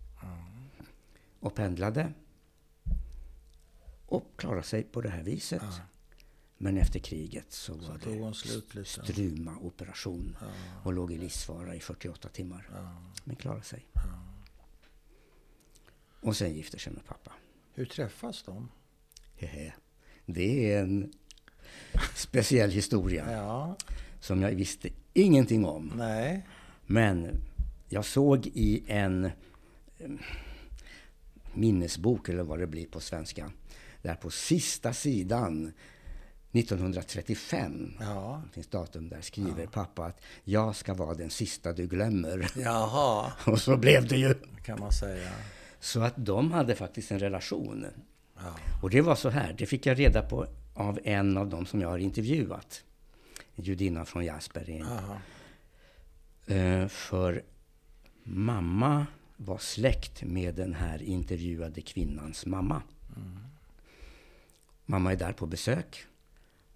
Och 1.40 1.56
pendlade. 1.56 2.14
Och 4.06 4.34
klarade 4.36 4.64
sig 4.64 4.84
på 4.84 5.02
det 5.02 5.10
här 5.10 5.24
viset. 5.24 5.62
Ja. 5.62 5.97
Men 6.58 6.78
efter 6.78 7.00
kriget 7.00 7.52
så 7.52 7.74
Så 7.80 7.92
var 7.92 7.98
det 8.30 8.34
slut 8.36 8.76
lite. 8.76 8.90
struma-operation 8.90 10.38
Ja. 10.42 10.48
och 10.84 10.94
låg 10.94 11.12
i 11.14 11.18
livsfara 11.18 11.76
i 11.76 11.80
48 11.80 12.30
timmar. 12.30 12.70
Ja. 12.74 12.98
Men 13.24 13.36
klarade 13.36 13.64
sig. 13.64 13.86
Och 16.22 16.36
sen 16.38 16.54
gifte 16.54 16.80
sig 16.80 16.94
med 16.94 17.06
pappa. 17.06 17.32
Hur 17.74 17.86
träffas 17.86 18.44
de? 18.44 18.70
Hehe. 19.36 19.74
Det 20.26 20.74
är 20.74 20.82
en 20.84 21.14
speciell 22.16 22.72
historia 22.72 23.32
Ja. 23.32 23.76
som 24.20 24.42
jag 24.42 24.52
visste 24.52 24.90
ingenting 25.14 25.66
om. 25.66 25.92
Nej. 25.96 26.48
Men 26.86 27.42
jag 27.90 28.06
såg 28.06 28.48
i 28.48 28.84
en 28.88 29.26
eh, 29.98 30.10
minnesbok, 31.54 32.30
eller 32.30 32.44
vad 32.44 32.60
det 32.60 32.68
blir 32.68 32.88
på 32.88 33.00
svenska, 33.00 33.52
där 34.02 34.16
på 34.16 34.30
sista 34.32 34.94
sidan 34.94 35.74
1935, 36.52 37.94
Ja. 38.00 38.42
det 38.48 38.54
finns 38.54 38.68
datum 38.68 39.10
där, 39.10 39.22
skriver 39.22 39.66
pappa 39.68 40.06
att 40.06 40.22
jag 40.44 40.76
ska 40.76 40.94
vara 40.94 41.14
den 41.14 41.30
sista 41.30 41.74
du 41.74 41.88
glömmer. 41.88 42.52
Jaha, 42.56 43.32
Och 43.46 43.62
så 43.62 43.78
blev 43.78 44.08
det 44.08 44.18
ju. 44.18 44.34
kan 44.64 44.80
man 44.80 44.92
säga. 44.92 45.32
Så 45.80 46.02
att 46.02 46.14
de 46.18 46.52
hade 46.52 46.76
faktiskt 46.76 47.12
en 47.12 47.20
relation. 47.20 47.86
Ja. 48.36 48.56
Och 48.84 48.90
det 48.90 49.02
var 49.02 49.16
så 49.16 49.30
här, 49.30 49.56
det 49.58 49.66
fick 49.66 49.86
jag 49.86 50.00
reda 50.00 50.22
på 50.22 50.48
av 50.74 51.00
en 51.04 51.38
av 51.38 51.50
dem 51.50 51.66
som 51.66 51.82
jag 51.82 51.90
har 51.90 51.98
intervjuat. 51.98 52.84
En 53.56 53.64
judinna 53.64 54.06
från 54.06 54.26
Jasper. 54.26 54.84
Eh, 56.48 56.88
för 56.88 57.44
mamma 58.24 59.06
var 59.38 59.58
släkt 59.58 60.24
med 60.24 60.56
den 60.56 60.74
här 60.74 61.02
intervjuade 61.04 61.82
kvinnans 61.82 62.46
mamma. 62.46 62.82
Mamma 64.86 65.12
är 65.12 65.16
där 65.16 65.34
på 65.34 65.46
besök. 65.46 66.06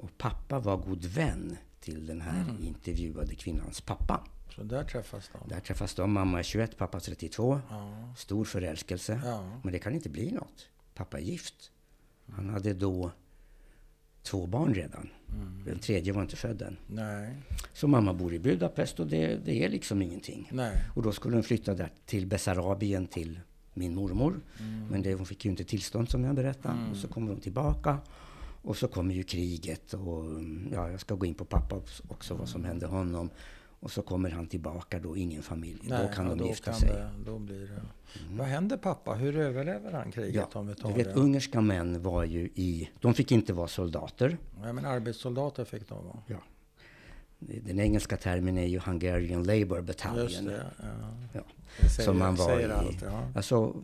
Och 0.02 0.18
pappa 0.18 0.60
var 0.60 0.78
god 0.78 1.06
vän 1.06 1.58
till 1.80 2.06
den 2.06 2.22
här 2.22 2.56
intervjuade 2.62 3.36
kvinnans 3.36 3.82
pappa. 3.82 4.28
Så 4.56 4.64
där 4.64 4.84
träffas 4.84 5.30
de. 5.34 5.50
Där 5.50 5.60
träffas 5.60 5.94
de. 5.94 6.14
Mamma 6.14 6.40
är 6.40 6.44
21, 6.44 6.78
pappa 6.78 7.00
32. 7.00 7.62
Ja. 7.70 8.14
Stor 8.18 8.46
förälskelse. 8.46 9.22
Ja. 9.26 9.60
Men 9.64 9.74
det 9.74 9.80
kan 9.80 9.94
inte 9.94 10.10
bli 10.10 10.32
något. 10.32 10.68
Pappa 10.94 11.18
är 11.18 11.22
gift. 11.22 11.72
Han 12.32 12.50
hade 12.50 12.74
då 12.74 13.12
två 14.24 14.48
barn 14.48 14.74
redan. 14.74 15.10
Den 15.66 15.80
tredje 15.80 16.14
var 16.14 16.22
inte 16.22 16.36
född 16.36 16.62
än. 16.62 16.78
Nej. 16.88 17.38
Så 17.74 17.88
mamma 17.88 18.14
bor 18.14 18.34
i 18.34 18.40
Budapest 18.40 19.00
och 19.00 19.08
det, 19.08 19.36
det 19.46 19.66
är 19.66 19.70
liksom 19.70 20.02
ingenting. 20.02 20.50
Nej. 20.52 20.78
Och 20.96 21.04
då 21.04 21.12
skulle 21.12 21.36
hon 21.36 21.44
flytta 21.44 21.74
där 21.74 21.90
till 22.06 22.28
Bessarabien 22.28 23.08
till 23.08 23.40
min 23.74 23.96
mormor. 23.96 24.42
Men 24.90 25.02
det, 25.02 25.14
hon 25.14 25.26
fick 25.26 25.46
ju 25.46 25.52
inte 25.52 25.64
tillstånd 25.64 26.10
som 26.10 26.24
jag 26.24 26.36
berättade. 26.36 26.90
Och 26.92 26.98
så 26.98 27.08
kommer 27.08 27.32
hon 27.32 27.42
tillbaka. 27.42 27.98
Och 28.62 28.78
så 28.78 28.88
kommer 28.88 29.14
ju 29.16 29.24
kriget 29.24 29.94
och 29.94 30.24
ja, 30.74 30.90
jag 30.90 31.00
ska 31.00 31.16
gå 31.16 31.26
in 31.26 31.34
på 31.34 31.46
pappa 31.46 31.82
också 32.08 32.34
vad 32.34 32.50
som 32.50 32.64
hände 32.66 32.86
honom. 32.86 33.30
Och 33.80 33.92
så 33.92 34.02
kommer 34.02 34.30
han 34.30 34.48
tillbaka 34.48 35.00
då, 35.00 35.18
ingen 35.18 35.44
familj. 35.44 35.80
Nej. 35.84 36.08
då 36.08 36.14
kan 36.14 36.38
de 36.38 36.48
gifta 36.48 36.72
kan 36.72 36.80
sig. 36.80 36.90
Det, 36.90 37.10
då 37.26 37.40
blir 37.40 37.60
det. 37.68 37.82
Vad 38.32 38.48
händer 38.48 38.78
pappa? 38.78 39.14
Hur 39.14 39.38
överlever 39.38 39.92
han 39.92 40.12
kriget 40.12 40.36
Ja, 40.54 40.60
om 40.60 40.68
vi 40.68 40.76
tar 40.76 40.90
du 40.90 40.96
vet, 40.96 41.06
det? 41.14 41.20
ungerska 41.20 41.62
män 41.62 42.02
var 42.02 42.24
ju 42.24 42.40
i... 42.56 42.90
De 43.00 43.14
fick 43.14 43.32
inte 43.32 43.54
vara 43.54 43.68
soldater. 43.68 44.38
Ja, 44.64 44.74
men 44.74 44.86
arbetssoldater 44.86 45.66
fick 45.66 45.90
de 45.90 46.06
vara. 46.06 46.18
Ja. 46.28 46.38
Den 47.40 47.80
engelska 47.80 48.18
termen 48.18 48.58
är 48.58 48.68
ju 48.68 48.80
Hungarian 48.80 49.44
Labour 49.44 49.82
Battalion. 49.82 50.24
Just 50.24 50.46
det. 50.46 50.66
Ja. 50.80 50.86
Ja. 51.34 51.42
Det 51.82 51.90
säger, 51.90 52.08
Som 52.10 52.20
man 52.20 52.36
var 52.36 52.46
säger 52.46 52.70
i. 52.70 52.72
allt. 52.72 53.02
Ja. 53.02 53.28
Alltså, 53.36 53.76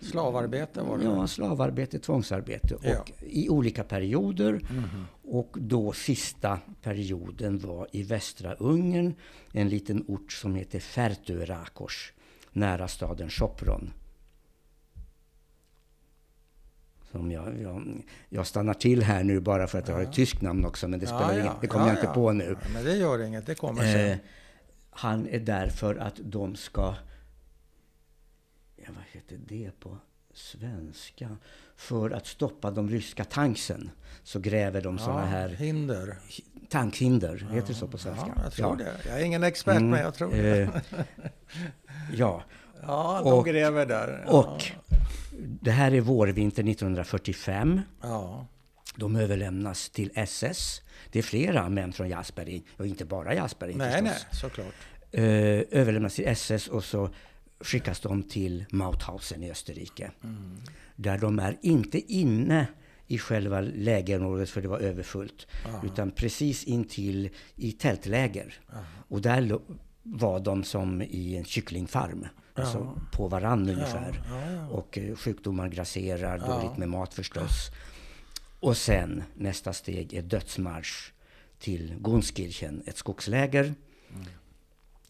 Slavarbete 0.00 0.82
var 0.82 0.98
det? 0.98 1.04
Ja, 1.04 1.26
slavarbete, 1.26 1.98
tvångsarbete. 1.98 2.76
Ja. 2.82 3.00
Och 3.00 3.12
i 3.20 3.48
olika 3.48 3.84
perioder. 3.84 4.52
Mhm. 4.52 5.06
Och 5.22 5.56
då 5.60 5.92
sista 5.92 6.58
perioden 6.82 7.58
var 7.58 7.88
i 7.92 8.02
västra 8.02 8.54
Ungern, 8.54 9.14
en 9.52 9.68
liten 9.68 10.04
ort 10.08 10.32
som 10.32 10.54
heter 10.54 10.80
Ferturakos, 10.80 12.12
nära 12.52 12.88
staden 12.88 13.30
Sopron. 13.30 13.92
Som 17.10 17.30
jag, 17.30 17.60
jag, 17.60 18.02
jag 18.28 18.46
stannar 18.46 18.74
till 18.74 19.02
här 19.02 19.24
nu 19.24 19.40
bara 19.40 19.66
för 19.66 19.78
att 19.78 19.88
jag 19.88 19.94
har 19.94 20.02
ett 20.02 20.12
tyskt 20.12 20.42
namn 20.42 20.64
också, 20.64 20.88
men 20.88 21.00
det 21.00 21.06
spelar 21.06 21.40
inget, 21.40 21.60
det 21.60 21.66
kommer 21.66 21.86
jag 21.86 21.96
inte 21.96 22.06
på 22.06 22.32
nu. 22.32 22.56
Ja, 22.62 22.68
men 22.74 22.84
det 22.84 22.96
gör 22.96 23.22
inget, 23.22 23.46
det 23.46 23.54
kommer 23.54 23.82
Eh, 23.82 23.92
sen. 23.92 24.18
han 24.90 25.26
är 25.28 25.40
där 25.40 25.68
för 25.68 25.96
att 25.96 26.14
de 26.22 26.56
ska... 26.56 26.94
Ja, 28.86 28.88
vad 28.94 29.04
heter 29.12 29.38
det 29.48 29.70
på 29.80 29.98
svenska? 30.34 31.36
För 31.76 32.10
att 32.10 32.26
stoppa 32.26 32.70
de 32.70 32.90
ryska 32.90 33.24
tanksen 33.24 33.90
så 34.22 34.40
gräver 34.40 34.80
de 34.82 34.98
ja, 35.06 35.18
här 35.18 35.48
Hinder. 35.48 36.16
tankhinder. 36.68 37.48
Heter 37.52 37.68
det 37.68 37.74
så 37.74 37.88
på 37.88 37.98
svenska? 37.98 38.32
Ja, 38.36 38.42
jag 38.44 38.52
tror 38.52 38.76
ja. 38.80 38.84
det. 38.84 39.08
Jag 39.10 39.20
är 39.20 39.24
ingen 39.24 39.42
expert, 39.42 39.76
Mm, 39.76 39.90
men 39.90 40.00
jag 40.00 40.14
tror 40.14 40.30
det. 40.30 40.60
eh, 40.62 40.68
ja, 42.14 42.42
Ja, 42.86 43.20
de 43.24 43.32
och- 43.32 43.46
gräver 43.46 43.86
där. 43.86 44.24
Ja. 44.26 44.32
och 44.32 44.64
det 45.62 45.70
här 45.70 45.94
är 45.94 46.00
vårvinter 46.00 46.62
1945. 46.70 47.80
Ja. 48.02 48.46
De 48.96 49.16
överlämnas 49.16 49.90
till 49.90 50.10
SS. 50.14 50.80
Det 51.10 51.18
är 51.18 51.22
flera 51.22 51.68
män 51.68 51.92
från 51.92 52.08
Jasperin, 52.08 52.62
och 52.76 52.86
inte 52.86 53.04
bara 53.04 53.34
Jasperin 53.34 53.78
Nej, 53.78 53.90
förstås. 53.90 54.26
nej, 54.32 54.40
såklart. 54.40 54.74
eh, 55.10 55.24
överlämnas 55.80 56.14
till 56.14 56.26
SS 56.28 56.68
och 56.68 56.84
så 56.84 57.10
skickas 57.62 58.00
de 58.00 58.22
till 58.22 58.64
Mauthausen 58.70 59.42
i 59.42 59.50
Österrike. 59.50 60.10
Där 60.96 61.18
de 61.18 61.38
är 61.38 61.58
inte 61.62 62.12
inne 62.12 62.66
i 63.06 63.18
själva 63.18 63.60
lägerområdet 63.60 64.50
för 64.50 64.62
det 64.62 64.68
var 64.68 64.78
överfullt. 64.78 65.46
Utan 65.84 66.10
precis 66.10 66.64
intill 66.64 67.30
i 67.56 67.72
tältläger. 67.72 68.60
Och 69.08 69.20
där 69.22 69.58
var 70.02 70.40
de 70.40 70.64
som 70.64 71.02
i 71.02 71.36
en 71.36 71.44
kycklingfarm. 71.44 72.26
Alltså 72.54 72.98
på 73.12 73.28
varann 73.28 73.68
ungefär. 73.68 74.22
ja, 74.30 74.50
ja. 74.52 74.68
Och 74.68 74.98
eh, 74.98 75.16
sjukdomar 75.16 75.68
grasserar, 75.68 76.38
Ja. 76.38 76.46
dåligt 76.54 76.76
med 76.78 76.88
mat 76.88 77.14
förstås. 77.14 77.70
Och 78.60 78.76
sen 78.76 79.22
nästa 79.34 79.72
steg 79.72 80.12
är 80.14 80.22
dödsmarsch 80.22 81.12
till 81.58 81.94
Gunskirchen, 82.00 82.82
ett 82.86 82.96
skogsläger. 82.96 83.74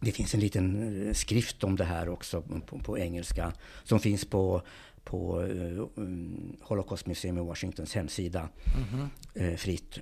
Det 0.05 0.12
finns 0.12 0.35
en 0.35 0.41
liten 0.41 1.07
eh, 1.07 1.12
skrift 1.12 1.65
om 1.65 1.77
det 1.77 1.85
här 1.85 2.09
också 2.09 2.43
på, 2.43 2.79
på 2.79 2.99
engelska 2.99 3.53
som 3.85 4.01
finns 4.01 4.25
på, 4.25 4.62
på 5.05 5.41
uh, 5.43 5.88
um, 5.95 6.57
Holocaust 6.61 7.07
Museum 7.07 7.38
i 7.38 7.41
Washingtons 7.41 7.95
hemsida 7.95 8.49
eh, 9.35 9.55
fritt. 9.55 9.99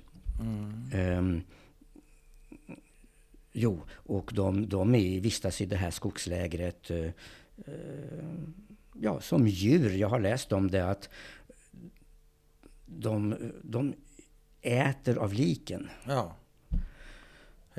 Ehm, 0.93 1.41
jo, 3.51 3.81
och 3.91 4.31
de, 4.33 4.69
de 4.69 4.95
är, 4.95 5.19
vistas 5.19 5.61
i 5.61 5.65
det 5.65 5.75
här 5.75 5.91
skogslägret 5.91 6.91
eh, 6.91 7.11
ja, 9.01 9.21
som 9.21 9.47
djur. 9.47 9.89
Jag 9.89 10.09
har 10.09 10.19
läst 10.19 10.51
om 10.51 10.71
det 10.71 10.89
att 10.89 11.09
de, 12.85 13.35
de 13.63 13.93
äter 14.61 15.17
av 15.17 15.33
liken. 15.33 15.89
Ja. 16.07 16.35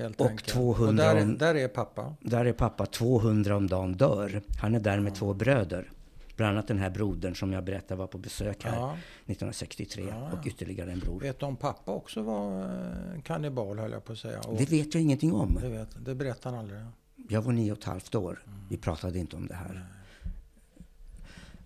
Helt 0.02 0.20
Och 0.20 0.26
enkelt. 0.30 0.48
200 0.48 0.88
Och 0.88 0.94
där, 1.14 1.20
är- 1.20 1.22
om- 1.22 1.38
där 1.38 1.54
är 1.54 1.68
pappa. 1.68 2.14
Där 2.20 2.44
är 2.44 2.52
pappa 2.52 2.86
200 2.86 3.56
om 3.56 3.66
dagen 3.66 3.92
dör. 3.92 4.42
Han 4.60 4.74
är 4.74 4.80
där 4.80 5.00
med 5.00 5.14
två 5.14 5.34
bröder. 5.34 5.90
Bland 6.36 6.52
annat 6.52 6.68
den 6.68 6.78
här 6.78 6.90
brodern 6.90 7.34
som 7.34 7.52
jag 7.52 7.64
berättade 7.64 7.98
var 7.98 8.06
på 8.06 8.18
besök 8.18 8.64
här 8.64 8.76
Ja. 8.76 8.96
1963. 9.26 10.04
Ja, 10.10 10.32
Och 10.32 10.46
ytterligare 10.46 10.92
en 10.92 10.98
bror. 10.98 11.20
Vet 11.20 11.38
du 11.40 11.46
om 11.46 11.56
pappa 11.56 11.92
också 11.92 12.22
var 12.22 12.60
eh, 12.60 13.22
kannibal, 13.22 13.78
höll 13.78 13.90
jag 13.92 14.04
på 14.04 14.12
att 14.12 14.18
säga. 14.18 14.40
Och 14.40 14.56
Det 14.58 14.70
vet 14.70 14.94
jag 14.94 15.02
ingenting 15.02 15.32
om. 15.32 15.58
det, 15.62 15.68
vet, 15.68 16.04
det 16.04 16.14
berättar 16.14 16.50
han 16.50 16.58
aldrig. 16.58 16.80
Jag 17.28 17.42
var 17.42 17.52
nio 17.52 17.72
och 17.72 17.78
ett 17.78 17.84
halvt 17.84 18.14
år. 18.14 18.38
Vi 18.70 18.76
pratade 18.76 19.18
inte 19.18 19.36
om 19.36 19.46
det 19.46 19.54
här. 19.54 19.86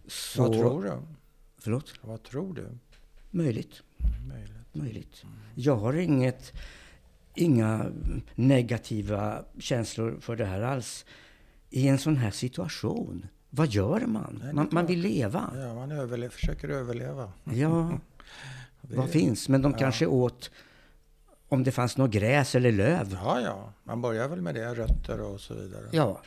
Så, 0.07 0.43
Vad 0.43 0.53
tror 0.53 0.83
du? 0.83 0.93
Förlåt? 1.59 1.93
Vad 2.03 2.23
tror 2.23 2.55
du? 2.55 2.69
Möjligt. 3.31 3.83
Möjligt. 4.29 4.53
Möjligt. 4.73 5.25
Jag 5.55 5.77
har 5.77 5.93
inget, 5.95 6.53
inga 7.37 7.87
negativa 8.35 9.45
känslor 9.59 10.17
för 10.21 10.37
det 10.37 10.45
här 10.45 10.61
alls. 10.63 11.05
I 11.71 11.89
en 11.89 11.99
sån 11.99 12.17
här 12.17 12.31
situation, 12.31 13.27
vad 13.51 13.69
gör 13.69 14.01
man? 14.01 14.43
Man, 14.53 14.69
man 14.73 14.87
vill 14.87 15.01
leva. 15.01 15.51
Ja, 15.57 15.75
man 15.75 15.93
överle- 15.93 16.29
försöker 16.29 16.69
överleva. 16.69 17.33
Ja, 17.45 17.99
Det- 18.83 18.97
vad 18.97 19.11
finns? 19.11 19.49
Men 19.49 19.63
de 19.63 19.73
ja. 19.73 19.79
kanske 19.79 20.07
åt 20.07 20.51
om 21.49 21.65
det 21.65 21.73
fanns 21.73 21.97
något 21.97 22.11
gräs 22.11 22.55
eller 22.55 22.73
löv. 22.73 23.19
Ja, 23.25 23.41
ja. 23.41 23.73
Man 23.85 24.01
börjar 24.03 24.29
väl 24.29 24.41
med 24.43 24.55
det. 24.55 24.75
Rötter 24.75 25.21
och 25.21 25.41
så 25.41 25.55
vidare. 25.55 25.89
Ja. 25.93 26.21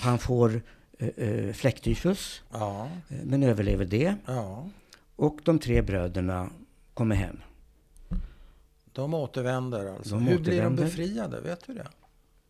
Han 0.00 0.18
får 0.18 0.62
eh, 0.98 1.08
eh, 1.08 1.52
fläcktyfus, 1.52 2.42
Ja. 2.52 2.88
eh, 3.08 3.16
men 3.24 3.42
överlever 3.42 3.84
det. 3.84 4.14
ja. 4.26 4.68
Och 5.16 5.38
de 5.44 5.58
tre 5.58 5.82
bröderna 5.82 6.50
kommer 6.94 7.16
hem. 7.16 7.36
De 8.92 9.14
återvänder 9.14 9.86
alltså. 9.96 10.14
De 10.14 10.22
Hur 10.26 10.38
blir 10.38 10.52
de 10.52 10.56
återvänder. 10.58 10.84
befriade? 10.84 11.40
Vet 11.40 11.66
du 11.66 11.74
det? 11.74 11.86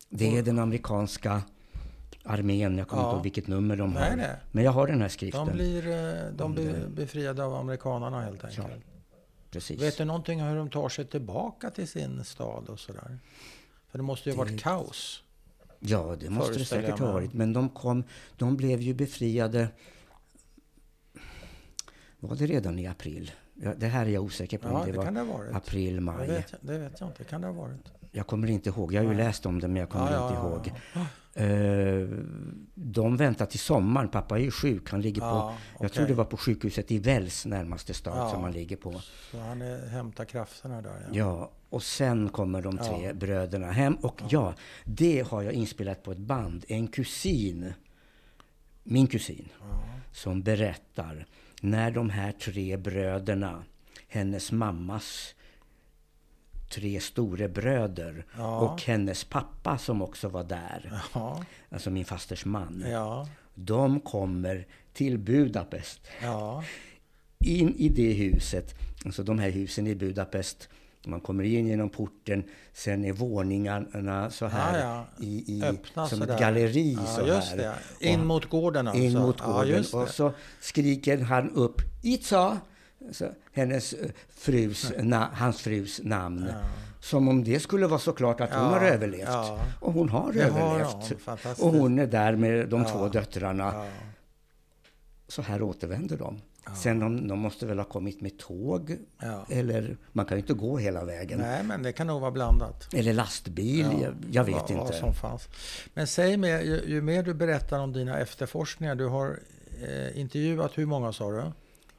Det 0.09 0.39
är 0.39 0.43
den 0.43 0.59
amerikanska 0.59 1.43
armén. 2.25 2.79
Jag 2.79 2.89
kommer 2.89 3.03
Ja. 3.03 3.09
inte 3.09 3.17
ihåg 3.17 3.23
vilket 3.23 3.47
nummer 3.47 3.77
de 3.77 3.91
Nej, 3.91 4.11
har. 4.11 4.17
nej. 4.17 4.37
Men 4.53 4.65
jag 4.65 4.73
har 4.73 4.87
den 4.87 5.01
här 5.01 5.09
skriften. 5.09 5.47
De 5.47 5.53
blir 5.53 5.89
eh, 5.89 6.31
de 6.33 6.53
blir 6.55 6.87
befriade 6.89 7.45
av 7.45 7.55
amerikanerna 7.55 8.21
helt 8.23 8.45
enkelt. 8.45 8.67
Precis. 9.51 9.83
Vet 9.83 9.99
du 9.99 10.05
någonting 10.05 10.43
om 10.43 10.49
hur 10.49 10.57
de 10.57 10.71
tar 10.71 10.89
sig 10.89 11.05
tillbaka 11.07 11.71
till 11.71 11.89
sin 11.89 12.25
stad 12.25 12.69
och 12.69 12.81
sådär? 12.81 13.19
För 13.91 13.99
det 13.99 14.03
måste 14.05 14.31
ju 14.31 14.37
ha 14.37 14.45
Det- 14.45 14.51
varit 14.51 14.63
kaos. 14.63 15.23
Ja, 15.79 16.17
det 16.21 16.31
måste 16.31 16.59
det 16.59 16.65
säkert 16.65 16.99
ha 16.99 17.13
varit. 17.13 17.33
Men 17.33 17.53
de, 17.53 17.69
kom, 17.69 18.05
de 18.37 18.57
blev 18.57 18.81
ju 18.81 18.95
befriade... 18.95 19.69
Var 22.21 22.37
det 22.37 22.47
redan 22.47 22.79
i 22.79 22.87
april? 22.87 23.31
Ja, 23.63 23.75
det 23.75 23.87
här 23.87 24.07
är 24.07 24.11
jag 24.11 24.23
osäker 24.23 24.59
på 24.59 24.69
Ja, 24.69 24.73
om 24.81 24.87
det 24.87 24.93
det 24.93 25.25
var 25.25 25.45
det 25.45 25.57
april, 25.57 25.95
Det 25.95 26.01
maj. 26.01 26.29
vet, 26.29 26.53
jag, 26.53 26.61
det 26.63 26.79
vet 26.79 27.01
jag 27.01 27.09
inte. 27.09 27.25
Kan 27.25 27.41
det 27.41 27.47
ha 27.47 27.55
varit? 27.55 27.93
Jag 28.13 28.27
kommer 28.27 28.51
inte 28.51 28.69
ihåg. 28.69 28.93
Jag 28.93 29.01
har 29.01 29.11
ju 29.11 29.17
Nej. 29.17 29.25
läst 29.27 29.47
om 29.47 29.61
det, 29.61 29.69
men 29.69 29.77
jag 29.77 29.89
kommer 29.91 30.13
Ja, 30.13 30.29
inte 30.29 30.41
ihåg. 30.41 30.73
Eh, 31.35 32.09
de 32.75 33.17
väntar 33.17 33.47
till 33.47 33.59
sommaren. 33.59 34.09
Pappa 34.09 34.39
är 34.39 34.43
ju 34.43 34.51
sjuk. 34.51 34.91
Han 34.91 35.01
ligger 35.01 35.21
på... 35.21 35.27
Ja, 35.27 35.55
Jag 35.81 35.93
tror 35.93 36.07
det 36.07 36.15
var 36.15 36.25
på 36.25 36.37
sjukhuset 36.37 36.91
i 36.91 36.99
Wells, 36.99 37.47
närmaste 37.47 37.95
stad, 37.95 38.31
som 38.31 38.43
han 38.43 38.53
ligger 38.53 38.77
på. 38.77 39.01
Så 39.31 39.39
han 39.39 39.63
är, 39.63 39.87
hämtar 39.89 40.25
krafterna 40.25 40.83
där. 40.83 40.91
Ja. 41.01 41.09
Ja, 41.13 41.51
och 41.71 41.83
sen 41.83 42.29
kommer 42.29 42.63
de 42.63 42.79
tre 42.79 43.13
bröderna 43.13 43.71
hem. 43.71 43.95
Och 43.95 44.23
ja. 44.29 44.55
det 44.85 45.27
har 45.29 45.43
jag 45.43 45.53
inspelat 45.53 46.03
på 46.03 46.13
ett 46.13 46.19
band. 46.19 46.65
En 46.69 46.89
kusin, 46.89 47.73
min 48.83 49.07
kusin, 49.07 49.49
som 50.13 50.43
berättar 50.43 51.27
när 51.61 51.91
de 51.91 52.11
här 52.11 52.33
tre 52.33 52.77
bröderna, 52.77 53.65
hennes 54.09 54.53
mammas 54.53 55.35
tre 56.71 57.01
storebröder 57.01 58.25
Ja. 58.37 58.59
och 58.61 58.83
hennes 58.83 59.25
pappa 59.25 59.79
som 59.79 60.03
också 60.03 60.29
var 60.29 60.45
där, 60.45 60.93
Ja, 61.15 61.45
alltså 61.71 61.91
min 61.91 62.05
fasters 62.05 62.45
man. 62.45 62.85
ja, 62.91 63.29
De 63.55 64.01
kommer 64.01 64.67
till 64.93 65.19
Budapest 65.19 66.01
ja, 66.23 66.65
in 67.39 67.75
i 67.77 67.89
det 67.89 68.13
huset, 68.13 68.75
alltså 69.05 69.23
de 69.23 69.39
här 69.39 69.51
husen 69.51 69.87
i 69.87 69.95
Budapest, 69.95 70.69
man 71.07 71.21
kommer 71.21 71.45
in 71.45 71.67
genom 71.67 71.89
porten, 71.89 72.45
sen 72.73 73.05
är 73.05 73.13
våningarna 73.13 74.31
så 74.31 74.47
här 74.47 74.79
Ja, 74.79 74.85
ja. 75.19 75.25
i, 75.27 75.59
i 75.59 75.63
Öppna 75.65 76.07
som 76.09 76.23
ett 76.23 76.39
galleri 76.41 76.93
ja, 77.01 77.07
så 77.07 77.25
här. 77.27 77.57
det. 77.57 77.75
In 78.09 78.27
mot 78.27 78.45
gården 78.49 78.89
alltså. 78.89 79.03
in 79.03 79.19
mot 79.19 79.41
gården. 79.41 79.69
just 79.69 79.95
och 79.95 80.09
så 80.09 80.33
skriker 80.61 81.19
han 81.19 81.51
upp 81.51 81.83
Itza! 82.03 82.59
Så 83.13 83.29
hennes 83.53 83.93
eh, 83.93 84.11
frus, 84.29 84.93
na, 84.99 85.29
hans 85.33 85.61
frus 85.61 86.01
namn. 86.05 86.47
Ja. 86.49 86.55
Som 87.01 87.29
om 87.29 87.45
det 87.45 87.61
skulle 87.61 87.87
vara 87.87 88.01
så 88.01 88.13
klart 88.13 88.41
att 88.41 88.51
hon 88.55 88.63
Ja, 88.63 88.69
har 88.69 88.81
överlevt. 88.87 89.29
Och 89.81 89.93
hon 89.93 90.09
har 90.09 90.33
Det 90.33 90.43
har 90.51 90.61
överlevt. 90.71 90.93
hon, 90.93 91.19
fantastiskt. 91.19 91.63
och 91.67 91.73
hon 91.73 91.99
är 91.99 92.07
där 92.07 92.37
med 92.37 92.69
de 92.69 92.85
två 92.85 93.09
döttrarna. 93.09 93.87
Så 95.29 95.43
här 95.43 95.63
återvänder 95.63 96.17
de. 96.17 96.41
Sen 96.77 97.01
de, 97.01 97.29
de 97.29 97.39
måste 97.39 97.67
väl 97.67 97.79
ha 97.79 97.85
kommit 97.85 98.21
med 98.21 98.39
tåg. 98.39 98.97
ja. 99.23 99.47
Eller 99.51 99.97
man 100.13 100.27
kan 100.27 100.37
ju 100.37 100.41
inte 100.41 100.53
gå 100.55 100.79
hela 100.79 101.05
vägen. 101.05 101.39
Nej, 101.39 101.63
men 101.65 101.83
det 101.83 101.93
kan 101.93 102.07
nog 102.07 102.21
vara 102.21 102.31
blandat. 102.31 102.95
Eller 102.95 103.13
lastbil. 103.13 103.87
Ja, 103.93 103.99
jag, 104.03 104.15
jag 104.31 104.45
vet 104.45 104.55
vad, 104.55 104.71
inte. 104.71 104.75
Vad 104.83 104.95
som 104.95 105.15
fanns. 105.15 105.49
Men 105.95 106.07
säg 106.07 106.37
mig, 106.37 106.67
ju, 106.67 106.81
ju 106.87 107.03
mer 107.03 107.23
du 107.23 107.35
berättar 107.35 107.79
om 107.79 107.93
dina 107.93 108.19
efterforskningar. 108.19 108.95
Du 108.95 109.07
har 109.07 109.39
eh, 109.89 110.21
intervjuat, 110.21 110.79
hur 110.79 110.87
många 110.87 111.13
sa 111.13 111.31
du? 111.31 111.43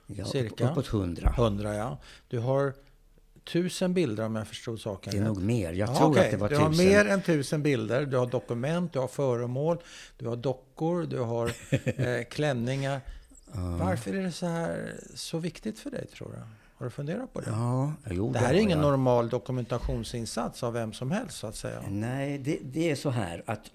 ja, 0.07 0.25
cirka. 0.25 0.71
Uppåt 0.71 0.87
hundra. 0.87 1.29
Hundra 1.29 1.75
ja. 1.75 1.97
Du 2.27 2.39
har 2.39 2.73
tusen 3.51 3.93
bilder 3.93 4.25
om 4.25 4.35
jag 4.35 4.47
förstod 4.47 4.79
saken 4.79 5.11
Det 5.11 5.17
är 5.17 5.21
rätt. 5.21 5.27
nog 5.27 5.41
mer. 5.43 5.73
Jag 5.73 5.89
Ja, 5.89 5.95
tror 5.97 6.09
okej. 6.09 6.25
att 6.25 6.31
det 6.31 6.37
var 6.37 6.49
du 6.49 6.55
tusen. 6.55 6.73
har 6.73 6.83
mer 6.85 7.05
än 7.05 7.21
tusen 7.21 7.63
bilder. 7.63 8.05
Du 8.05 8.17
har 8.17 8.25
dokument, 8.27 8.93
du 8.93 8.99
har 8.99 9.07
föremål, 9.07 9.77
du 10.17 10.27
har 10.27 10.35
dockor, 10.35 11.03
du 11.03 11.19
har 11.19 11.51
eh, 12.17 12.23
klänningar. 12.23 13.01
Varför 13.55 14.13
är 14.13 14.23
det 14.23 14.31
så 14.31 14.45
här 14.45 14.95
så 15.15 15.37
viktigt 15.37 15.79
för 15.79 15.91
dig 15.91 16.07
tror 16.07 16.31
du? 16.31 16.37
Har 16.77 16.85
du 16.85 16.89
funderat 16.89 17.33
på 17.33 17.41
det? 17.41 17.49
Ja, 17.49 17.93
jo, 18.09 18.31
det 18.31 18.39
här 18.39 18.53
är 18.53 18.57
ingen 18.57 18.79
jag. 18.79 18.87
normal 18.91 19.29
dokumentationsinsats 19.29 20.63
av 20.63 20.73
vem 20.73 20.93
som 20.93 21.11
helst 21.11 21.37
så 21.37 21.47
att 21.47 21.55
säga. 21.55 21.83
Nej, 21.89 22.37
det, 22.37 22.59
det 22.63 22.91
är 22.91 22.95
så 22.95 23.09
här 23.09 23.43
att 23.45 23.71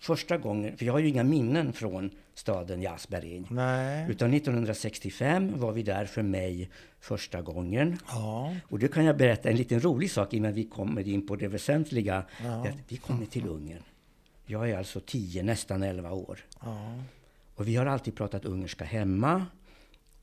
första 0.00 0.38
gången, 0.38 0.76
för 0.76 0.84
jag 0.84 0.92
har 0.92 1.00
ju 1.00 1.08
inga 1.08 1.24
minnen 1.24 1.72
från 1.72 2.10
staden 2.34 2.82
Jasberg. 2.82 3.44
Nej. 3.50 4.10
Utan 4.10 4.34
1965 4.34 5.60
var 5.60 5.72
vi 5.72 5.82
där 5.82 6.04
för 6.04 6.22
mig 6.22 6.70
första 7.00 7.42
gången. 7.42 7.98
Ja. 8.08 8.54
Och 8.68 8.78
det 8.78 8.88
kan 8.88 9.04
jag 9.04 9.16
berätta 9.16 9.50
en 9.50 9.56
liten 9.56 9.80
rolig 9.80 10.10
sak 10.10 10.34
innan 10.34 10.52
vi 10.52 10.64
kommer 10.64 11.08
in 11.08 11.26
på 11.26 11.36
det 11.36 11.48
väsentliga. 11.48 12.24
Ja. 12.44 12.48
Det 12.48 12.74
vi 12.88 12.96
kommer 12.96 13.26
till 13.26 13.48
Ungern. 13.48 13.82
Jag 14.46 14.70
är 14.70 14.78
alltså 14.78 15.00
10, 15.00 15.42
nästan 15.42 15.82
11 15.82 16.12
år. 16.12 16.38
ja. 16.64 16.94
Och 17.62 17.68
vi 17.68 17.76
har 17.76 17.86
alltid 17.86 18.14
pratat 18.14 18.44
ungerska 18.44 18.84
hemma 18.84 19.46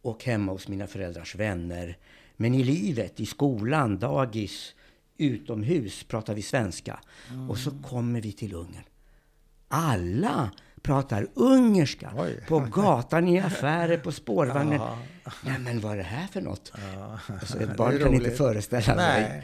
och 0.01 0.23
hemma 0.23 0.51
hos 0.51 0.67
mina 0.67 0.87
föräldrars 0.87 1.35
vänner. 1.35 1.97
Men 2.35 2.53
i 2.53 2.63
livet, 2.63 3.19
i 3.19 3.25
skolan, 3.25 3.99
dagis, 3.99 4.75
utomhus 5.17 6.03
pratar 6.03 6.33
vi 6.33 6.41
svenska. 6.41 6.99
Och 7.49 7.57
så 7.57 7.71
kommer 7.71 8.21
vi 8.21 8.31
till 8.31 8.53
Ungern. 8.53 8.83
Alla 9.67 10.51
pratar 10.81 11.27
ungerska. 11.33 12.11
Oj. 12.17 12.43
På 12.47 12.59
gatan, 12.59 13.27
i 13.27 13.39
affärer, 13.39 13.97
på 13.97 14.11
spårvagnen. 14.11 14.79
Ja. 14.81 14.97
Nej, 15.45 15.59
men 15.59 15.79
vad 15.79 15.91
är 15.93 15.97
det 15.97 16.03
här 16.03 16.27
för 16.27 16.41
något? 16.41 16.71
Ja. 16.95 17.19
Alltså, 17.27 17.59
ett 17.61 17.77
barn 17.77 17.99
kan 17.99 18.13
inte 18.13 18.31
föreställa 18.31 18.81
sig. 18.81 18.95
Nej. 18.95 19.43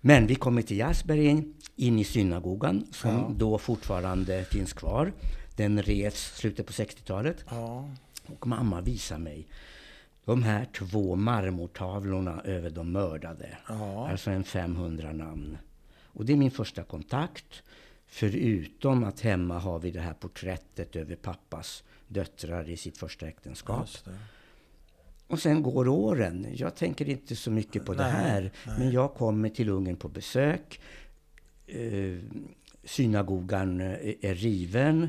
Men 0.00 0.26
vi 0.26 0.34
kommer 0.34 0.62
till 0.62 0.76
Jasbergen, 0.78 1.54
in 1.76 1.98
i 1.98 2.04
synagogan, 2.04 2.86
som 2.90 3.10
Ja. 3.10 3.30
då 3.36 3.58
fortfarande 3.58 4.44
finns 4.44 4.72
kvar. 4.72 5.12
Den 5.56 5.82
revs 5.82 6.36
slutet 6.36 6.66
på 6.66 6.72
60-talet. 6.72 7.44
Ja. 7.48 7.88
Och 8.26 8.46
mamma 8.46 8.80
visar 8.80 9.18
mig 9.18 9.46
de 10.24 10.42
här 10.42 10.64
två 10.64 11.16
marmortavlorna 11.16 12.42
över 12.44 12.70
de 12.70 12.92
mördade. 12.92 13.58
Ja. 13.68 14.08
Alltså 14.10 14.30
en 14.30 14.44
500 14.44 15.12
namn. 15.12 15.58
Och 16.04 16.24
det 16.24 16.32
är 16.32 16.36
min 16.36 16.50
första 16.50 16.82
kontakt. 16.82 17.62
Förutom 18.06 19.04
att 19.04 19.20
hemma 19.20 19.58
har 19.58 19.78
vi 19.78 19.90
det 19.90 20.00
här 20.00 20.14
porträttet 20.14 20.96
över 20.96 21.16
pappas 21.16 21.84
döttrar 22.08 22.68
i 22.68 22.76
sitt 22.76 22.98
första 22.98 23.26
äktenskap. 23.26 23.88
Det. 24.04 24.10
Och 25.26 25.38
sen 25.38 25.62
går 25.62 25.88
åren. 25.88 26.46
Jag 26.54 26.76
tänker 26.76 27.08
inte 27.08 27.36
så 27.36 27.50
mycket 27.50 27.84
på 27.84 27.94
det 27.94 28.02
Nej, 28.02 28.12
här. 28.12 28.52
nej. 28.66 28.78
Men 28.78 28.90
jag 28.90 29.14
kommer 29.14 29.48
till 29.48 29.68
Ungern 29.68 29.96
på 29.96 30.08
besök. 30.08 30.80
Eh, 31.66 32.18
synagogan 32.84 33.80
eh, 33.80 34.14
är 34.20 34.34
riven. 34.34 35.08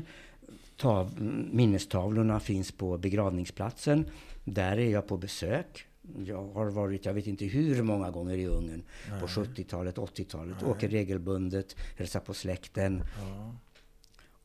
Tav, 0.76 1.20
minnestavlorna 1.52 2.40
finns 2.40 2.72
på 2.72 2.98
begravningsplatsen. 2.98 4.06
Där 4.44 4.78
är 4.78 4.90
jag 4.90 5.06
på 5.06 5.16
besök. 5.16 5.86
Jag 6.26 6.48
har 6.48 6.66
varit, 6.66 7.04
jag 7.04 7.14
vet 7.14 7.26
inte 7.26 7.44
hur 7.44 7.82
många 7.82 8.10
gånger 8.10 8.36
i 8.36 8.46
Ungern. 8.46 8.82
På 9.20 9.26
70-talet, 9.26 9.96
80-talet. 9.96 10.62
Åker 10.62 10.88
regelbundet, 10.88 11.76
hälsar 11.96 12.20
på 12.20 12.34
släkten. 12.34 13.02
Ja. 13.20 13.54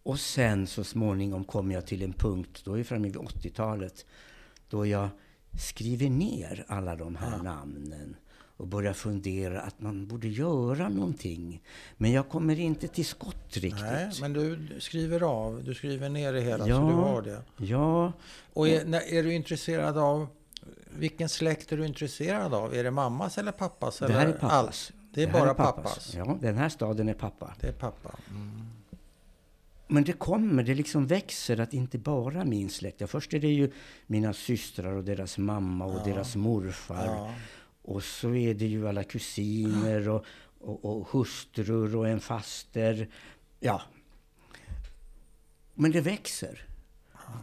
Och 0.03 0.19
sen 0.19 0.67
så 0.67 0.83
småningom 0.83 1.43
kommer 1.43 1.75
jag 1.75 1.87
till 1.87 2.01
en 2.01 2.13
punkt, 2.13 2.61
då 2.65 2.73
är 2.73 2.77
vi 2.77 2.83
framme 2.83 3.07
vid 3.07 3.17
80-talet, 3.17 4.05
då 4.69 4.85
jag 4.85 5.09
skriver 5.59 6.09
ner 6.09 6.65
alla 6.67 6.95
de 6.95 7.15
här 7.15 7.43
namnen 7.43 8.15
och 8.59 8.67
börjar 8.67 8.93
fundera 8.93 9.61
att 9.61 9.81
man 9.81 10.07
borde 10.07 10.27
göra 10.27 10.89
någonting. 10.89 11.61
Men 11.97 12.11
jag 12.11 12.29
kommer 12.29 12.59
inte 12.59 12.87
till 12.87 13.05
skott 13.05 13.57
riktigt. 13.57 13.81
Nej, 13.81 14.11
men 14.21 14.33
du 14.33 14.67
skriver 14.79 15.21
av. 15.23 15.63
Du 15.63 15.73
skriver 15.73 16.09
ner 16.09 16.33
det 16.33 16.41
hela 16.41 16.63
så 16.63 16.69
Ja. 16.69 16.75
du 16.77 16.93
har 16.93 17.21
det. 17.21 17.41
Ja, 17.57 18.13
Och 18.53 18.67
är, 18.67 19.13
är 19.13 19.23
du 19.23 19.33
intresserad 19.33 19.97
av... 19.97 20.27
Vilken 20.97 21.29
släkt 21.29 21.71
är 21.71 21.77
du 21.77 21.85
intresserad 21.85 22.53
av? 22.53 22.73
Är 22.75 22.83
det 22.83 22.91
mammas 22.91 23.37
eller 23.37 23.51
pappas? 23.51 23.99
det 23.99 24.05
eller 24.05 24.15
här 24.15 24.27
är 24.27 24.31
pappas. 24.33 24.51
allt? 24.51 24.91
Det 25.13 25.23
är 25.23 25.27
här 25.27 25.39
bara 25.39 25.53
pappas. 25.53 26.13
Ja, 26.15 26.37
den 26.41 26.57
här 26.57 26.69
staden 26.69 27.09
är 27.09 27.13
pappa. 27.13 27.53
Det 27.59 27.67
är 27.67 27.71
pappa. 27.71 28.15
Mm. 28.29 28.61
Men 29.87 30.03
det 30.03 30.13
kommer, 30.13 30.63
det 30.63 30.75
liksom 30.75 31.07
växer 31.07 31.59
att 31.59 31.73
inte 31.73 31.97
bara 31.97 32.45
min 32.45 32.69
släkt. 32.69 33.01
Ja, 33.01 33.07
först 33.07 33.33
är 33.33 33.39
det 33.39 33.47
ju 33.47 33.71
mina 34.07 34.33
systrar 34.33 34.91
och 34.93 35.03
deras 35.03 35.37
mamma 35.37 35.85
och 35.85 35.99
Ja. 35.99 36.13
deras 36.13 36.35
morfar. 36.35 37.05
Ja. 37.05 37.33
Och 37.89 38.03
så 38.03 38.35
är 38.35 38.53
det 38.53 38.65
ju 38.65 38.87
alla 38.87 39.03
kusiner 39.03 40.09
och, 40.09 40.25
och, 40.59 40.85
och 40.85 41.07
hustrur 41.07 41.95
och 41.95 42.07
en 42.07 42.19
faster. 42.19 43.09
Ja. 43.59 43.81
Men 45.73 45.91
det 45.91 46.01
växer. 46.01 46.65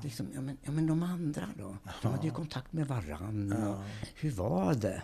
Liksom, 0.03 0.29
ja, 0.35 0.41
men, 0.41 0.57
ja, 0.63 0.71
men 0.71 0.87
de 0.87 1.03
andra 1.03 1.49
då? 1.59 1.77
De 2.03 2.13
hade 2.13 2.27
ju 2.27 2.33
kontakt 2.33 2.73
med 2.73 2.87
varann. 2.87 3.53
Och 3.53 3.83
hur 4.15 4.31
var 4.31 4.75
det? 4.75 5.03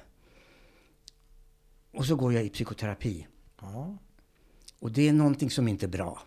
Och 1.90 2.06
så 2.06 2.16
går 2.16 2.32
jag 2.32 2.44
i 2.44 2.48
psykoterapi. 2.48 3.26
Ja. 3.60 3.98
Och 4.78 4.92
det 4.92 5.08
är 5.08 5.12
någonting 5.12 5.50
som 5.50 5.68
inte 5.68 5.86
är 5.86 5.90
bra. 5.90 6.22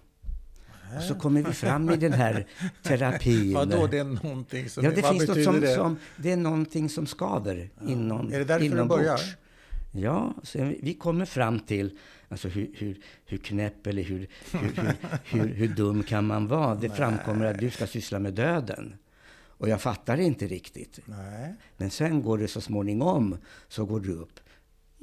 Och 0.97 1.03
så 1.03 1.15
kommer 1.15 1.41
vi 1.41 1.53
fram 1.53 1.89
i 1.89 1.97
den 1.97 2.13
här 2.13 2.45
terapin. 2.83 3.53
Vadå, 3.55 3.87
det 3.87 3.97
är 3.97 4.03
någonting 4.03 4.69
som... 4.69 4.83
Ja, 4.83 4.91
det 4.91 5.03
finns 5.03 5.27
något 5.27 5.43
som, 5.43 5.61
det? 5.61 5.75
som... 5.75 5.97
Det 6.17 6.31
är 6.31 6.37
någonting 6.37 6.89
som 6.89 7.07
skaver 7.07 7.69
inom 7.87 8.33
Är 8.33 8.39
det 8.39 8.45
därför 8.45 8.59
det 8.59 8.65
inombords. 8.65 9.01
börjar? 9.01 9.19
Ja, 9.91 10.33
så 10.43 10.73
vi- 10.81 10.93
kommer 10.93 11.25
fram 11.25 11.59
till 11.59 11.97
alltså 12.29 12.47
hur, 12.47 12.71
hur, 12.77 12.97
hur 13.25 13.37
knäpp 13.37 13.87
eller 13.87 14.03
hur, 14.03 14.27
hur, 14.51 14.59
hur, 14.75 14.93
hur, 15.25 15.47
hur 15.53 15.67
dum 15.67 16.03
kan 16.03 16.27
man 16.27 16.47
vara? 16.47 16.75
Det 16.75 16.89
framkommer 16.89 17.45
att 17.45 17.59
du 17.59 17.69
ska 17.69 17.87
syssla 17.87 18.19
med 18.19 18.33
döden. 18.33 18.95
Och 19.57 19.69
jag 19.69 19.81
fattar 19.81 20.17
inte 20.17 20.47
riktigt. 20.47 20.99
Nej. 21.05 21.53
Men 21.77 21.89
sen 21.89 22.21
går 22.21 22.37
det 22.37 22.47
så 22.47 22.61
småningom, 22.61 23.37
så 23.67 23.85
går 23.85 23.99
det 23.99 24.11
upp. 24.11 24.39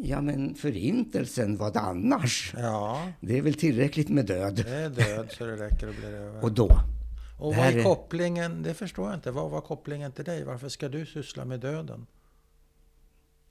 Ja, 0.05 0.21
men 0.21 0.55
förintelsen, 0.55 1.57
vad 1.57 1.77
annars? 1.77 2.55
Ja, 2.57 3.09
Det 3.21 3.38
är 3.38 3.43
väl 3.43 3.55
tillräckligt 3.55 4.09
med 4.09 4.27
död. 4.27 4.55
det 4.57 4.71
är 4.77 4.91
död 4.91 5.31
så 5.38 5.45
det 5.47 5.57
räcker 5.57 5.88
och 5.88 5.95
blir 5.95 6.15
över. 6.15 6.45
Och 6.45 6.53
då? 6.53 6.69
Och 7.38 7.55
vad 7.57 7.67
är- 7.67 7.83
kopplingen? 7.83 8.62
Det 8.62 8.75
förstår 8.75 9.07
jag 9.07 9.15
inte. 9.15 9.31
Vad 9.31 9.51
var 9.51 9.61
kopplingen 9.61 10.12
till 10.12 10.25
dig? 10.25 10.45
Varför 10.45 10.69
ska 10.69 10.88
du 10.88 11.07
syssla 11.07 11.45
med 11.45 11.61
döden? 11.61 12.07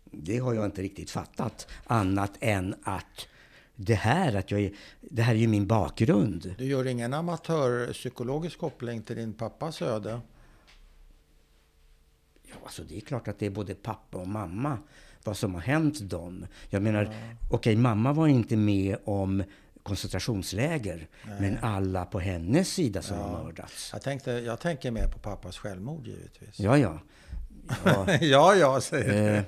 Det 0.03 0.37
har 0.37 0.53
jag 0.53 0.65
inte 0.65 0.81
riktigt 0.81 1.09
fattat. 1.11 1.67
Annat 1.83 2.31
än 2.39 2.75
att 2.83 3.27
det 3.75 3.95
här, 3.95 4.35
att 4.35 4.51
jag 4.51 4.61
är, 4.61 4.71
det 5.01 5.21
här 5.21 5.33
är 5.33 5.39
ju 5.39 5.47
min 5.47 5.67
bakgrund. 5.67 6.55
Du 6.57 6.65
gör 6.65 6.87
ingen 6.87 7.13
amatörpsykologisk 7.13 8.57
koppling 8.59 9.01
till 9.01 9.15
din 9.15 9.33
pappas 9.33 9.81
öde? 9.81 10.21
Ja, 12.43 12.55
alltså 12.63 12.83
det 12.83 12.97
är 12.97 13.01
klart 13.01 13.27
att 13.27 13.39
det 13.39 13.45
är 13.45 13.49
både 13.49 13.75
pappa 13.75 14.17
och 14.17 14.27
mamma, 14.27 14.77
vad 15.23 15.37
som 15.37 15.53
har 15.53 15.61
hänt 15.61 16.09
dem. 16.09 16.45
Jag 16.69 16.81
menar, 16.81 17.13
okej, 17.49 17.75
mamma 17.75 18.13
var 18.13 18.27
inte 18.27 18.55
med 18.55 18.97
om 19.03 19.43
koncentrationsläger, 19.83 21.07
men 21.39 21.57
alla 21.61 22.05
på 22.05 22.19
hennes 22.19 22.69
sida 22.69 23.01
som 23.01 23.17
har 23.17 23.43
mördats. 23.43 23.89
Jag, 23.93 24.01
tänkte, 24.01 24.31
jag 24.31 24.59
tänker 24.59 24.91
mer 24.91 25.07
på 25.07 25.19
pappas 25.19 25.57
självmord 25.57 26.07
givetvis. 26.07 26.59
Ja, 26.59 26.77
ja. 26.77 26.99
ja 27.85 28.17
ja, 28.21 28.55
ja, 28.55 28.81
säger 28.81 29.37
eh, 29.37 29.43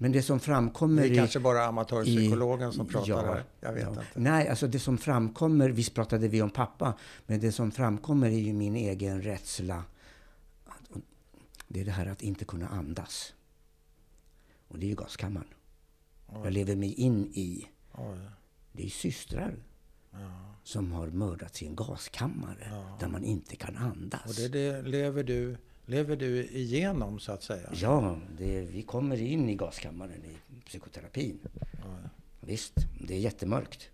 men 0.00 0.12
det 0.12 0.22
som 0.22 0.40
framkommer 0.40 1.02
Det 1.02 1.08
är 1.08 1.12
i- 1.12 1.16
kanske 1.16 1.40
bara 1.40 1.64
amatörpsykologen 1.64 2.72
som 2.72 2.86
pratar 2.86 3.08
ja, 3.08 3.22
här. 3.26 3.44
Jag 3.60 3.72
vet 3.72 3.82
ja. 3.82 3.88
inte. 3.90 4.04
Nej, 4.14 4.48
alltså 4.48 4.66
det 4.66 4.78
som 4.78 4.98
framkommer, 4.98 5.68
visst 5.70 5.94
pratade 5.94 6.28
vi 6.28 6.42
om 6.42 6.50
pappa, 6.50 6.94
men 7.26 7.40
det 7.40 7.52
som 7.52 7.70
framkommer 7.70 8.26
är 8.26 8.38
ju 8.38 8.52
min 8.52 8.76
egen 8.76 9.22
rädsla. 9.22 9.84
Det 11.68 11.80
är 11.80 11.84
det 11.84 11.90
här 11.90 12.06
att 12.06 12.22
inte 12.22 12.44
kunna 12.44 12.68
andas. 12.68 13.32
Och 14.68 14.78
det 14.78 14.86
är 14.86 14.88
ju 14.88 14.94
gaskammaren. 14.94 15.48
Jag 16.32 16.52
lever 16.52 16.76
mig 16.76 16.94
in 16.94 17.26
i, 17.34 17.66
Oj. 17.92 18.18
det 18.72 18.84
är 18.86 18.90
systrar 18.90 19.54
som 20.62 20.92
har 20.92 21.06
mördats 21.06 21.62
i 21.62 21.66
en 21.66 21.76
gaskammare 21.76 22.84
där 23.00 23.08
man 23.08 23.24
inte 23.24 23.56
kan 23.56 23.76
andas. 23.76 24.24
Och 24.26 24.34
det, 24.34 24.48
det 24.48 24.82
lever, 24.82 25.22
du, 25.24 25.56
lever 25.86 26.16
du 26.16 26.44
igenom 26.46 27.18
så 27.20 27.32
att 27.32 27.42
säga? 27.42 27.70
Ja, 27.74 28.18
det, 28.38 28.60
vi 28.60 28.82
kommer 28.82 29.20
in 29.22 29.48
i 29.48 29.54
gaskammaren 29.54 30.24
i 30.24 30.60
psykoterapin. 30.66 31.38
Ja, 31.60 31.98
Visst, 32.40 32.74
det 33.00 33.14
är 33.14 33.18
jättemörkt. 33.18 33.88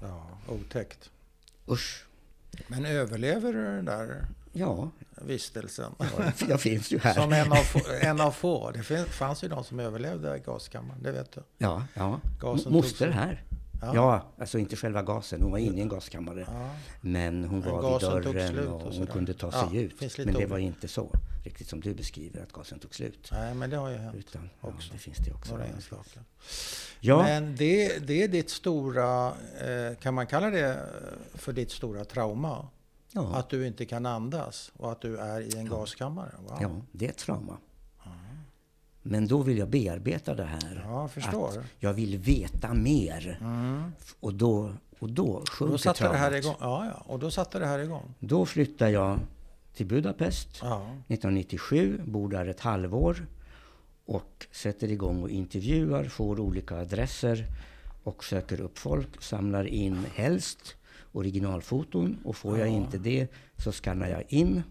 ja 0.00 0.38
otäckt. 0.48 1.10
Usch. 1.68 2.06
Men 2.68 2.84
överlever 2.84 3.52
du 3.52 3.64
den 3.64 3.84
där 3.84 4.26
Ja, 4.52 4.90
vistelsen? 5.22 5.92
jag 6.48 6.60
finns 6.60 6.92
ju 6.92 6.98
här. 6.98 7.14
Som 7.14 7.32
en 7.32 7.52
av, 7.52 7.56
få- 7.56 7.92
en 8.00 8.20
av 8.20 8.30
få. 8.30 8.70
Det 8.70 8.82
fanns 9.10 9.44
ju 9.44 9.48
de 9.48 9.64
som 9.64 9.80
överlevde 9.80 10.38
gaskammaren, 10.46 11.02
det 11.02 11.12
vet 11.12 11.32
du. 11.32 11.40
Ja, 11.58 11.84
ja. 11.94 12.20
Gasen 12.40 12.72
Moster 12.72 13.10
här. 13.10 13.44
Ja. 13.82 13.92
Ja. 13.94 14.26
alltså 14.38 14.58
inte 14.58 14.76
själva 14.76 15.02
gasen. 15.02 15.42
Hon 15.42 15.50
var 15.50 15.58
inne 15.58 15.78
i 15.78 15.80
en 15.80 15.88
gaskammare. 15.88 16.40
Ja. 16.48 16.70
Men 17.00 17.44
hon 17.44 17.60
Men 17.60 17.70
var 17.70 18.14
vid 18.20 18.24
dörren 18.34 18.68
och, 18.68 18.82
och 18.86 18.94
hon 18.94 19.06
kunde 19.06 19.34
ta 19.34 19.50
Ja, 19.52 19.68
sig 19.70 19.78
ut. 19.82 19.98
finns 19.98 20.18
lite 20.18 20.32
Men 20.32 20.40
det 20.40 20.46
var 20.46 20.58
inte 20.58 20.88
så, 20.88 21.14
riktigt 21.44 21.68
som 21.68 21.80
du 21.80 21.94
beskriver, 21.94 22.42
att 22.42 22.52
gasen 22.52 22.78
tog 22.78 22.94
slut. 22.94 23.28
Nej, 23.32 23.54
men 23.54 23.70
det 23.70 23.76
har 23.76 23.90
ju 23.90 23.96
hänt. 23.96 24.16
Utan, 24.16 24.50
ja, 24.60 24.68
också. 24.68 24.92
det 24.92 24.98
finns 24.98 25.18
det 25.18 25.32
också. 25.32 25.52
Några 25.52 25.66
Ja, 25.66 25.72
enstaka. 25.74 26.20
Ja, 27.00 27.22
Men 27.22 27.56
det, 27.56 27.98
det 28.06 28.22
är 28.22 28.28
ditt 28.28 28.50
stora, 28.50 29.26
eh, 29.60 29.96
kan 30.00 30.14
man 30.14 30.26
kalla 30.26 30.50
det 30.50 30.86
för 31.34 31.52
ditt 31.52 31.70
stora 31.70 32.04
trauma? 32.04 32.68
Ja, 33.12 33.34
Att 33.34 33.48
du 33.50 33.66
inte 33.66 33.86
kan 33.86 34.06
andas 34.06 34.72
och 34.76 34.92
att 34.92 35.00
du 35.00 35.16
är 35.16 35.40
i 35.40 35.58
en 35.58 35.68
gaskammare? 35.68 36.30
Wow. 36.48 36.58
ja, 36.60 36.70
det 36.92 37.06
är 37.06 37.10
ett 37.10 37.18
trauma. 37.18 37.56
Men 39.02 39.26
då 39.26 39.42
vill 39.42 39.58
jag 39.58 39.68
bearbeta 39.68 40.34
det 40.34 40.44
här. 40.44 40.82
Ja, 40.84 41.00
jag 41.00 41.10
förstår. 41.10 41.64
Jag 41.78 41.92
vill 41.92 42.18
veta 42.18 42.74
mer. 42.74 43.38
Mm. 43.40 43.92
Och 44.20 44.34
då, 44.34 44.72
och 44.98 45.10
då 45.10 45.44
sjunker 45.50 45.72
Då 45.72 45.78
satte 45.78 46.08
det 46.08 46.16
här 46.16 46.30
traumat. 46.30 46.44
igång. 46.44 46.56
Ja, 46.60 46.86
ja. 46.86 47.04
Och 47.06 47.18
då 47.18 47.30
satte 47.30 47.58
det 47.58 47.66
här 47.66 47.78
igång. 47.78 48.14
Då 48.18 48.46
flyttar 48.46 48.88
jag 48.88 49.18
till 49.74 49.86
Budapest. 49.86 50.48
Ja. 50.62 50.82
1997, 51.08 52.02
bor 52.06 52.28
där 52.28 52.46
ett 52.46 52.60
halvår 52.60 53.26
och 54.04 54.46
sätter 54.52 54.88
igång 54.92 55.22
och 55.22 55.30
intervjuar, 55.30 56.04
får 56.04 56.40
olika 56.40 56.76
adresser 56.76 57.46
och 58.04 58.24
söker 58.24 58.60
upp 58.60 58.78
folk, 58.78 59.22
samlar 59.22 59.64
in 59.64 60.06
helst 60.14 60.76
originalfoton 61.12 62.18
och 62.24 62.36
får 62.36 62.58
jag 62.58 62.68
inte 62.68 62.98
det 62.98 63.28
så 63.56 63.72
skannar 63.72 64.08
jag 64.08 64.24
in. 64.28 64.62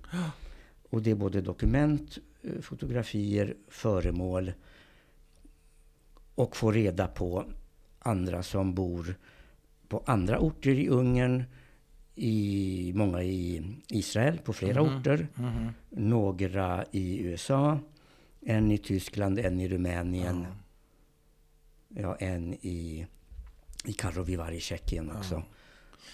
Och 0.90 1.02
det 1.02 1.12
är 1.12 1.16
både 1.16 1.42
dokument, 1.42 2.18
eh, 2.42 2.62
fotografier, 2.62 3.56
föremål 3.68 4.54
och 6.36 6.56
får 6.56 6.74
reda 6.74 7.08
på 7.08 7.46
andra 8.00 8.44
som 8.44 8.74
bor 8.74 9.16
på 9.88 10.04
andra 10.06 10.40
orter 10.40 10.72
i 10.72 10.88
Ungern, 10.88 11.44
i, 12.16 12.92
många 12.96 13.24
i 13.24 13.76
Israel, 13.88 14.38
på 14.38 14.54
flera 14.54 14.82
orter. 14.82 15.28
Mhm. 15.36 15.70
Några 15.90 16.86
i 16.92 17.20
USA, 17.20 17.80
en 18.42 18.72
i 18.72 18.78
Tyskland, 18.78 19.40
en 19.40 19.60
i 19.60 19.68
Rumänien. 19.68 20.48
Ja, 21.88 22.16
en 22.16 22.54
i, 22.54 23.08
i 23.86 23.94
Karlovy 23.94 24.36
Vary 24.36 24.60
Tjeckien 24.60 25.12
också. 25.18 25.44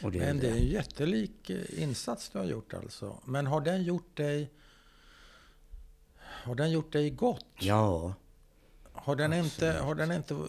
Det, 0.02 0.20
Men 0.20 0.38
det 0.38 0.48
är 0.48 0.52
en 0.52 0.68
jättelik 0.68 1.50
eh, 1.50 1.84
insats 1.84 2.30
du 2.30 2.38
har 2.38 2.46
gjort 2.46 2.74
alltså. 2.74 3.22
Men 3.26 3.48
har 3.48 3.62
den 3.62 3.84
gjort 3.84 4.18
dig... 4.18 4.52
Har 6.18 6.56
den 6.56 6.72
gjort 6.72 6.92
dig 6.94 7.10
gott? 7.10 7.46
Ja, 7.60 8.14
Har 8.92 9.16
den, 9.16 9.34
inte, 9.34 9.72
har 9.72 9.96
den 9.96 10.12
inte 10.12 10.34
eh, 10.34 10.40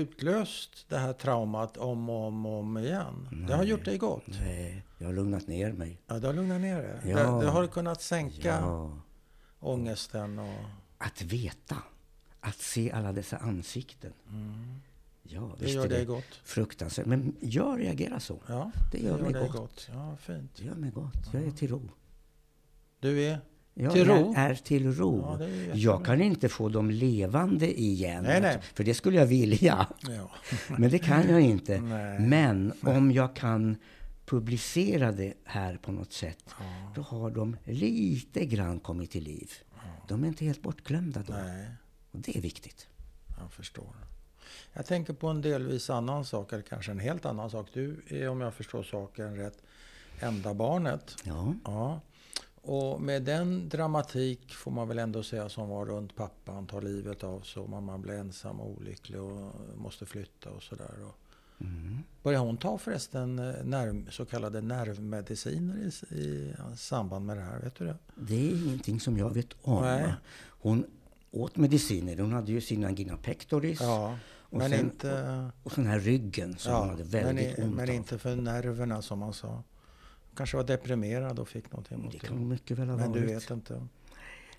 utlöst 0.00 0.88
det 0.88 0.98
här 0.98 1.12
traumat 1.12 1.76
om 1.76 2.10
och 2.10 2.26
om, 2.26 2.46
om 2.46 2.78
igen? 2.78 3.28
Det 3.48 3.54
har 3.54 3.64
gjort 3.64 3.84
dig 3.84 3.98
gott? 3.98 4.22
nej, 4.26 4.84
jag 4.98 5.06
har 5.06 5.14
lugnat 5.14 5.46
ner 5.46 5.72
mig. 5.72 6.00
Ja, 6.06 6.18
det 6.18 6.26
har 6.26 6.34
lugnat 6.34 6.60
ner 6.60 6.82
det. 6.82 7.10
Ja. 7.10 7.16
Det, 7.16 7.44
det 7.44 7.50
har 7.50 7.66
kunnat 7.66 8.02
sänka 8.02 8.48
Ja, 8.48 8.98
ångesten 9.60 10.38
och... 10.38 10.64
att 10.98 11.22
veta, 11.22 11.76
att 12.40 12.56
se 12.58 12.92
alla 12.92 13.12
dessa 13.12 13.36
ansikten. 13.36 14.12
Ja. 15.26 15.56
Det 15.58 15.70
gör 15.70 15.88
dig 15.88 15.98
det 15.98 16.04
gott. 16.04 16.40
fruktansvärt. 16.44 17.06
Men 17.06 17.36
jag 17.40 17.80
reagerar 17.80 18.18
så. 18.18 18.42
Ja, 18.46 18.70
Det 18.92 18.98
gör 18.98 19.18
mig 19.18 19.32
dig 19.32 19.48
gott. 19.48 19.88
Ja, 19.92 20.16
fint. 20.16 20.56
Det 20.56 20.64
gör 20.64 20.74
mig 20.74 20.90
gott. 20.90 21.28
Jag 21.32 21.42
är 21.42 21.50
till 21.50 21.68
ro. 21.70 21.90
Du 23.00 23.22
är... 23.22 23.40
Jag 23.76 23.92
Till 23.92 24.04
ro? 24.04 24.34
är, 24.36 24.50
är 24.50 24.54
till 24.54 24.92
ro. 24.94 25.20
Ja, 25.20 25.36
det 25.36 25.44
är 25.44 25.76
jag 25.76 26.04
kan 26.04 26.20
inte 26.22 26.48
få 26.48 26.68
dem 26.68 26.90
levande 26.90 27.80
igen. 27.80 28.22
Nej, 28.24 28.40
nej. 28.40 28.58
För 28.74 28.84
det 28.84 28.94
skulle 28.94 29.18
jag 29.18 29.26
vilja. 29.26 29.86
Ja. 30.08 30.30
Men 30.78 30.90
det 30.90 30.98
kan 30.98 31.28
jag 31.30 31.40
inte. 31.40 31.80
Nej. 31.80 32.18
Men 32.20 32.72
om 32.82 33.12
jag 33.12 33.36
kan 33.36 33.76
publicera 34.26 35.12
det 35.12 35.34
här 35.44 35.76
på 35.76 35.92
något 35.92 36.12
sätt, 36.12 36.44
då 36.94 37.02
har 37.02 37.30
de 37.30 37.56
lite 37.64 38.44
grann 38.44 38.80
kommit 38.80 39.10
till 39.10 39.24
liv. 39.24 39.52
De 40.08 40.24
är 40.24 40.28
inte 40.28 40.44
helt 40.44 40.62
bortglömda 40.62 41.22
då. 41.26 41.32
Nej, 41.32 41.66
Och 42.10 42.20
det 42.20 42.36
är 42.36 42.40
viktigt. 42.40 42.86
jag 43.40 43.52
förstår. 43.52 43.94
Jag 44.74 44.86
tänker 44.86 45.12
på 45.12 45.28
en 45.28 45.42
delvis 45.42 45.90
annan 45.90 46.24
sak, 46.24 46.52
eller 46.52 46.62
kanske 46.62 46.90
en 46.90 46.98
helt 47.00 47.26
annan 47.26 47.50
sak. 47.50 47.68
Du 47.72 48.02
är, 48.08 48.28
om 48.28 48.40
jag 48.40 48.54
förstår 48.54 48.82
saken 48.82 49.36
rätt, 49.36 49.62
enda 50.20 50.54
barnet. 50.54 51.16
Ja, 51.24 51.54
Ja. 51.64 52.00
Och 52.66 53.00
med 53.00 53.22
den 53.22 53.68
dramatik, 53.68 54.54
får 54.54 54.70
man 54.70 54.88
väl 54.88 54.98
ändå 54.98 55.22
säga, 55.22 55.48
som 55.48 55.68
var 55.68 55.86
runt 55.86 56.16
pappan 56.16 56.66
tar 56.66 56.82
livet 56.82 57.24
av 57.24 57.44
och 57.56 57.68
mamman 57.68 58.02
blir 58.02 58.14
ensam 58.14 58.60
och 58.60 58.70
olycklig 58.70 59.20
och 59.20 59.52
måste 59.76 60.06
flytta 60.06 60.50
och 60.50 60.62
sådär. 60.62 60.94
Och 61.06 61.18
Började 62.22 62.44
hon 62.44 62.56
ta 62.56 62.78
förresten 62.78 63.38
eh, 63.38 63.64
nerv, 63.64 64.10
så 64.10 64.24
kallade 64.24 64.60
nervmediciner 64.60 65.76
i, 65.76 66.14
i 66.16 66.54
samband 66.76 67.26
med 67.26 67.36
det 67.36 67.42
här? 67.42 67.60
Vet 67.60 67.74
du 67.74 67.86
det? 67.86 67.96
Det 68.14 68.34
är 68.34 68.64
ingenting 68.66 69.00
som 69.00 69.18
jag 69.18 69.34
vet 69.34 69.48
om. 69.62 69.82
Nej. 69.82 70.14
Hon 70.46 70.84
åt 71.30 71.56
mediciner. 71.56 72.18
Hon 72.18 72.32
hade 72.32 72.52
ju 72.52 72.60
sin 72.60 72.84
angina 72.84 73.16
pectoris. 73.16 73.80
Ja, 73.80 74.18
och, 74.54 74.60
men 74.60 74.70
sen, 74.70 74.80
inte... 74.80 75.50
och, 75.62 75.66
och 75.66 75.72
den 75.76 75.86
här 75.86 75.98
ryggen 76.00 76.56
som 76.58 76.72
Ja, 76.72 76.84
hade 76.84 76.96
men, 77.04 77.06
väldigt 77.08 77.58
i- 77.58 77.62
ont 77.62 77.74
men 77.74 77.88
av. 77.88 77.94
inte 77.94 78.18
för 78.18 78.36
nerverna 78.36 79.02
som 79.02 79.18
man 79.18 79.32
sa. 79.32 79.62
Kanske 80.36 80.56
var 80.56 80.64
deprimerad 80.64 81.38
och 81.38 81.48
fick 81.48 81.72
någonting 81.72 81.98
Det 81.98 82.04
mot 82.04 82.20
kan 82.22 82.38
hon 82.38 82.48
mycket 82.48 82.78
väl 82.78 82.88
ha 82.88 82.96
Men 82.96 83.10
varit. 83.10 83.22
du 83.22 83.28
vet 83.34 83.50
inte. 83.50 83.86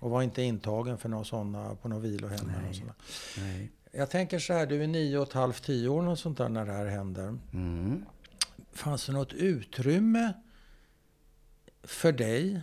Och 0.00 0.10
var 0.10 0.22
inte 0.22 0.42
intagen 0.42 0.98
för 0.98 1.08
några 1.08 1.24
sådana, 1.24 1.74
på 1.74 1.88
några 1.88 2.02
vilohem 2.02 2.38
eller 2.40 2.52
Nej. 2.60 2.66
något 2.66 2.76
sånt 2.76 2.88
där. 3.36 3.42
Nej. 3.42 3.70
Jag 3.92 4.10
tänker 4.10 4.38
så 4.38 4.52
här, 4.52 4.66
du 4.66 4.82
är 4.82 4.86
nio 4.86 5.18
och 5.18 5.28
ett 5.28 5.32
halvt, 5.32 5.62
tio 5.64 5.88
år 5.88 6.08
och 6.08 6.18
sånt 6.18 6.38
där 6.38 6.48
när 6.48 6.66
det 6.66 6.72
här 6.72 6.86
händer. 6.86 7.38
Mm. 7.52 8.04
Fanns 8.72 9.06
det 9.06 9.12
något 9.12 9.32
utrymme 9.32 10.32
för 11.82 12.12
dig? 12.12 12.60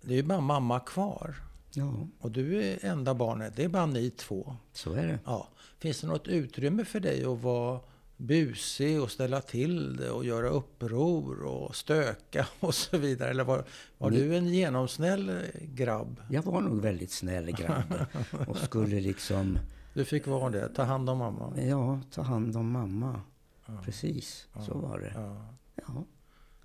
Det 0.00 0.12
är 0.12 0.16
ju 0.16 0.22
bara 0.22 0.40
mamma 0.40 0.80
kvar. 0.80 1.34
Ja, 1.72 2.06
Och 2.18 2.30
du 2.30 2.62
är 2.64 2.84
enda 2.84 3.14
barnet. 3.14 3.56
Det 3.56 3.64
är 3.64 3.68
bara 3.68 3.86
ni 3.86 4.10
två. 4.10 4.56
så 4.72 4.92
är 4.92 5.06
det. 5.06 5.18
Ja. 5.24 5.48
Finns 5.78 6.00
det 6.00 6.06
något 6.06 6.28
utrymme 6.28 6.84
för 6.84 7.00
dig 7.00 7.24
att 7.24 7.38
vara 7.42 7.80
busig 8.16 9.02
och 9.02 9.10
ställa 9.10 9.40
till 9.40 9.96
det 9.96 10.10
och 10.10 10.24
göra 10.24 10.48
uppror 10.48 11.42
och 11.42 11.76
stöka 11.76 12.46
och 12.60 12.74
så 12.74 12.98
vidare? 12.98 13.30
Eller 13.30 13.44
var, 13.44 13.64
var 13.98 14.10
Ni- 14.10 14.16
du 14.20 14.36
en 14.36 14.46
genomsnäll 14.48 15.42
grabb? 15.62 16.20
Jag 16.30 16.42
var 16.42 16.60
nog 16.60 16.80
väldigt 16.80 17.10
snäll 17.10 17.50
grabb 17.50 17.94
och 18.48 18.56
skulle 18.56 19.00
liksom 19.00 19.58
Du 19.94 20.04
fick 20.04 20.26
vara 20.26 20.50
det, 20.50 20.68
ta 20.68 20.82
hand 20.82 21.10
om 21.10 21.18
mamma. 21.18 21.52
ja, 21.60 22.00
ta 22.10 22.22
hand 22.22 22.56
om 22.56 22.70
mamma. 22.70 23.20
Ja. 23.66 23.72
Precis, 23.84 24.46
så 24.66 24.78
var 24.78 24.98
det. 24.98 25.12
Ja. 25.14 25.46
Ja. 25.86 26.04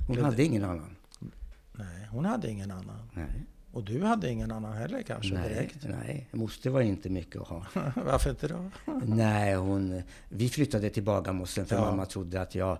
Hon 0.07 0.17
hade 0.23 0.43
ingen 0.43 0.63
annan. 0.63 0.95
Nej, 1.73 2.07
hon 2.11 2.25
hade 2.25 2.49
ingen 2.49 2.71
annan. 2.71 3.09
Nej, 3.13 3.45
Och 3.73 3.83
du 3.83 4.03
hade 4.03 4.29
ingen 4.29 4.51
annan 4.51 4.73
heller 4.73 5.01
kanske 5.01 5.33
nej, 5.33 5.49
direkt? 5.49 5.77
nej. 5.83 6.29
Moster 6.31 6.69
var 6.69 6.81
inte 6.81 7.09
mycket 7.09 7.41
att 7.41 7.47
ha. 7.47 7.65
Varför 8.05 8.29
inte 8.29 8.47
då? 8.47 8.71
Nej, 9.05 9.55
hon, 9.55 10.01
vi 10.29 10.49
flyttade 10.49 10.89
till 10.89 11.03
Bagarmossen 11.03 11.65
för 11.65 11.75
Ja. 11.75 11.81
mamma 11.81 12.05
trodde 12.05 12.41
att 12.41 12.55
jag, 12.55 12.77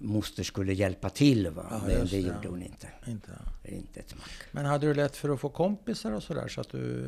moster 0.00 0.42
skulle 0.42 0.72
hjälpa 0.72 1.10
till. 1.10 1.50
Va? 1.50 1.66
Ja, 1.70 1.80
Men 1.86 2.06
det 2.06 2.20
gjorde 2.20 2.48
hon 2.48 2.62
inte. 2.62 2.86
Inte. 3.06 3.30
Inte 3.64 4.00
ett 4.00 4.14
mack. 4.14 4.30
Men 4.50 4.64
hade 4.66 4.86
du 4.86 4.94
lätt 4.94 5.16
för 5.16 5.28
att 5.28 5.40
få 5.40 5.48
kompisar 5.48 6.12
och 6.12 6.22
sådär 6.22 6.48
så 6.48 6.60
att 6.60 6.68
du 6.70 7.06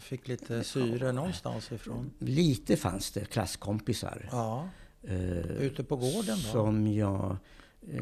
fick 0.00 0.28
lite 0.28 0.64
syre 0.64 1.12
någonstans 1.12 1.72
ifrån? 1.72 2.10
Lite 2.18 2.76
fanns 2.76 3.10
det 3.10 3.24
klasskompisar. 3.24 4.28
Ja, 4.32 4.68
eh, 5.02 5.16
ute 5.46 5.84
på 5.84 5.96
gården 5.96 6.36
då? 6.44 6.50
Som 6.52 6.86
jag... 6.86 7.36
Eh, 7.92 8.00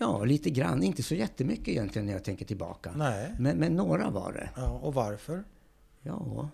ja, 0.00 0.24
lite 0.24 0.50
grann. 0.50 0.82
Inte 0.82 1.02
så 1.02 1.14
jättemycket 1.14 1.68
egentligen 1.68 2.06
när 2.06 2.12
jag 2.12 2.24
tänker 2.24 2.44
tillbaka. 2.44 2.92
Nej. 2.96 3.34
Men, 3.38 3.56
men 3.56 3.76
några 3.76 4.10
var 4.10 4.32
det. 4.32 4.50
Ja, 4.56 4.68
och 4.70 4.94
varför? 4.94 5.44
Ja, 6.02 6.48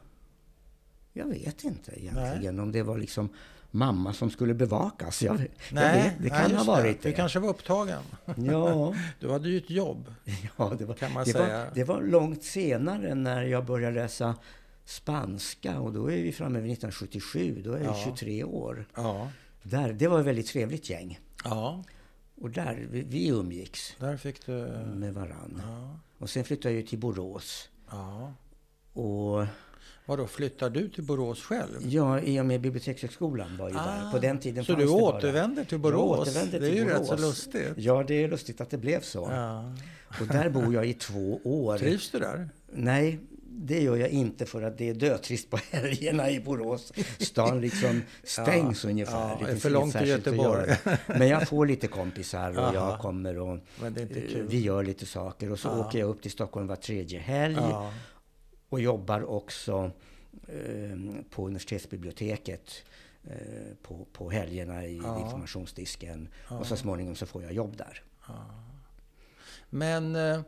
jag 1.13 1.27
vet 1.27 1.65
inte 1.65 2.01
egentligen 2.01 2.61
om 2.61 2.73
det 2.73 2.83
var 2.83 2.99
liksom 2.99 3.29
mamma 3.71 4.13
som 4.13 4.31
skulle 4.31 4.55
bevakas. 4.55 5.23
Jag, 5.23 5.47
jag 5.73 5.93
vet, 5.93 6.13
det 6.23 6.29
kan 6.29 6.51
nej, 6.51 6.55
ha 6.57 6.65
varit 6.65 7.03
Du 7.03 7.09
det. 7.09 7.15
kanske 7.15 7.39
var 7.39 7.49
upptagen. 7.49 8.03
Ja, 8.37 8.95
Du 9.21 9.31
hade 9.33 9.49
ju 9.49 9.57
ett 9.57 9.71
jobb. 9.71 10.15
ja 10.59 10.73
det, 10.79 10.85
var, 10.85 10.95
Kan 10.95 11.13
man 11.13 11.25
det, 11.25 11.33
säga. 11.33 11.59
var, 11.65 11.71
det 11.75 11.85
var 11.85 12.03
långt 12.03 12.43
senare 12.45 13.15
när 13.15 13.43
jag 13.43 13.65
började 13.67 13.95
läsa 13.95 14.35
spanska 14.85 15.81
och 15.81 15.93
då 15.93 16.11
är 16.11 16.23
vi 16.23 16.33
framme 16.33 16.61
vid 16.61 16.73
1977. 16.73 17.63
Då 17.65 17.73
är 17.73 17.79
jag 17.85 17.95
Ja. 17.97 18.03
23 18.05 18.45
år. 18.45 18.87
Ja. 18.95 19.29
Där, 19.63 19.93
det 19.93 20.09
var 20.09 20.21
ett 20.21 20.27
väldigt 20.27 20.47
trevligt 20.47 20.91
gäng. 20.91 21.21
Ja, 21.45 21.85
Och 22.41 22.51
där, 22.51 22.87
vi, 22.91 23.03
vi 23.03 23.29
umgicks 23.29 23.97
där 24.01 24.17
fick 24.17 24.47
du... 24.47 24.53
med 24.97 25.15
varann. 25.15 25.63
Ja. 25.67 25.99
Och 26.19 26.31
sen 26.31 26.45
flyttade 26.45 26.75
jag 26.75 26.81
ju 26.81 26.87
till 26.87 26.99
Borås. 26.99 27.69
ja. 27.91 28.33
Och 28.93 29.47
Vadå, 30.09 30.27
flyttar 30.27 30.71
du 30.71 30.89
till 30.89 31.05
Borås 31.05 31.43
själv? 31.43 31.79
ja, 31.83 32.21
i 32.21 32.41
och 32.41 32.47
med 32.47 32.61
Bibliotekshögskolan 32.61 33.57
var 33.57 33.69
ju 33.69 33.75
där. 33.75 34.11
På 34.13 34.19
den 34.19 34.39
tiden 34.39 34.63
Ah. 34.63 34.65
så 34.67 34.75
du 34.75 34.87
återvänder 34.89 35.65
till 35.65 35.73
Jag 35.73 35.81
Borås? 35.81 36.29
återvänder 36.29 36.61
det 36.61 36.67
är 36.67 36.71
till 36.71 36.79
ju 36.79 36.85
rätt 36.89 36.95
Borås. 36.97 37.09
så 37.09 37.17
lustigt. 37.27 37.73
Ja, 37.77 38.05
det 38.09 38.15
är 38.25 38.29
lustigt 38.29 38.61
att 38.61 38.71
det 38.71 38.79
blev 38.79 39.01
så. 39.01 39.29
Ja. 39.33 39.75
Och 40.21 40.27
där 40.27 40.51
bor 40.51 40.75
jag 40.75 40.87
i 40.87 40.95
två 40.95 41.41
år. 41.45 41.79
Trivs 41.79 42.11
du 42.11 42.19
där? 42.19 42.49
Nej, 42.73 43.19
det 43.59 43.83
gör 43.83 43.97
jag 43.97 44.09
inte 44.09 44.47
för 44.47 44.63
att 44.63 44.79
det 44.79 44.89
är 44.89 44.95
dötrist 44.95 45.51
på 45.51 45.57
helgerna 45.71 46.31
i 46.31 46.41
Borås. 46.41 46.93
Stan 47.19 47.61
liksom 47.61 48.03
stängs 48.25 48.85
ungefär. 48.85 49.29
ja, 49.31 49.39
det 49.47 49.53
är 49.53 49.57
för 49.57 49.71
långt 49.71 49.99
till 49.99 50.09
Göteborg. 50.09 50.77
Men 51.07 51.29
jag 51.29 51.49
får 51.49 51.67
lite 51.67 51.87
kompisar 51.99 52.51
och 52.51 52.59
Aha. 52.65 52.75
jag 52.75 52.99
kommer 53.01 53.39
och 53.39 53.59
vi 54.49 54.61
gör 54.61 54.83
lite 54.83 55.07
saker. 55.07 55.53
Och 55.53 55.59
så 55.59 55.69
Ja. 55.69 55.81
åker 55.87 55.99
jag 55.99 56.09
upp 56.09 56.23
till 56.23 56.31
Stockholm 56.31 56.67
var 56.67 56.77
tredje 56.77 57.19
helg 57.21 57.57
Ja. 57.57 57.93
och 58.69 58.81
jobbar 58.81 59.31
också 59.31 59.91
eh, 60.49 60.99
på 61.31 61.47
universitetsbiblioteket 61.47 62.73
eh, 63.25 63.31
på, 63.83 64.07
på 64.13 64.31
helgerna 64.31 64.87
i 64.87 64.97
Ja. 64.97 65.21
informationsdisken. 65.25 66.29
Och 66.49 66.67
så 66.67 66.77
småningom 66.77 67.15
så 67.17 67.27
får 67.27 67.43
jag 67.43 67.53
jobb 67.53 67.77
där. 67.77 68.03
Men 69.71 70.17
eh, 70.17 70.41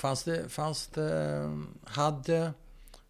fanns 0.00 0.24
det, 0.24 0.48
fanns 0.48 0.86
det, 0.86 1.50
hade, 1.84 2.52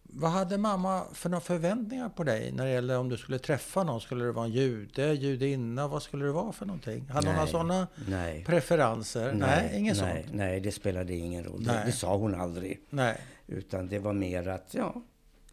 vad 0.03 0.31
hade 0.31 0.57
mamma 0.57 1.03
för 1.13 1.29
några 1.29 1.41
förväntningar 1.41 2.09
på 2.09 2.23
dig 2.23 2.51
när 2.51 2.65
det 2.65 2.71
gäller 2.71 2.97
om 2.97 3.09
du 3.09 3.17
skulle 3.17 3.39
träffa 3.39 3.83
någon? 3.83 4.01
Skulle 4.01 4.25
det 4.25 4.31
vara 4.31 4.45
en 4.45 4.51
jude, 4.51 5.13
judinna? 5.13 5.87
Vad 5.87 6.03
skulle 6.03 6.25
det 6.25 6.31
vara 6.31 6.51
för 6.51 6.65
någonting? 6.65 7.09
Hade 7.09 7.27
hon 7.27 7.35
några 7.35 7.43
Nej. 7.43 7.51
sådana 7.51 7.87
Nej. 8.07 8.45
preferenser? 8.45 9.33
Nej, 9.33 9.77
inget 9.77 9.97
nej, 9.97 10.23
sånt? 10.23 10.35
Nej, 10.35 10.59
det 10.59 10.71
spelade 10.71 11.15
ingen 11.15 11.43
roll. 11.43 11.63
Det, 11.63 11.71
Nej. 11.73 11.83
det 11.85 11.91
sa 11.91 12.17
hon 12.17 12.35
aldrig. 12.35 12.79
Nej. 12.89 13.17
Utan 13.47 13.87
det 13.87 13.99
var 13.99 14.13
mer 14.13 14.47
att, 14.47 14.67
ja, 14.71 15.01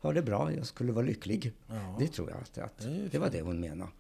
ha 0.01 0.13
det 0.13 0.23
bra, 0.23 0.53
jag 0.53 0.67
skulle 0.67 0.93
vara 0.93 1.05
lycklig. 1.07 1.53
Ja. 1.67 1.97
Det 1.99 2.09
tror 2.09 2.31
jag 2.31 2.39
att, 2.39 2.59
att 2.59 2.79
Det 2.79 3.09
det 3.11 3.19
var 3.19 3.31
det 3.31 3.41
hon 3.41 3.61
menade. 3.61 3.91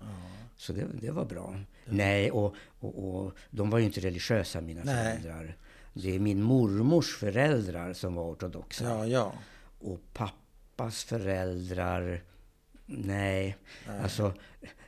Så 0.57 0.72
det, 0.72 0.86
det 1.01 1.11
var 1.11 1.24
bra. 1.24 1.57
Nej, 1.84 2.30
och, 2.30 2.55
och, 2.80 3.09
och 3.09 3.32
de 3.51 3.70
var 3.70 3.78
ju 3.78 3.84
inte 3.84 4.01
religiösa 4.01 4.61
mina 4.61 4.82
Nej. 4.84 4.95
föräldrar. 5.20 5.57
Det 6.03 6.14
är 6.14 6.18
min 6.18 6.42
mormors 6.42 7.16
föräldrar 7.16 7.92
som 7.92 8.14
var 8.14 8.32
ortodoxa. 8.32 8.84
Ja, 8.84 9.07
ja. 9.07 9.32
Och 9.78 10.01
pappas 10.12 11.05
föräldrar, 11.05 12.22
nej. 12.86 13.57
Alltså, 14.03 14.32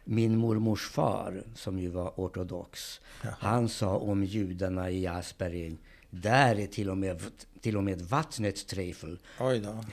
min 0.04 0.36
mormors 0.36 0.88
far, 0.88 1.42
som 1.54 1.78
ju 1.78 1.88
var 1.88 2.12
ortodox, 2.16 3.00
han 3.38 3.68
sa 3.68 3.96
om 3.96 4.24
judarna 4.24 4.90
i 4.90 5.06
Asperger, 5.06 5.76
där 6.10 6.58
är 6.58 6.66
till 6.66 6.90
och 6.90 6.98
med, 6.98 7.22
till 7.60 7.76
och 7.76 7.84
med 7.84 8.02
vattnet 8.02 8.66
trefel, 8.66 9.18
Oj 9.40 9.60
då. 9.60 9.84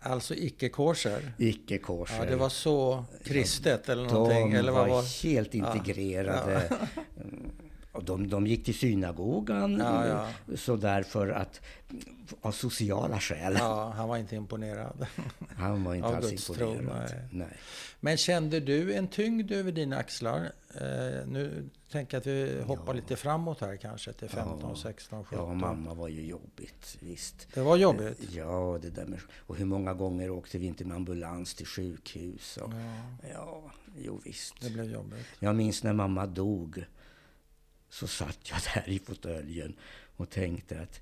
Alltså 0.00 0.34
icke 0.34 0.68
kosher. 0.68 1.32
icke 1.38 1.78
kosher. 1.78 2.18
Ja, 2.18 2.30
det 2.30 2.36
var 2.36 2.48
så 2.48 3.04
kristet 3.24 3.88
eller 3.88 4.04
någonting? 4.04 4.50
De 4.50 4.56
eller 4.56 4.72
vad 4.72 4.88
var... 4.88 5.22
helt 5.22 5.54
integrerade. 5.54 6.86
Mm. 7.16 7.50
De, 8.00 8.28
de 8.28 8.46
gick 8.46 8.64
till 8.64 8.74
synagogan 8.78 9.76
Ja, 9.80 10.06
ja. 10.06 10.56
så 10.56 10.76
därför 10.76 11.28
att 11.28 11.60
av 12.40 12.52
sociala 12.52 13.20
skäl. 13.20 13.54
Ja, 13.58 13.92
han 13.96 14.08
var 14.08 14.16
inte 14.16 14.36
imponerad. 14.36 15.06
Han 15.56 15.84
var 15.84 15.94
inte 15.94 16.08
Av 16.08 16.14
alls 16.14 16.30
Guds 16.30 16.46
tro, 16.46 16.72
imponerad. 16.72 17.10
nej. 17.10 17.28
nej. 17.30 17.56
Men 18.00 18.16
kände 18.16 18.60
du 18.60 18.94
en 18.94 19.08
tyngd 19.08 19.52
över 19.52 19.72
dina 19.72 19.96
axlar? 19.96 20.40
Eh, 20.74 21.26
nu 21.26 21.68
tänker 21.90 22.16
jag 22.16 22.20
att 22.20 22.26
vi 22.26 22.62
hoppar 22.62 22.94
lite 22.94 23.16
framåt 23.16 23.60
här 23.60 23.76
kanske 23.76 24.12
till 24.12 24.28
15, 24.28 24.76
16, 24.76 25.24
17. 25.24 25.48
Ja, 25.48 25.54
mamma 25.54 25.94
var 25.94 26.08
ju 26.08 26.26
jobbigt, 26.26 26.96
visst. 27.00 27.48
Det 27.54 27.60
var 27.60 27.76
jobbigt. 27.76 28.20
Ja, 28.32 28.78
det 28.82 28.90
där 28.90 29.04
med... 29.06 29.20
Och 29.46 29.56
hur 29.56 29.64
många 29.64 29.94
gånger 29.94 30.30
åkte 30.30 30.58
vi 30.58 30.66
inte 30.66 30.84
med 30.84 30.96
ambulans 30.96 31.54
till 31.54 31.66
sjukhus? 31.66 32.56
Och, 32.56 32.70
Ja, 32.72 33.28
ja, 33.34 33.70
jo 33.98 34.20
visst. 34.24 34.54
det 34.60 34.70
blev 34.70 34.90
jobbigt. 34.90 35.26
Jag 35.38 35.56
minns 35.56 35.82
när 35.82 35.92
mamma 35.92 36.26
dog. 36.26 36.84
Så 37.92 38.06
satt 38.06 38.38
jag 38.50 38.58
där 38.74 38.88
i 38.92 38.98
fåtöljen 38.98 39.74
och 40.16 40.30
tänkte 40.30 40.80
att 40.80 41.00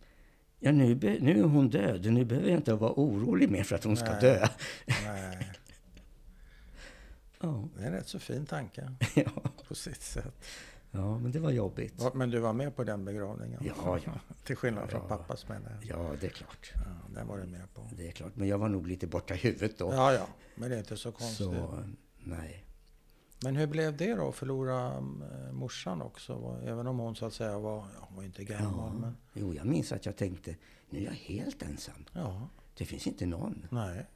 ja, 0.59 0.73
nu, 0.73 0.95
be, 0.95 1.17
nu 1.21 1.39
är 1.39 1.45
hon 1.45 1.69
död. 1.71 2.13
Nu 2.13 2.25
behöver 2.25 2.49
jag 2.49 2.59
inte 2.59 2.75
vara 2.75 2.93
orolig 2.97 3.51
mer 3.51 3.65
för 3.65 3.75
att 3.77 3.85
hon 3.85 3.97
ska 3.97 4.11
Nej. 4.11 4.21
dö. 4.21 4.47
Nej, 5.05 5.51
Ja, 7.43 7.69
det 7.77 7.83
är 7.83 7.87
en 7.87 7.93
rätt 7.93 8.09
så 8.09 8.19
fin 8.19 8.47
tanke 8.47 8.93
ja, 9.15 9.31
på 9.69 9.75
sitt 9.75 10.03
sätt. 10.03 10.45
ja, 10.91 11.19
men 11.19 11.33
det 11.33 11.39
var 11.39 11.51
jobbigt. 11.51 12.15
Men 12.15 12.31
du 12.31 12.39
var 12.39 12.53
med 12.53 12.77
på 12.77 12.85
den 12.85 13.05
begravningen? 13.05 13.63
Ja, 13.65 13.99
ja. 14.05 14.13
Till 14.45 14.57
skillnad 14.57 14.91
från 14.91 15.01
Ja. 15.09 15.17
pappas 15.17 15.49
menar 15.49 15.79
jag. 15.83 15.99
Ja, 15.99 16.13
det 16.21 16.27
är 16.27 16.31
klart. 16.31 16.73
Ja, 16.75 16.81
den 17.15 17.27
var 17.29 17.39
du 17.39 17.47
med 17.47 17.75
på. 17.75 17.89
Det 17.97 18.09
är 18.09 18.13
klart. 18.13 18.37
Men 18.37 18.49
jag 18.49 18.59
var 18.59 18.69
nog 18.69 18.87
lite 18.87 19.07
borta 19.07 19.35
i 19.35 19.37
huvudet 19.37 19.79
då. 19.79 19.93
Ja, 19.93 20.13
ja, 20.13 20.27
men 20.55 20.71
det 20.71 20.75
är 20.77 20.79
inte 20.79 20.97
så 20.97 21.13
konstigt. 21.13 21.47
så, 21.47 21.85
nej. 22.19 22.65
Men 23.45 23.57
hur 23.57 23.67
blev 23.67 23.97
det 23.97 24.15
då 24.15 24.29
att 24.29 24.35
förlora 24.35 24.97
eh, 24.97 25.53
morsan 25.53 26.03
också? 26.03 26.61
Även 26.65 26.87
om 26.87 26.99
hon 26.99 27.17
så 27.17 27.27
att 27.27 27.35
säga 27.35 27.59
var, 27.59 27.77
ja, 27.77 28.01
hon 28.09 28.17
var 28.17 28.25
inte 28.25 28.45
gammal, 28.45 28.93
men 28.95 29.17
Jo, 29.33 29.55
jag 29.55 29.67
minns 29.67 29.93
att 29.93 30.07
jag 30.07 30.17
tänkte, 30.17 30.57
nu 30.91 30.99
är 30.99 31.03
jag 31.05 31.13
helt 31.13 31.63
ensam. 31.63 32.05
ja, 32.13 32.49
Det 32.77 32.85
finns 32.85 33.07
inte 33.07 33.27
någon. 33.27 33.67
nej. 33.71 34.07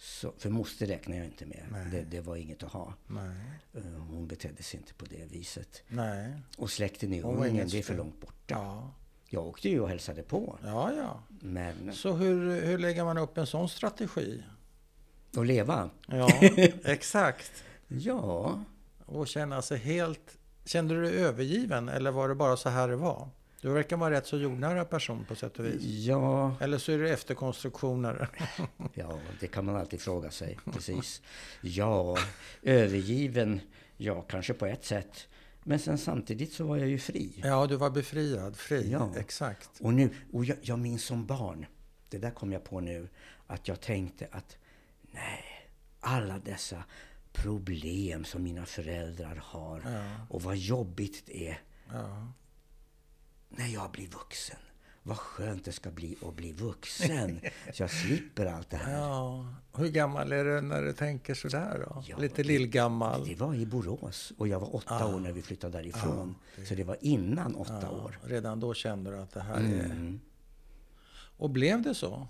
Så, 0.00 0.32
för 0.38 0.50
moster 0.50 0.86
räknar 0.86 1.16
jag 1.16 1.24
inte 1.26 1.46
med. 1.46 1.88
Det, 1.92 2.02
det 2.02 2.20
var 2.20 2.36
inget 2.36 2.62
att 2.62 2.72
ha. 2.72 2.94
Nej. 3.06 3.36
Eh, 3.74 3.82
Hon 4.10 4.26
betedde 4.26 4.62
sig 4.62 4.80
inte 4.80 4.94
på 4.94 5.04
det 5.04 5.24
viset. 5.32 5.82
Nej. 5.88 6.32
Och 6.58 6.70
släkten 6.70 7.12
i 7.12 7.22
Ungern, 7.22 7.50
ingen 7.50 7.68
det 7.68 7.78
är 7.78 7.82
för 7.82 7.96
långt 7.96 8.20
borta. 8.20 8.54
Ja. 8.54 8.90
Jag 9.28 9.46
åkte 9.46 9.68
ju 9.68 9.80
och 9.80 9.88
hälsade 9.88 10.22
på. 10.22 10.58
Ja, 10.64 10.92
ja. 10.96 11.22
Men 11.28 11.92
Så 11.92 12.12
hur, 12.12 12.60
hur 12.60 12.78
lägger 12.78 13.04
man 13.04 13.18
upp 13.18 13.38
en 13.38 13.46
sån 13.46 13.68
strategi? 13.68 14.42
att 15.36 15.46
leva? 15.46 15.90
Ja, 16.08 16.28
exakt. 16.84 17.64
Ja, 17.88 18.64
Och 19.06 19.28
känna 19.28 19.62
sig 19.62 19.78
helt... 19.78 20.38
Kände 20.64 20.94
du 20.94 21.02
dig 21.02 21.14
övergiven 21.16 21.88
eller 21.88 22.10
var 22.10 22.28
det 22.28 22.34
bara 22.34 22.56
så 22.56 22.68
här 22.68 22.88
det 22.88 22.96
var? 22.96 23.28
Du 23.60 23.68
verkar 23.70 23.96
vara 23.96 24.10
rätt 24.14 24.26
så 24.26 24.36
jordnära 24.38 24.84
person 24.84 25.24
på 25.28 25.34
sätt 25.34 25.58
och 25.58 25.64
vis. 25.64 25.82
ja, 25.82 26.54
Eller 26.60 26.78
så 26.78 26.92
är 26.92 26.98
det 26.98 27.10
efterkonstruktioner. 27.10 28.28
ja, 28.94 29.18
det 29.40 29.46
kan 29.46 29.64
man 29.64 29.76
alltid 29.76 30.00
fråga 30.00 30.30
sig. 30.30 30.58
Precis. 30.72 31.22
Ja, 31.60 32.16
övergiven, 32.62 33.60
ja, 33.96 34.22
kanske 34.22 34.54
på 34.54 34.66
ett 34.66 34.84
sätt. 34.84 35.28
Men 35.62 35.78
sen 35.78 35.98
samtidigt 35.98 36.52
så 36.52 36.64
var 36.66 36.76
jag 36.76 36.88
ju 36.88 36.98
fri. 36.98 37.40
Ja, 37.44 37.66
du 37.66 37.76
var 37.76 37.90
befriad, 37.90 38.56
fri. 38.56 38.90
Ja. 38.90 39.12
Exakt. 39.16 39.70
Och, 39.80 39.94
nu, 39.94 40.10
och 40.32 40.44
jag, 40.44 40.56
jag 40.62 40.78
minns 40.78 41.04
som 41.04 41.26
barn, 41.26 41.66
det 42.08 42.18
där 42.18 42.30
kom 42.30 42.52
jag 42.52 42.64
på 42.64 42.80
nu, 42.80 43.08
att 43.46 43.68
jag 43.68 43.80
tänkte 43.80 44.28
att 44.30 44.56
nej, 45.02 45.44
alla 46.00 46.38
dessa 46.38 46.84
problem 47.42 48.24
som 48.24 48.42
mina 48.42 48.66
föräldrar 48.66 49.42
har 49.44 49.82
Ja. 49.84 50.26
och 50.28 50.42
vad 50.42 50.56
jobbigt 50.56 51.22
det 51.26 51.48
är 51.48 51.60
Ja. 51.92 52.32
när 53.48 53.66
jag 53.66 53.90
blir 53.90 54.08
vuxen. 54.08 54.56
Vad 55.02 55.16
skönt 55.18 55.64
det 55.64 55.72
ska 55.72 55.90
bli 55.90 56.16
att 56.22 56.34
bli 56.34 56.52
vuxen. 56.52 57.40
Så 57.74 57.82
jag 57.82 57.90
slipper 57.90 58.46
allt 58.46 58.70
det 58.70 58.76
här. 58.76 58.92
ja. 58.98 59.46
Hur 59.76 59.88
gammal 59.88 60.32
är 60.32 60.44
du 60.44 60.60
när 60.60 60.82
du 60.82 60.92
tänker 60.92 61.34
sådär 61.34 61.86
då? 61.88 62.04
Ja, 62.06 62.18
Lite 62.18 62.36
det- 62.42 62.48
lillgammal? 62.48 63.26
Det 63.28 63.34
var 63.34 63.54
i 63.54 63.66
Borås 63.66 64.32
och 64.38 64.48
jag 64.48 64.60
var 64.60 64.76
åtta 64.76 64.94
Ah. 65.04 65.14
år 65.14 65.20
när 65.20 65.32
vi 65.32 65.42
flyttade 65.42 65.78
därifrån. 65.78 66.34
Så 66.68 66.74
det 66.74 66.84
var 66.84 66.96
innan 67.00 67.54
åtta 67.54 67.90
år. 67.90 68.18
redan 68.24 68.60
då 68.60 68.74
kände 68.74 69.10
du 69.10 69.18
att 69.18 69.30
det 69.32 69.40
här 69.40 69.54
är... 69.56 69.84
Mm. 69.84 70.20
Och 71.36 71.50
blev 71.50 71.82
det 71.82 71.94
så? 71.94 72.26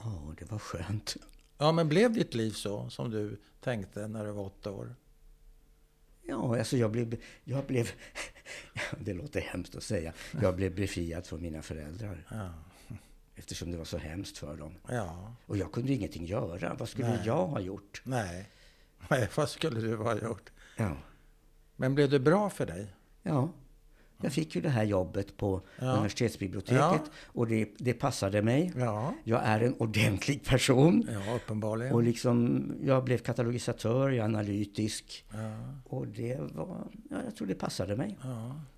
Ja, 0.00 0.34
det 0.38 0.50
var 0.50 0.58
skönt. 0.58 1.16
Ja, 1.58 1.72
men 1.72 1.88
blev 1.88 2.12
ditt 2.12 2.34
liv 2.34 2.50
så 2.50 2.90
som 2.90 3.10
du 3.10 3.36
tänkte 3.60 4.08
när 4.08 4.24
du 4.24 4.30
var 4.32 4.44
åtta 4.44 4.70
år? 4.70 4.94
Ja, 6.22 6.58
alltså 6.58 6.76
jag 6.76 6.90
blev, 6.90 7.16
jag 7.44 7.64
blev, 7.66 7.90
det 9.00 9.12
låter 9.12 9.40
hemskt 9.40 9.74
att 9.76 9.82
säga, 9.82 10.12
jag 10.42 10.56
blev 10.56 10.74
befriad 10.74 11.26
från 11.26 11.42
mina 11.42 11.62
föräldrar. 11.62 12.26
Ja. 12.30 12.48
Eftersom 13.34 13.70
det 13.70 13.76
var 13.78 13.84
så 13.84 13.98
hemskt 13.98 14.38
för 14.38 14.56
dem. 14.56 14.74
Ja. 14.88 15.34
Och 15.46 15.56
jag 15.56 15.72
kunde 15.72 15.92
ingenting 15.92 16.26
göra. 16.26 16.74
Vad 16.74 16.88
skulle 16.88 17.08
Nej. 17.08 17.22
jag 17.26 17.46
ha 17.46 17.60
gjort? 17.60 18.02
Nej. 18.04 18.50
Nej, 19.08 19.28
vad 19.36 19.50
skulle 19.50 19.80
du 19.80 19.96
ha 19.96 20.18
gjort? 20.18 20.50
Ja, 20.76 20.96
Men 21.76 21.94
blev 21.94 22.10
det 22.10 22.20
bra 22.20 22.50
för 22.50 22.66
dig? 22.66 22.86
ja. 23.22 23.50
Jag 24.22 24.32
fick 24.32 24.54
ju 24.54 24.60
det 24.60 24.68
här 24.68 24.84
jobbet 24.84 25.36
på 25.36 25.60
Ja. 25.78 25.92
universitetsbiblioteket 25.92 26.80
Ja. 26.80 27.00
och 27.26 27.46
det, 27.46 27.68
det 27.78 27.92
passade 27.94 28.42
mig. 28.42 28.72
Ja. 28.76 29.14
Jag 29.24 29.40
är 29.44 29.60
en 29.60 29.74
ordentlig 29.78 30.44
person. 30.44 31.08
Ja, 31.12 31.34
uppenbarligen. 31.36 31.94
Och 31.94 32.02
liksom, 32.02 32.64
jag 32.82 33.04
blev 33.04 33.18
katalogisatör, 33.18 34.08
jag 34.10 34.18
är 34.18 34.24
analytisk. 34.24 35.24
Och 35.84 36.06
det 36.06 36.36
var, 36.54 36.88
ja, 37.10 37.16
jag 37.24 37.36
tror 37.36 37.46
det 37.48 37.54
passade 37.54 37.96
mig 37.96 38.18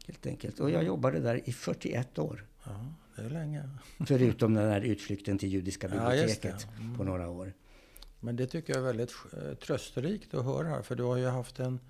helt 0.06 0.26
enkelt. 0.26 0.60
Och 0.60 0.70
jag 0.70 0.84
jobbade 0.84 1.20
där 1.20 1.48
i 1.48 1.52
41 1.52 2.18
år. 2.18 2.44
ja, 2.64 2.70
det 3.16 3.22
är 3.22 3.30
länge. 3.30 3.68
Förutom 4.06 4.54
den 4.54 4.70
här 4.70 4.80
utflykten 4.80 5.38
till 5.38 5.48
Judiska 5.48 5.88
biblioteket. 5.88 6.66
Mm. 6.80 6.96
på 6.96 7.04
några 7.04 7.28
år. 7.28 7.52
Men 8.20 8.36
det 8.36 8.46
tycker 8.46 8.72
jag 8.72 8.82
är 8.82 8.86
väldigt 8.86 9.12
eh, 9.32 9.54
trösterikt 9.54 10.34
att 10.34 10.44
höra. 10.44 10.82
För 10.82 10.94
du 10.96 11.02
har 11.02 11.16
ju 11.16 11.26
haft 11.26 11.60
en, 11.60 11.80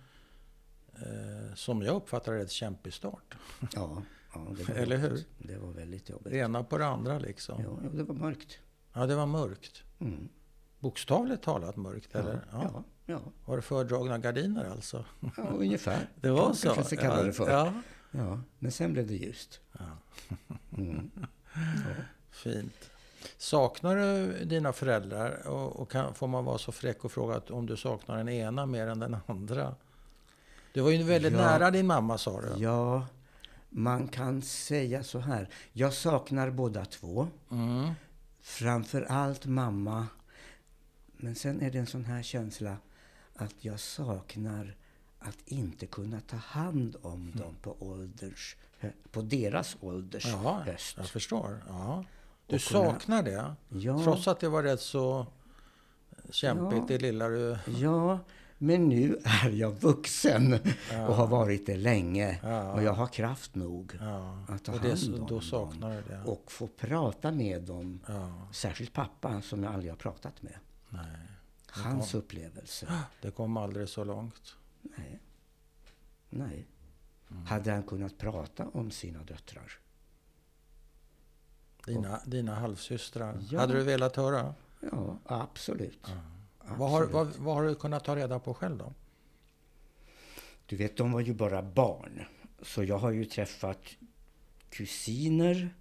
eh, 1.03 1.55
som 1.55 1.83
jag 1.83 1.97
uppfattar 1.97 2.33
det, 2.33 2.41
ett 2.41 2.51
kämpig 2.51 2.93
start. 2.95 3.35
Ja, 3.75 4.03
ja 4.35 4.47
det 4.67 4.73
Eller 4.83 4.97
hur? 4.97 5.25
Det 5.39 5.59
var 5.59 5.69
väldigt 5.73 6.09
jobbigt. 6.09 6.33
Det 6.33 6.39
ena 6.39 6.65
på 6.65 6.79
det 6.79 6.87
andra 6.87 7.19
liksom. 7.19 7.63
Ja, 7.63 7.79
ja, 7.83 7.89
det 7.89 8.03
var 8.03 8.15
mörkt. 8.15 8.59
Ja, 8.93 9.07
det 9.07 9.15
var 9.15 9.27
mörkt. 9.27 9.83
Mm. 9.99 10.29
Bokstavligt 10.79 11.43
talat 11.43 11.77
mörkt, 11.77 12.15
eller? 12.15 12.45
Ja, 12.53 12.71
ja, 12.75 12.85
ja, 13.07 13.21
Var 13.45 13.57
det 13.57 13.63
fördragna 13.63 14.19
gardiner 14.19 14.71
alltså? 14.71 15.05
ja, 15.37 15.43
ungefär. 15.43 16.09
Det 16.21 16.31
var 16.31 16.53
så? 16.53 16.69
kanske 16.69 16.97
ska 16.97 16.97
kalla 16.97 17.23
det 17.23 17.33
för. 17.33 17.51
Ja. 17.51 17.73
Ja, 18.11 18.41
men 18.59 18.73
sen 18.73 18.93
blev 18.93 19.07
det 19.07 19.15
ljust. 19.15 19.61
ja. 19.73 19.85
Mm. 20.77 21.11
Fint. 22.31 22.91
Saknar 23.39 23.97
du 23.97 24.45
dina 24.45 24.73
föräldrar? 24.73 25.47
Och, 25.49 25.81
och 25.81 25.91
kan, 25.91 26.15
får 26.15 26.27
man 26.27 26.45
vara 26.45 26.59
så 26.59 26.73
fräck 26.73 27.05
och 27.05 27.13
fråga 27.13 27.41
om 27.51 27.67
du 27.67 27.77
saknar 27.77 28.17
den 28.17 28.29
ena 28.29 28.67
mer 28.67 28.87
än 28.87 28.99
den 28.99 29.17
andra? 29.27 29.75
Du 30.73 30.81
var 30.81 30.91
ju 30.91 31.03
väldigt 31.03 31.33
Ja. 31.33 31.39
nära 31.39 31.71
din 31.71 31.87
mamma 31.87 32.19
sa 32.19 32.41
du. 32.41 32.63
Ja, 32.63 33.07
man 33.71 34.09
kan 34.09 34.43
säga 34.43 35.03
så 35.05 35.19
här. 35.19 35.49
Jag 35.73 35.93
saknar 35.93 36.51
båda 36.51 36.85
två. 36.85 37.29
Mm. 37.51 37.91
Framför 38.41 39.03
allt 39.03 39.47
mamma. 39.47 40.07
Men 41.17 41.35
sen 41.35 41.61
är 41.63 41.71
det 41.71 41.79
en 41.79 41.87
sån 41.87 42.05
här 42.05 42.23
känsla 42.23 42.77
att 43.37 43.55
jag 43.61 43.81
saknar 43.81 44.75
att 45.19 45.39
inte 45.47 45.87
kunna 45.87 46.21
ta 46.21 46.37
hand 46.37 46.97
om 47.03 47.33
dem 47.35 47.55
på, 47.63 47.77
ålders, 47.79 48.57
på 49.13 49.23
deras 49.23 49.77
ålders 49.81 50.27
Ja, 50.27 50.63
höst. 50.67 50.95
jag 50.99 51.07
förstår. 51.09 51.63
Ja. 51.69 52.05
Du 52.47 52.57
Och 52.57 52.63
kunna- 52.63 52.85
saknar 52.93 53.23
det? 53.23 53.55
Ja. 53.69 54.03
Trots 54.05 54.29
att 54.29 54.41
det 54.41 54.49
var 54.49 54.63
rätt 54.63 54.81
så 54.81 55.27
kämpigt, 56.31 56.79
Ja. 56.79 56.85
det 56.89 56.99
lilla 56.99 57.29
du... 57.29 57.59
Ja, 57.79 58.19
men 58.59 58.89
nu 58.89 59.19
är 59.25 59.51
jag 59.51 59.71
vuxen 59.71 60.53
och 61.09 61.15
har 61.15 61.27
varit 61.27 61.67
det 61.67 61.77
länge. 61.77 62.39
Ja. 62.43 62.73
Och 62.73 62.83
jag 62.83 62.93
har 62.93 63.07
kraft 63.07 63.55
nog 63.55 63.97
Ja. 64.01 64.45
att 64.49 64.65
ta 64.65 64.73
Och 64.73 64.81
det, 64.81 64.89
hand 64.89 65.15
om 65.15 65.21
då 65.21 65.27
dem. 65.27 65.43
saknar 65.43 65.97
du 65.97 66.03
det? 66.09 66.23
Och 66.25 66.53
få 66.53 66.67
prata 66.67 67.31
med 67.31 67.63
dem. 67.63 68.01
Ja. 68.09 68.33
Särskilt 68.53 68.93
pappa 68.93 69.43
som 69.43 69.63
jag 69.65 69.73
aldrig 69.75 69.93
har 69.93 69.97
pratat 69.97 70.43
med. 70.43 70.59
Nej. 70.89 71.05
Hans 71.71 72.15
upplevelse. 72.15 72.87
Det 73.23 73.31
kom 73.31 73.57
aldrig 73.57 73.89
så 73.89 74.05
långt. 74.05 74.57
Nej. 74.83 75.21
Nej. 76.31 76.67
Mm. 77.31 77.47
Hade 77.47 77.71
han 77.73 77.83
kunnat 77.83 78.19
prata 78.19 78.69
om 78.69 78.91
sina 78.91 79.23
döttrar? 79.25 79.73
Dina, 81.87 82.21
dina 82.27 82.55
halvsystrar. 82.55 83.39
Ja. 83.51 83.61
Hade 83.61 83.73
du 83.75 83.83
velat 83.83 84.17
höra? 84.17 84.55
Ja, 84.93 85.19
absolut. 85.25 86.07
Vad 86.77 86.91
har, 86.91 87.07
vad, 87.07 87.37
vad 87.37 87.55
har 87.55 87.63
du 87.63 87.75
kunnat 87.75 88.05
ta 88.05 88.17
reda 88.17 88.39
på 88.39 88.55
själv 88.55 88.79
då? 88.79 88.93
Du 90.67 90.77
vet, 90.77 90.97
de 90.97 91.13
var 91.13 91.21
ju 91.21 91.35
bara 91.35 91.63
barn. 91.63 92.25
Så 92.63 92.85
jag 92.85 92.99
har 92.99 93.11
ju 93.11 93.25
träffat 93.25 93.83
kusiner 94.71 95.75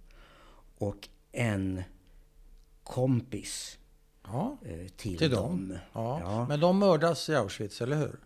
och 0.78 1.08
en 1.32 1.82
kompis 2.84 3.78
Ja, 4.22 4.56
eh, 4.64 4.88
till, 4.88 5.18
till 5.18 5.30
dem. 5.30 5.68
dem. 5.68 5.78
Ja. 5.92 6.20
Ja. 6.20 6.46
Men 6.48 6.60
de 6.60 6.78
mördas 6.78 7.28
i 7.28 7.34
Auschwitz, 7.34 7.80
eller 7.80 7.96
hur? 7.96 8.16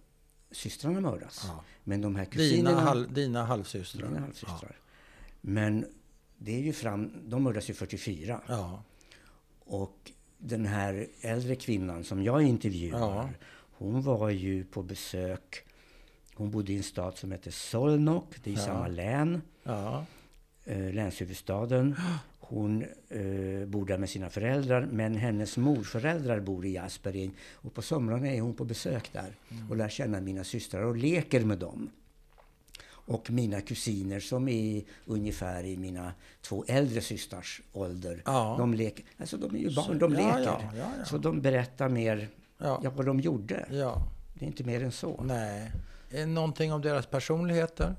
Systrarna 0.50 1.00
mördas. 1.00 1.44
Ja. 1.48 1.64
Men 1.84 2.00
de 2.00 2.16
här 2.16 2.24
Dina, 2.24 2.32
kusinerna... 2.32 2.80
hal, 2.80 3.14
dina 3.14 3.44
halvsystrar. 3.44 4.08
Mina 4.08 4.20
halvsystrar. 4.20 4.76
Men 5.40 5.86
det 6.38 6.54
är 6.56 6.60
ju 6.60 6.72
fram... 6.72 7.12
De 7.30 7.42
mördas 7.42 7.70
ju 7.70 7.74
44. 7.74 8.40
Ja. 8.48 8.82
Och 9.64 10.12
den 10.44 10.66
här 10.66 11.06
äldre 11.20 11.54
kvinnan 11.56 12.04
som 12.04 12.22
jag 12.22 12.42
intervjuar, 12.42 12.98
Ja. 13.00 13.28
hon 13.72 14.02
var 14.02 14.30
ju 14.30 14.64
på 14.64 14.82
besök. 14.82 15.64
Hon 16.34 16.50
bodde 16.50 16.72
i 16.72 16.76
en 16.76 16.82
stad 16.82 17.16
som 17.18 17.32
heter 17.32 17.50
Solnok, 17.50 18.34
det 18.44 18.50
är 18.50 18.54
i 18.54 18.56
Ja. 18.56 18.60
samma 18.64 18.88
län, 18.88 19.42
Ja. 19.62 20.06
eh, 20.64 20.92
länshuvudstaden. 20.94 21.96
Hon 22.40 22.82
eh, 23.08 23.66
bor 23.66 23.86
där 23.86 23.98
med 23.98 24.10
sina 24.10 24.30
föräldrar, 24.30 24.88
men 24.92 25.14
hennes 25.16 25.56
morföräldrar 25.56 26.40
bor 26.40 26.66
i 26.66 26.78
Asperin. 26.78 27.30
Och 27.52 27.74
på 27.74 27.82
somrarna 27.82 28.26
är 28.28 28.40
hon 28.40 28.54
på 28.54 28.64
besök 28.64 29.12
där 29.12 29.36
Mm. 29.50 29.70
och 29.70 29.76
lär 29.76 29.88
känna 29.88 30.20
mina 30.20 30.44
systrar 30.44 30.82
och 30.82 30.96
leker 30.96 31.44
med 31.44 31.58
dem. 31.58 31.90
Och 33.06 33.30
mina 33.30 33.60
kusiner 33.60 34.20
som 34.20 34.48
är 34.48 34.82
ungefär 35.06 35.64
i 35.64 35.76
mina 35.76 36.12
två 36.42 36.64
äldre 36.68 37.00
systrars 37.00 37.62
ålder. 37.72 38.22
Ja. 38.24 38.54
De, 38.58 38.74
leker, 38.74 39.04
alltså 39.18 39.36
de 39.36 39.54
är 39.54 39.58
ju 39.58 39.74
barn, 39.74 39.86
Så- 39.86 39.94
de 39.94 40.12
leker. 40.12 40.38
ja, 40.44 40.60
ja. 40.76 41.04
Så 41.04 41.18
de 41.18 41.40
berättar 41.40 41.88
mer 41.88 42.28
Ja. 42.58 42.92
vad 42.96 43.06
de 43.06 43.20
gjorde. 43.20 43.66
ja. 43.70 44.02
Det 44.34 44.44
är 44.44 44.46
inte 44.46 44.64
mer 44.64 44.82
än 44.82 44.92
så. 44.92 45.22
Nej. 45.24 45.72
Någonting 46.26 46.72
om 46.72 46.80
deras 46.82 47.06
personligheter? 47.06 47.94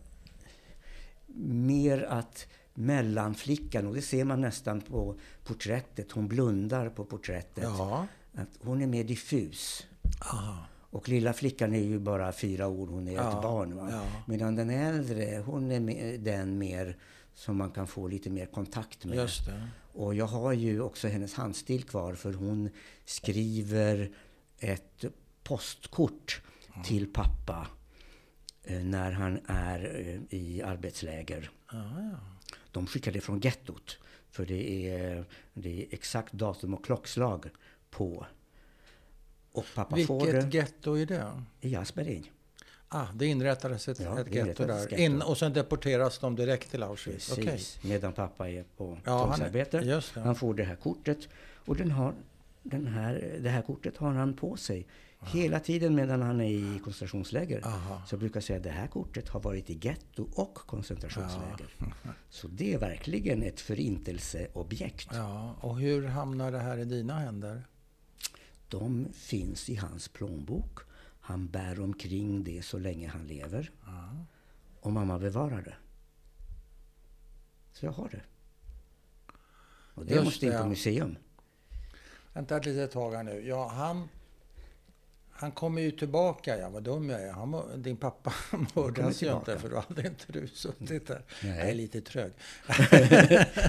Mer 1.46 2.04
att 2.04 2.48
mellanflickan, 2.74 3.88
och 3.88 3.94
det 3.96 4.02
ser 4.02 4.24
man 4.24 4.42
nästan 4.42 4.82
på 4.82 5.16
porträttet, 5.46 6.12
hon 6.12 6.28
blundar 6.28 6.90
på 6.90 7.06
porträttet. 7.06 7.64
Ja. 7.64 8.08
Att 8.36 8.48
hon 8.62 8.82
är 8.82 8.88
mer 8.88 9.04
diffus. 9.04 9.86
Aha. 10.34 10.58
Och 10.94 11.10
lilla 11.10 11.34
flickan 11.34 11.74
är 11.74 11.80
ju 11.84 12.00
bara 12.00 12.32
fyra 12.32 12.68
år, 12.68 12.88
hon 12.88 13.08
är 13.08 13.14
Ja, 13.14 13.38
ett 13.38 13.44
barn. 13.44 13.76
Va? 13.76 13.88
ja. 13.92 14.04
Medan 14.28 14.56
den 14.56 14.70
äldre, 14.70 15.44
hon 15.46 15.72
är 15.72 16.18
den 16.18 16.58
mer 16.58 16.98
som 17.34 17.58
man 17.58 17.72
kan 17.72 17.88
få 17.88 18.08
lite 18.08 18.30
mer 18.30 18.46
kontakt 18.46 19.06
med. 19.06 19.16
Och 19.94 20.16
jag 20.16 20.26
har 20.26 20.54
ju 20.54 20.82
också 20.82 21.08
hennes 21.08 21.34
handstil 21.34 21.84
kvar 21.84 22.14
för 22.14 22.34
hon 22.34 22.70
skriver 23.06 24.12
ett 24.60 25.06
postkort 25.44 26.42
till 26.86 27.14
pappa 27.14 27.68
eh, 28.64 28.84
när 28.84 29.12
han 29.12 29.40
är 29.48 29.80
eh, 30.30 30.38
i 30.40 30.62
arbetsläger. 30.62 31.50
Ja, 31.72 31.84
ja. 32.12 32.20
De 32.72 32.88
skickar 32.88 33.12
det 33.12 33.22
från 33.22 33.40
gettot. 33.40 33.98
För 34.32 34.46
det 34.46 34.90
är, 34.96 35.26
det 35.54 35.82
är 35.84 35.88
exakt 35.92 36.34
datum 36.34 36.74
och 36.74 36.86
klockslag 36.86 37.50
på. 37.90 38.26
Och 39.54 39.66
pappa 39.76 39.96
Vilket 39.96 40.52
det 40.52 40.58
getto 40.58 40.94
är 40.98 41.06
det? 41.06 41.28
i 41.62 41.76
Asperin. 41.76 42.26
Ah, 42.88 43.06
det 43.16 43.26
inrättades 43.26 43.88
ett, 43.88 44.00
Ja, 44.00 44.20
ett 44.20 44.34
getto 44.34 44.66
där. 44.66 44.86
ett 44.86 44.92
In, 45.00 45.14
getto. 45.14 45.28
och 45.28 45.38
sen 45.38 45.54
deporteras 45.54 46.20
de 46.20 46.36
direkt 46.36 46.72
till 46.72 46.84
Auschwitz? 46.84 47.36
Precis. 47.36 47.84
Medan 47.84 48.14
pappa 48.14 48.50
är 48.50 48.64
på 48.78 48.98
Ja, 49.06 49.12
han 49.18 49.26
tvångsarbete. 49.28 49.78
just 49.78 50.14
det. 50.14 50.20
Han 50.22 50.36
får 50.36 50.54
det 50.54 50.64
här 50.64 50.76
kortet. 50.76 51.20
Och 51.66 51.76
den 51.76 51.92
har, 51.92 52.14
den 52.64 52.88
här, 52.88 53.38
det 53.42 53.50
här 53.50 53.62
kortet 53.62 53.98
har 53.98 54.14
han 54.14 54.34
på 54.34 54.58
sig. 54.58 54.88
Hela 55.26 55.60
tiden 55.60 55.96
medan 55.96 56.22
han 56.22 56.42
är 56.42 56.50
i 56.50 56.80
koncentrationsläger. 56.84 57.62
Aha. 57.68 58.02
Så 58.08 58.14
jag 58.14 58.20
brukar 58.20 58.42
säga 58.42 58.58
att 58.58 58.64
det 58.64 58.70
här 58.70 58.88
kortet 58.88 59.30
har 59.30 59.40
varit 59.40 59.70
i 59.70 59.80
getto 59.82 60.28
och 60.36 60.54
koncentrationsläger. 60.56 61.68
Så 62.30 62.48
det 62.48 62.74
är 62.74 62.78
verkligen 62.80 63.44
ett 63.44 63.60
förintelseobjekt. 63.62 65.08
Ja, 65.14 65.56
och 65.62 65.80
hur 65.80 66.08
hamnar 66.08 66.52
det 66.52 66.60
här 66.60 66.78
i 66.78 66.86
dina 66.86 67.20
händer? 67.20 67.64
De 68.74 69.08
finns 69.14 69.70
i 69.70 69.76
hans 69.76 70.08
plånbok. 70.08 70.80
Han 71.20 71.48
bär 71.48 71.80
omkring 71.80 72.44
det 72.44 72.66
så 72.66 72.78
länge 72.78 73.08
han 73.08 73.28
lever. 73.28 73.72
Och 74.80 74.92
mamma 74.92 75.20
bevarar 75.20 75.62
det. 75.62 75.76
Så 77.74 77.86
jag 77.86 77.92
har 77.92 78.10
det. 78.10 78.22
Och 79.94 80.06
det 80.06 80.14
Just 80.14 80.26
måste 80.26 80.46
in 80.46 80.58
på 80.58 80.66
museum. 80.66 81.18
Vänta 82.34 82.58
ett 82.58 82.66
litet 82.66 82.92
tag 82.92 83.14
här 83.14 83.24
nu. 83.24 83.48
Ja, 83.48 83.68
han, 83.68 84.10
han 85.32 85.52
kommer 85.52 85.82
ju 85.82 85.92
tillbaka. 85.92 86.58
Ja, 86.58 86.70
vad 86.70 86.84
dum 86.84 87.10
jag 87.10 87.22
är. 87.22 87.32
Han, 87.32 87.82
din 87.82 87.98
pappa 87.98 88.34
mördas 88.76 89.24
ju 89.24 89.34
inte 89.34 89.60
för 89.60 89.70
då 89.70 89.84
hade 89.88 90.08
inte 90.08 90.26
du 90.28 90.48
suttit 90.48 91.08
där. 91.08 91.22
Nej. 91.44 91.58
Jag 91.58 91.70
är 91.70 91.76
lite 91.76 92.02
trög. 92.02 92.32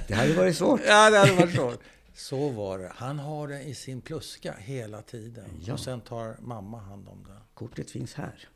Det 0.08 0.14
hade 0.14 0.34
varit 0.34 0.56
svårt. 0.56 0.80
Ja, 0.86 1.10
det 1.10 1.18
hade 1.18 1.32
varit 1.32 1.54
så. 1.54 1.74
Så 2.14 2.50
var 2.50 2.78
det. 2.78 2.92
Han 2.94 3.18
har 3.18 3.48
det 3.48 3.62
i 3.62 3.74
sin 3.74 4.00
pluska 4.00 4.52
hela 4.58 5.02
tiden. 5.02 5.50
Ja. 5.60 5.72
Och 5.72 5.80
sen 5.80 6.00
tar 6.00 6.36
mamma 6.40 6.78
hand 6.80 7.08
om 7.08 7.24
det. 7.24 7.38
Kortet 7.54 7.90
finns 7.90 8.14
här. 8.14 8.48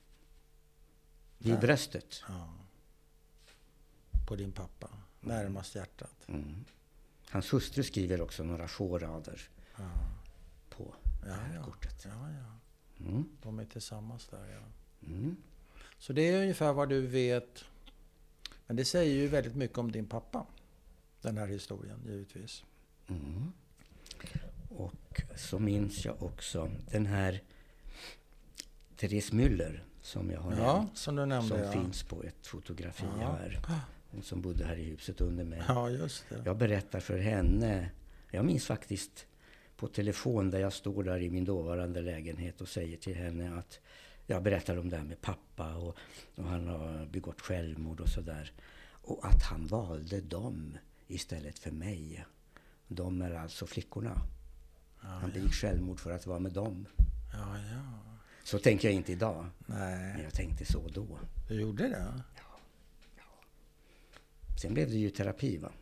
Vid 1.38 1.61
bröstet. 1.61 2.22
Ja. 2.28 2.54
På 4.28 4.36
din 4.36 4.52
pappa. 4.52 4.90
Närmast 5.20 5.74
hjärtat. 5.74 6.28
Mm. 6.28 6.64
Hans 7.30 7.52
hustru 7.52 7.82
skriver 7.82 8.20
också 8.20 8.44
några 8.44 8.68
få 8.68 8.98
rader 8.98 9.40
Ja, 9.76 9.90
på 10.70 10.94
det 11.24 11.30
här 11.32 11.54
ja. 11.54 11.64
kortet. 11.64 12.04
ja, 12.04 12.30
ja. 12.30 12.59
Mm. 13.06 13.28
De 13.42 13.59
är 13.59 13.64
tillsammans 13.64 14.26
där, 14.26 14.46
ja. 14.48 14.62
Mm. 15.09 15.36
Så 15.98 16.12
det 16.12 16.22
är 16.22 16.40
ungefär 16.42 16.72
vad 16.72 16.88
du 16.88 17.06
vet. 17.06 17.64
Men 18.66 18.76
det 18.76 18.84
säger 18.84 19.14
ju 19.14 19.28
väldigt 19.28 19.54
mycket 19.56 19.78
om 19.78 19.92
din 19.92 20.06
pappa. 20.06 20.46
Den 21.20 21.36
här 21.38 21.46
historien, 21.46 22.02
givetvis. 22.06 22.64
Mm. 23.09 23.52
Och 24.68 25.22
så 25.36 25.59
minns 25.59 26.04
jag 26.04 26.22
också 26.22 26.70
den 26.90 27.06
här 27.06 27.42
Therese 28.96 29.32
Müller 29.32 29.80
som 30.02 30.30
jag 30.30 30.40
har 30.40 30.52
Ja, 30.56 30.76
nämnt. 30.76 30.98
som 30.98 31.14
nämnde. 31.16 31.42
Som 31.48 31.59
ja. 31.59 31.72
finns 31.72 32.02
på 32.02 32.22
ett 32.22 32.46
fotografi 32.46 33.04
Ja. 33.20 33.32
här. 33.32 33.61
Hon 34.11 34.22
som 34.22 34.42
bodde 34.42 34.64
här 34.64 34.76
i 34.76 34.84
huset 34.84 35.20
under 35.20 35.44
mig. 35.44 35.62
ja, 35.68 35.90
just 35.90 36.24
det. 36.28 36.42
Jag 36.44 36.56
berättar 36.56 37.00
för 37.00 37.18
henne. 37.18 37.90
Jag 38.30 38.44
minns 38.44 38.66
faktiskt 38.66 39.26
på 39.76 39.88
telefon 39.88 40.50
där 40.50 40.59
jag 40.59 40.72
står 40.72 41.04
där 41.04 41.18
i 41.22 41.30
min 41.30 41.44
dåvarande 41.44 42.00
lägenhet 42.00 42.61
och 42.61 42.68
säger 42.68 42.96
till 42.96 43.14
henne 43.16 43.59
att 43.59 43.80
jag 44.26 44.42
berättar 44.42 44.76
om 44.76 44.88
det 44.90 44.96
här 44.96 45.04
med 45.04 45.20
pappa 45.20 45.74
och, 45.74 45.96
och 46.34 46.44
han 46.44 46.66
har 46.68 47.06
begått 47.06 47.40
självmord 47.40 48.00
och 48.00 48.09
sådär. 48.09 48.52
Och 48.90 49.26
att 49.26 49.42
han 49.42 49.66
valde 49.66 50.20
dem 50.20 50.78
istället 51.06 51.59
för 51.59 51.70
mig. 51.70 52.24
De 52.89 53.22
är 53.22 53.34
alltså 53.34 53.66
flickorna. 53.66 54.20
Ja, 55.03 55.09
Han 55.09 55.30
begick 55.30 55.53
självmord 55.53 56.01
för 56.01 56.11
att 56.11 56.26
vara 56.26 56.39
med 56.39 56.53
dem. 56.53 56.86
ja, 57.32 57.59
ja. 57.72 57.82
Så 58.45 58.59
tänker 58.59 58.89
jag 58.89 58.95
inte 58.95 59.12
idag. 59.12 59.47
Men 59.59 59.78
Nej, 60.14 60.22
jag 60.22 60.32
tänkte 60.34 60.64
så 60.64 60.89
då. 60.89 61.18
du 61.49 61.61
gjorde 61.61 61.89
det? 61.89 62.22
Sen 64.62 64.74
blev 64.74 64.89
det 64.91 64.97
ju 64.97 65.11
terapi 65.11 65.57
va. 65.59 65.72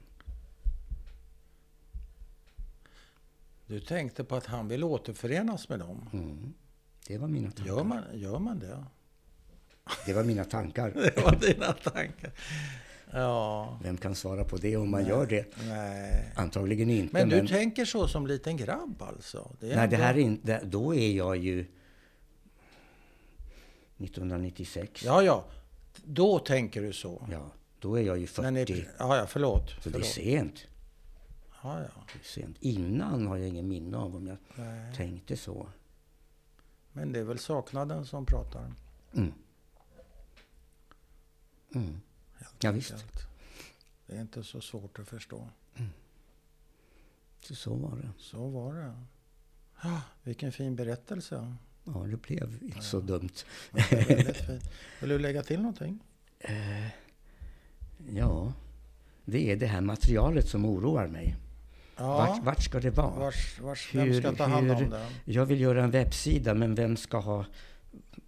Du 3.67 3.81
tänkte 3.81 4.25
på 4.25 4.37
att 4.37 4.47
han 4.47 4.69
vill 4.69 4.85
återförenas 4.85 5.69
med 5.69 5.79
dem? 5.79 6.09
Mm. 6.13 6.55
Det 7.07 7.19
var 7.19 7.29
mina 7.29 7.51
tankar. 7.51 7.73
Gör 7.75 7.85
man, 7.85 8.03
gör 8.15 8.39
man 8.39 8.59
det? 8.59 8.85
Det 10.07 10.13
var 10.13 10.25
mina 10.25 10.45
tankar. 10.45 10.91
Det 10.95 11.23
var 11.25 11.37
dina 11.41 11.73
tankar. 11.73 12.33
Ja, 13.13 13.79
Vem 13.83 13.97
kan 13.97 14.15
svara 14.15 14.45
på 14.45 14.57
det 14.57 14.77
om 14.77 14.91
man 14.91 15.07
gör 15.07 15.27
det? 15.27 15.57
nej. 15.69 16.33
Antagligen 16.37 16.91
inte. 16.91 17.13
Men 17.15 17.29
du 17.29 17.47
tänker 17.49 17.85
så 17.85 18.09
som 18.09 18.27
liten 18.27 18.57
grabb 18.57 19.03
alltså? 19.03 19.51
Det 19.61 19.73
är 19.73 19.77
nej, 19.77 19.89
det 19.89 19.95
ändå- 19.97 20.07
här 20.07 20.15
är 20.15 20.19
inte... 20.19 20.61
Då 20.65 20.95
är 20.95 21.13
jag 21.13 21.37
ju 21.37 21.67
1996. 23.99 25.05
Ja, 25.05 25.23
ja. 25.23 25.45
Då 26.05 26.39
tänker 26.39 26.83
du 26.83 26.93
så. 26.93 27.29
Ja, 27.31 27.51
då 27.81 27.99
är 27.99 28.03
jag 28.03 28.19
ju 28.19 28.27
40. 28.27 28.43
Men 28.43 28.57
i, 28.57 28.87
ja, 28.99 29.17
ja, 29.17 29.27
förlåt. 29.27 29.71
så 29.71 29.75
det 29.75 29.89
är 29.89 29.93
förlåt. 29.93 30.07
sent. 30.07 30.67
Ja, 31.63 31.81
ja. 31.81 32.03
Det 32.13 32.19
är 32.21 32.25
sent. 32.25 32.57
Innan 32.61 33.27
har 33.27 33.37
jag 33.37 33.49
ingen 33.49 33.69
minne 33.69 33.97
av 33.97 34.17
om 34.17 34.27
jag 34.27 34.37
Nej. 34.55 34.95
tänkte 34.95 35.37
så. 35.37 35.67
Men 36.93 37.13
det 37.13 37.19
är 37.19 37.25
väl 37.25 37.39
saknaden 37.39 38.07
som 38.07 38.27
pratar. 38.27 38.73
Mm. 39.15 39.33
Mm. 41.75 42.01
Helt 42.47 42.65
Ja, 42.65 42.71
visst. 42.73 42.93
enkelt. 42.93 43.27
Det 44.07 44.17
är 44.17 44.21
inte 44.21 44.45
så 44.45 44.61
svårt 44.61 44.99
att 44.99 45.09
förstå. 45.09 45.49
Så, 47.41 47.55
så 47.55 47.75
var 47.75 47.97
det. 47.97 48.09
Så 48.19 48.49
var 48.49 48.75
det. 48.75 48.93
Ja, 49.83 50.01
vilken 50.23 50.53
fin 50.53 50.77
berättelse. 50.77 51.55
Ja, 51.85 51.93
det 51.93 52.17
blev 52.17 52.59
inte 52.63 52.83
så 52.83 53.01
dumt. 53.01 53.31
Ja. 53.73 53.85
Vill 55.01 55.09
du 55.09 55.19
lägga 55.19 55.43
till 55.43 55.59
någonting? 55.61 55.99
Eh, 56.39 56.87
ja, 58.11 58.53
det 59.25 59.53
är 59.53 59.57
det 59.57 59.67
här 59.67 59.81
materialet 59.81 60.49
som 60.49 60.65
oroar 60.65 61.07
mig. 61.07 61.37
Ja, 61.97 62.17
Vart, 62.17 62.45
vart 62.45 62.63
ska 62.63 62.81
det 62.81 62.91
vara? 62.91 63.11
vars, 63.19 63.61
vars, 63.61 63.95
vem 63.95 64.07
Hur- 64.09 64.21
ska 64.21 64.33
ta 64.33 64.45
hand 64.47 64.71
om 64.71 64.91
det? 64.91 65.07
Jag 65.25 65.47
vill 65.47 65.61
göra 65.61 65.85
en 65.85 65.91
webbsida, 65.91 66.55
men 66.55 66.75
vem 66.75 66.97
ska 66.97 67.19
ha... 67.19 67.45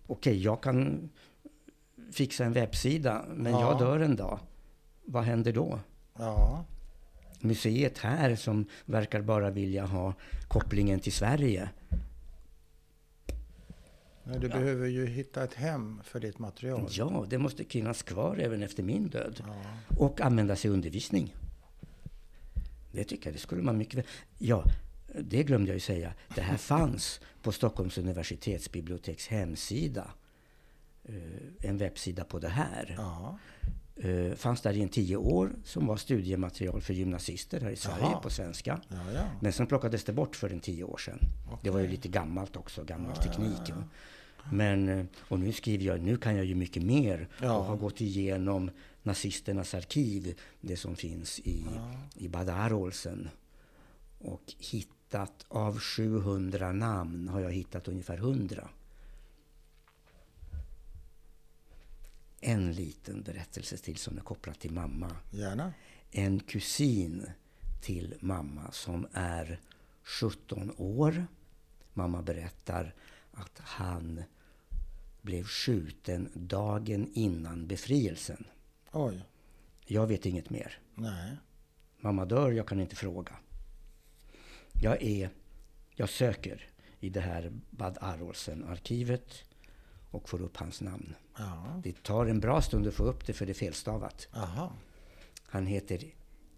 Okej, 0.06 0.42
jag 0.42 0.62
kan 0.62 1.10
fixa 2.12 2.44
en 2.44 2.52
webbsida, 2.52 3.24
men 3.34 3.52
Ja. 3.52 3.60
jag 3.60 3.78
dör 3.78 4.00
en 4.00 4.16
dag. 4.16 4.38
Vad 5.04 5.24
händer 5.24 5.52
då? 5.52 5.80
Ja, 6.18 6.64
Museet 7.40 7.98
här 7.98 8.36
som 8.36 8.66
verkar 8.84 9.20
bara 9.22 9.50
vilja 9.50 9.86
ha 9.86 10.14
kopplingen 10.48 11.00
till 11.00 11.12
Sverige. 11.12 11.68
men 14.24 14.40
du 14.40 14.46
Ja. 14.46 14.54
behöver 14.54 14.86
ju 14.86 15.06
hitta 15.06 15.44
ett 15.44 15.54
hem 15.54 16.00
för 16.04 16.20
ditt 16.20 16.38
material. 16.38 16.86
Ja, 16.90 17.26
det 17.30 17.38
måste 17.38 17.64
finnas 17.64 18.02
kvar 18.02 18.36
även 18.36 18.62
efter 18.62 18.82
min 18.82 19.08
död. 19.08 19.44
Ja. 19.46 19.54
Och 19.98 20.20
användas 20.20 20.64
i 20.64 20.68
undervisning. 20.68 21.34
Det 22.92 23.04
tycker 23.04 23.26
jag, 23.26 23.34
det 23.34 23.38
skulle 23.40 23.62
man 23.62 23.78
mycket 23.78 23.94
väl... 23.94 24.04
Ja, 24.38 24.64
det 25.20 25.42
glömde 25.42 25.68
jag 25.70 25.74
ju 25.76 25.80
säga. 25.80 26.12
Det 26.34 26.40
här 26.40 26.56
fanns 26.72 27.20
på 27.42 27.52
Stockholms 27.52 27.98
universitetsbiblioteks 27.98 29.26
hemsida. 29.28 30.10
Eh, 31.08 31.68
En 31.70 31.78
webbsida 31.78 32.24
på 32.24 32.38
det 32.38 32.48
här. 32.48 32.94
Ja. 32.98 33.38
Eh, 33.96 34.34
Fanns 34.34 34.60
där 34.60 34.72
i 34.72 34.82
en 34.82 34.88
tio 34.88 35.16
år 35.16 35.52
som 35.64 35.86
var 35.86 35.96
studiematerial 35.96 36.80
för 36.80 36.94
gymnasister 36.94 37.60
här 37.60 37.70
i 37.70 37.76
Sverige 37.76 37.98
Jaha. 38.02 38.20
på 38.20 38.30
svenska. 38.30 38.80
Ja, 38.88 39.12
ja. 39.14 39.24
Men 39.40 39.52
sen 39.52 39.66
plockades 39.66 40.04
det 40.04 40.12
bort 40.12 40.36
för 40.36 40.50
en 40.50 40.60
tio 40.60 40.84
år 40.84 40.96
sedan. 40.98 41.18
Det 41.62 41.70
var 41.70 41.80
ju 41.80 41.88
lite 41.88 42.08
gammalt 42.08 42.56
också, 42.56 42.84
gammal 42.84 43.12
Ja, 43.16 43.22
teknik. 43.22 43.72
Men, 44.52 44.88
eh, 44.88 45.04
och 45.28 45.40
nu 45.40 45.52
skriver 45.52 45.84
jag, 45.84 46.00
nu 46.02 46.16
kan 46.16 46.36
jag 46.36 46.44
ju 46.44 46.54
mycket 46.54 46.82
mer 46.82 47.28
och 47.40 47.48
har 47.48 47.76
gått 47.76 48.00
igenom 48.00 48.70
nazisternas 49.02 49.74
arkiv, 49.74 50.38
det 50.60 50.76
som 50.76 50.96
finns 50.96 51.38
i, 51.40 51.64
i 52.16 52.28
Bad 52.28 52.48
Arolsen. 52.48 53.28
Och 54.18 54.42
hittat, 54.58 55.44
av 55.48 55.78
700 55.80 56.72
namn 56.72 57.28
har 57.28 57.40
jag 57.40 57.52
hittat 57.52 57.88
ungefär 57.88 58.16
100. 58.16 58.68
En 62.40 62.72
liten 62.72 63.22
berättelse 63.22 63.76
till 63.76 63.96
som 63.96 64.18
är 64.18 64.22
kopplad 64.22 64.58
till 64.58 64.72
mamma 64.72 65.16
Gärna. 65.30 65.72
en 66.10 66.40
kusin 66.40 67.30
till 67.80 68.14
mamma 68.20 68.72
som 68.72 69.06
är 69.12 69.60
17 70.02 70.72
år. 70.76 71.26
Mamma 71.92 72.22
berättar 72.22 72.94
att 73.32 73.58
han 73.58 74.22
blev 75.22 75.44
skjuten 75.44 76.30
dagen 76.34 77.10
innan 77.14 77.66
befrielsen. 77.66 78.44
Oj. 78.92 79.24
Jag 79.86 80.06
vet 80.06 80.26
inget 80.26 80.50
mer. 80.50 80.78
Nej. 80.94 81.36
Mamma 82.00 82.24
dör, 82.24 82.50
jag 82.52 82.68
kan 82.68 82.80
inte 82.80 82.96
fråga. 82.96 83.36
Jag 84.72 85.02
är... 85.02 85.30
Jag 85.94 86.08
söker 86.08 86.68
i 87.00 87.10
det 87.10 87.20
här 87.20 87.52
Bad 87.70 87.98
Arolsen-arkivet 88.00 89.44
och 90.10 90.28
får 90.28 90.42
upp 90.42 90.56
hans 90.56 90.80
namn. 90.80 91.14
Ja. 91.38 91.80
Det 91.82 92.02
tar 92.02 92.26
en 92.26 92.40
bra 92.40 92.62
stund 92.62 92.86
att 92.86 92.94
få 92.94 93.04
upp 93.04 93.26
det 93.26 93.32
för 93.32 93.46
det 93.46 93.52
är 93.52 93.54
felstavat. 93.54 94.28
Aha. 94.34 94.72
Han 95.42 95.66
heter 95.66 96.04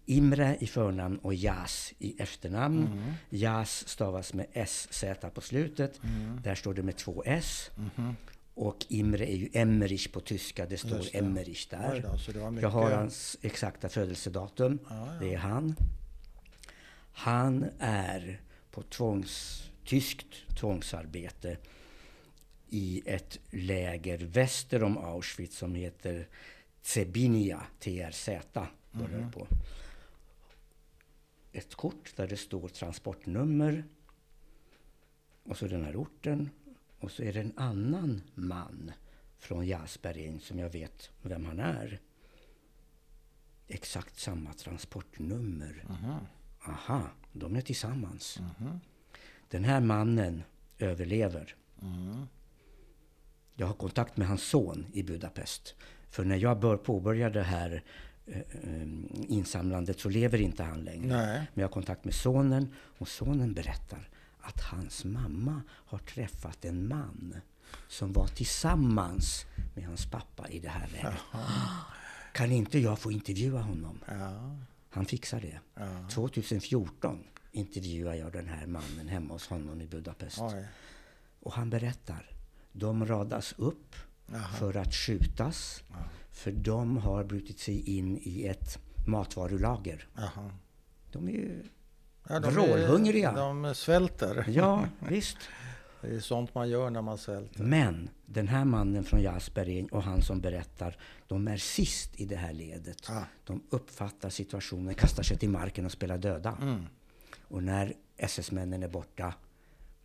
Imre 0.05 0.57
i 0.59 0.67
förnamn 0.67 1.17
och 1.17 1.33
Jas 1.33 1.93
i 1.99 2.21
efternamn. 2.21 2.87
Mm. 2.87 3.13
Jas 3.29 3.87
stavas 3.87 4.33
med 4.33 4.67
SZ 4.67 5.03
på 5.33 5.41
slutet. 5.41 6.03
Mm. 6.03 6.41
Där 6.43 6.55
står 6.55 6.73
det 6.73 6.83
med 6.83 6.97
två 6.97 7.23
S. 7.25 7.69
Mhm. 7.75 8.15
Och 8.53 8.85
Imre 8.89 9.31
är 9.31 9.35
ju 9.35 9.49
Emmerich 9.53 10.11
på 10.11 10.19
tyska. 10.19 10.65
Det 10.65 10.77
står 10.77 10.97
det. 10.97 11.17
Emmerich 11.17 11.67
där. 11.69 12.01
då, 12.01 12.39
var 12.39 12.45
Jag 12.45 12.53
mycket... 12.53 12.71
har 12.71 12.91
hans 12.91 13.37
exakta 13.41 13.89
födelsedatum. 13.89 14.79
Ja, 14.89 15.07
ja. 15.13 15.19
Det 15.19 15.33
är 15.33 15.37
han. 15.37 15.75
Han 17.13 17.65
är 17.79 18.41
på 18.71 18.81
tvångs, 18.81 19.63
tyskt 19.85 20.57
tvångsarbete 20.59 21.57
i 22.73 23.01
ett 23.05 23.39
läger 23.49 24.17
väster 24.17 24.83
om 24.83 24.97
Auschwitz 24.97 25.57
som 25.57 25.75
heter 25.75 26.27
Tsebinia, 26.81 27.63
TRZ, 27.79 28.29
det 28.91 29.31
på. 29.33 29.47
Ett 31.51 31.75
kort 31.75 32.15
där 32.15 32.27
det 32.27 32.37
står 32.37 32.67
transportnummer 32.67 33.83
och 35.43 35.57
så 35.57 35.67
den 35.67 35.85
här 35.85 35.95
orten 35.95 36.49
och 36.99 37.11
så 37.11 37.23
är 37.23 37.33
det 37.33 37.39
en 37.39 37.53
annan 37.55 38.21
man 38.35 38.91
från 39.37 39.65
Jasbergen 39.65 40.39
som 40.39 40.59
jag 40.59 40.69
vet 40.69 41.09
vem 41.21 41.45
han 41.45 41.59
är. 41.59 41.99
Exakt 43.67 44.19
samma 44.19 44.53
transportnummer. 44.53 45.85
Mhm. 45.89 46.15
Aha, 46.67 47.09
de 47.31 47.55
är 47.55 47.61
tillsammans. 47.61 48.39
Mhm. 48.39 48.79
Den 49.49 49.63
här 49.63 49.79
mannen 49.79 50.43
överlever. 50.77 51.55
Mm. 51.81 52.27
Jag 53.61 53.67
har 53.67 53.73
kontakt 53.73 54.17
med 54.17 54.27
hans 54.27 54.43
son 54.43 54.85
i 54.93 55.03
Budapest. 55.03 55.75
För 56.09 56.23
när 56.23 56.35
jag 56.35 56.59
bör 56.59 56.77
påbörja 56.77 57.29
det 57.29 57.43
här 57.43 57.83
eh, 58.25 58.39
eh, 58.39 58.87
insamlandet 59.27 59.99
så 59.99 60.09
lever 60.09 60.41
inte 60.41 60.63
han 60.63 60.83
längre. 60.83 61.17
Nej. 61.17 61.37
Men 61.37 61.61
jag 61.61 61.63
har 61.63 61.73
kontakt 61.73 62.05
med 62.05 62.13
sonen 62.13 62.73
och 62.97 63.07
sonen 63.07 63.53
berättar 63.53 64.09
att 64.39 64.61
hans 64.61 65.05
mamma 65.05 65.61
har 65.69 65.97
träffat 65.97 66.65
en 66.65 66.87
man 66.87 67.35
som 67.87 68.13
var 68.13 68.27
tillsammans 68.27 69.45
med 69.75 69.85
hans 69.85 70.11
pappa 70.11 70.49
i 70.49 70.59
det 70.59 70.69
här 70.69 70.87
läget. 70.87 71.13
Kan 72.33 72.51
inte 72.51 72.79
jag 72.79 72.99
få 72.99 73.11
intervjua 73.11 73.61
honom? 73.61 73.99
Ja. 74.07 74.57
Han 74.89 75.05
fixar 75.05 75.41
det. 75.41 75.59
Ja. 75.75 76.09
2014 76.09 77.23
intervjuar 77.51 78.13
jag 78.13 78.31
den 78.31 78.47
här 78.47 78.67
mannen 78.67 79.07
hemma 79.07 79.33
hos 79.33 79.47
honom 79.47 79.81
i 79.81 79.87
Budapest. 79.87 80.37
Oj. 80.41 80.65
Och 81.39 81.53
han 81.53 81.69
berättar. 81.69 82.31
De 82.71 83.05
radas 83.05 83.53
upp 83.57 83.95
Jaha. 84.25 84.47
för 84.59 84.77
att 84.77 84.93
skjutas. 84.93 85.83
Ja. 85.89 85.95
För 86.31 86.51
de 86.51 86.97
har 86.97 87.23
brutit 87.23 87.59
sig 87.59 87.97
in 87.97 88.17
i 88.21 88.47
ett 88.47 88.79
matvarulager. 89.07 90.07
Jaha. 90.15 90.51
De 91.11 91.27
är 91.27 91.31
ju... 91.31 91.63
Ja, 92.29 92.39
Vrålhungriga. 92.39 93.31
De 93.31 93.75
svälter. 93.75 94.45
Ja, 94.47 94.85
visst. 95.09 95.37
Det 96.01 96.15
är 96.15 96.19
sånt 96.19 96.55
man 96.55 96.69
gör 96.69 96.89
när 96.89 97.01
man 97.01 97.17
svälter. 97.17 97.63
Men 97.63 98.09
den 98.25 98.47
här 98.47 98.65
mannen 98.65 99.03
från 99.03 99.21
Jaspergin 99.21 99.87
och 99.87 100.03
han 100.03 100.21
som 100.21 100.41
berättar, 100.41 100.97
de 101.27 101.47
är 101.47 101.57
sist 101.57 102.19
i 102.19 102.25
det 102.25 102.35
här 102.35 102.53
ledet. 102.53 103.09
Ah. 103.09 103.23
De 103.43 103.63
uppfattar 103.69 104.29
situationen, 104.29 104.93
kastar 104.93 105.23
sig 105.23 105.37
till 105.37 105.49
marken 105.49 105.85
och 105.85 105.91
spelar 105.91 106.17
döda. 106.17 106.57
Mm. 106.61 106.85
Och 107.47 107.63
när 107.63 107.93
SS-männen 108.17 108.83
är 108.83 108.87
borta, 108.87 109.33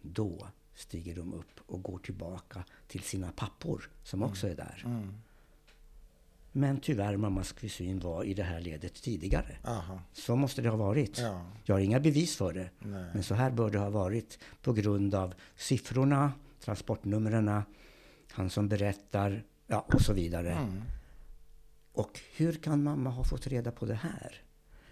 då 0.02 0.48
stiger 0.76 1.16
de 1.16 1.34
upp 1.34 1.60
och 1.66 1.82
går 1.82 1.98
tillbaka 1.98 2.64
till 2.88 3.02
sina 3.02 3.32
pappor 3.32 3.90
som 4.02 4.22
också 4.22 4.48
är 4.48 4.54
där. 4.54 4.82
Mm. 4.84 5.12
Men 6.52 6.80
tyvärr, 6.80 7.16
mammas 7.16 7.52
kusin 7.52 8.00
var 8.00 8.24
i 8.24 8.34
det 8.34 8.42
här 8.42 8.60
ledet 8.60 8.94
tidigare. 8.94 9.56
Aha. 9.64 10.00
Så 10.12 10.36
måste 10.36 10.62
det 10.62 10.68
ha 10.68 10.76
varit. 10.76 11.18
Ja. 11.18 11.46
Jag 11.64 11.74
har 11.74 11.80
inga 11.80 12.00
bevis 12.00 12.36
för 12.36 12.52
det. 12.52 12.70
Nej. 12.78 13.10
Men 13.14 13.22
så 13.22 13.34
här 13.34 13.50
bör 13.50 13.70
det 13.70 13.78
ha 13.78 13.90
varit 13.90 14.38
på 14.62 14.72
grund 14.72 15.14
av 15.14 15.34
siffrorna, 15.56 16.32
transportnumren, 16.60 17.62
han 18.32 18.50
som 18.50 18.68
berättar 18.68 19.44
ja, 19.66 19.86
och 19.92 20.00
så 20.00 20.12
vidare. 20.12 20.52
Mm. 20.52 20.82
Och 21.92 22.20
hur 22.36 22.52
kan 22.52 22.82
mamma 22.82 23.10
ha 23.10 23.24
fått 23.24 23.46
reda 23.46 23.72
på 23.72 23.86
det 23.86 23.94
här? 23.94 24.42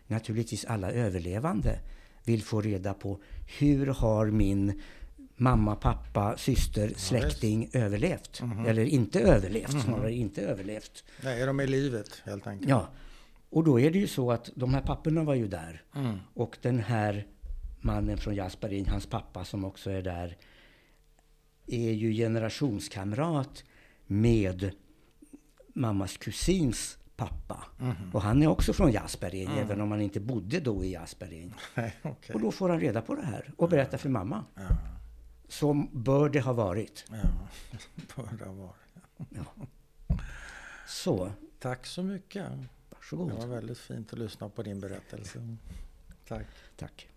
Naturligtvis 0.06 0.64
alla 0.64 0.90
överlevande 0.92 1.80
vill 2.24 2.42
få 2.42 2.60
reda 2.60 2.94
på 2.94 3.20
hur 3.58 3.86
har 3.86 4.26
min 4.26 4.82
mamma, 5.36 5.76
pappa, 5.76 6.36
syster, 6.36 6.92
släkting 6.96 7.70
överlevt? 7.72 8.40
Mhm. 8.42 8.66
Eller 8.66 8.84
inte 8.84 9.20
överlevt, 9.20 9.82
snarare 9.82 10.12
inte 10.12 10.42
överlevt. 10.42 11.04
Nej, 11.22 11.42
är 11.42 11.46
de 11.46 11.60
i 11.60 11.66
livet 11.66 12.22
helt 12.24 12.46
enkelt? 12.46 12.70
Ja, 12.70 12.88
och 13.50 13.64
då 13.64 13.80
är 13.80 13.90
det 13.90 13.98
ju 13.98 14.06
så 14.06 14.32
att 14.32 14.50
de 14.54 14.74
här 14.74 14.80
papporna 14.80 15.22
var 15.22 15.34
ju 15.34 15.48
där. 15.48 15.82
Mm. 15.94 16.18
Och 16.34 16.58
den 16.62 16.80
här 16.80 17.26
mannen 17.80 18.18
från 18.18 18.34
Jasparin, 18.34 18.86
hans 18.86 19.06
pappa 19.06 19.44
som 19.44 19.64
också 19.64 19.90
är 19.90 20.02
där, 20.02 20.36
är 21.66 21.92
ju 21.92 22.12
generationskamrat 22.12 23.64
med 24.06 24.70
mammas 25.74 26.16
kusins 26.16 26.98
pappa. 27.16 27.64
Och 28.12 28.22
han 28.22 28.42
är 28.42 28.46
också 28.46 28.72
från 28.72 28.92
Jasperin, 28.92 29.50
även 29.50 29.80
om 29.80 29.90
han 29.90 30.00
inte 30.00 30.20
bodde 30.20 30.60
då 30.60 30.84
i 30.84 30.92
Jasperin. 30.92 31.54
Okej. 32.02 32.34
Och 32.34 32.40
då 32.40 32.50
får 32.50 32.68
han 32.68 32.80
reda 32.80 33.02
på 33.02 33.14
det 33.14 33.22
här 33.22 33.52
och 33.56 33.68
berättar 33.68 33.98
för 33.98 34.08
mamma. 34.08 34.44
Så 35.58 35.86
bör 35.92 36.28
det 36.28 36.40
ha 36.40 36.52
varit. 36.52 37.04
Ja. 37.10 37.16
Bör 38.16 38.38
det 38.38 38.44
ha 38.44 38.52
varit. 38.52 39.28
Ja. 39.30 39.66
Så, 40.86 41.32
Tack 41.58 41.86
så 41.86 42.02
mycket. 42.02 42.50
Det 42.50 42.66
varsågod. 42.90 43.32
var 43.32 43.46
väldigt 43.46 43.78
fint 43.78 44.12
att 44.12 44.18
lyssna 44.18 44.48
på 44.48 44.62
din 44.62 44.80
berättelse. 44.80 45.56
Tack. 46.28 46.46
Tack. 46.76 47.08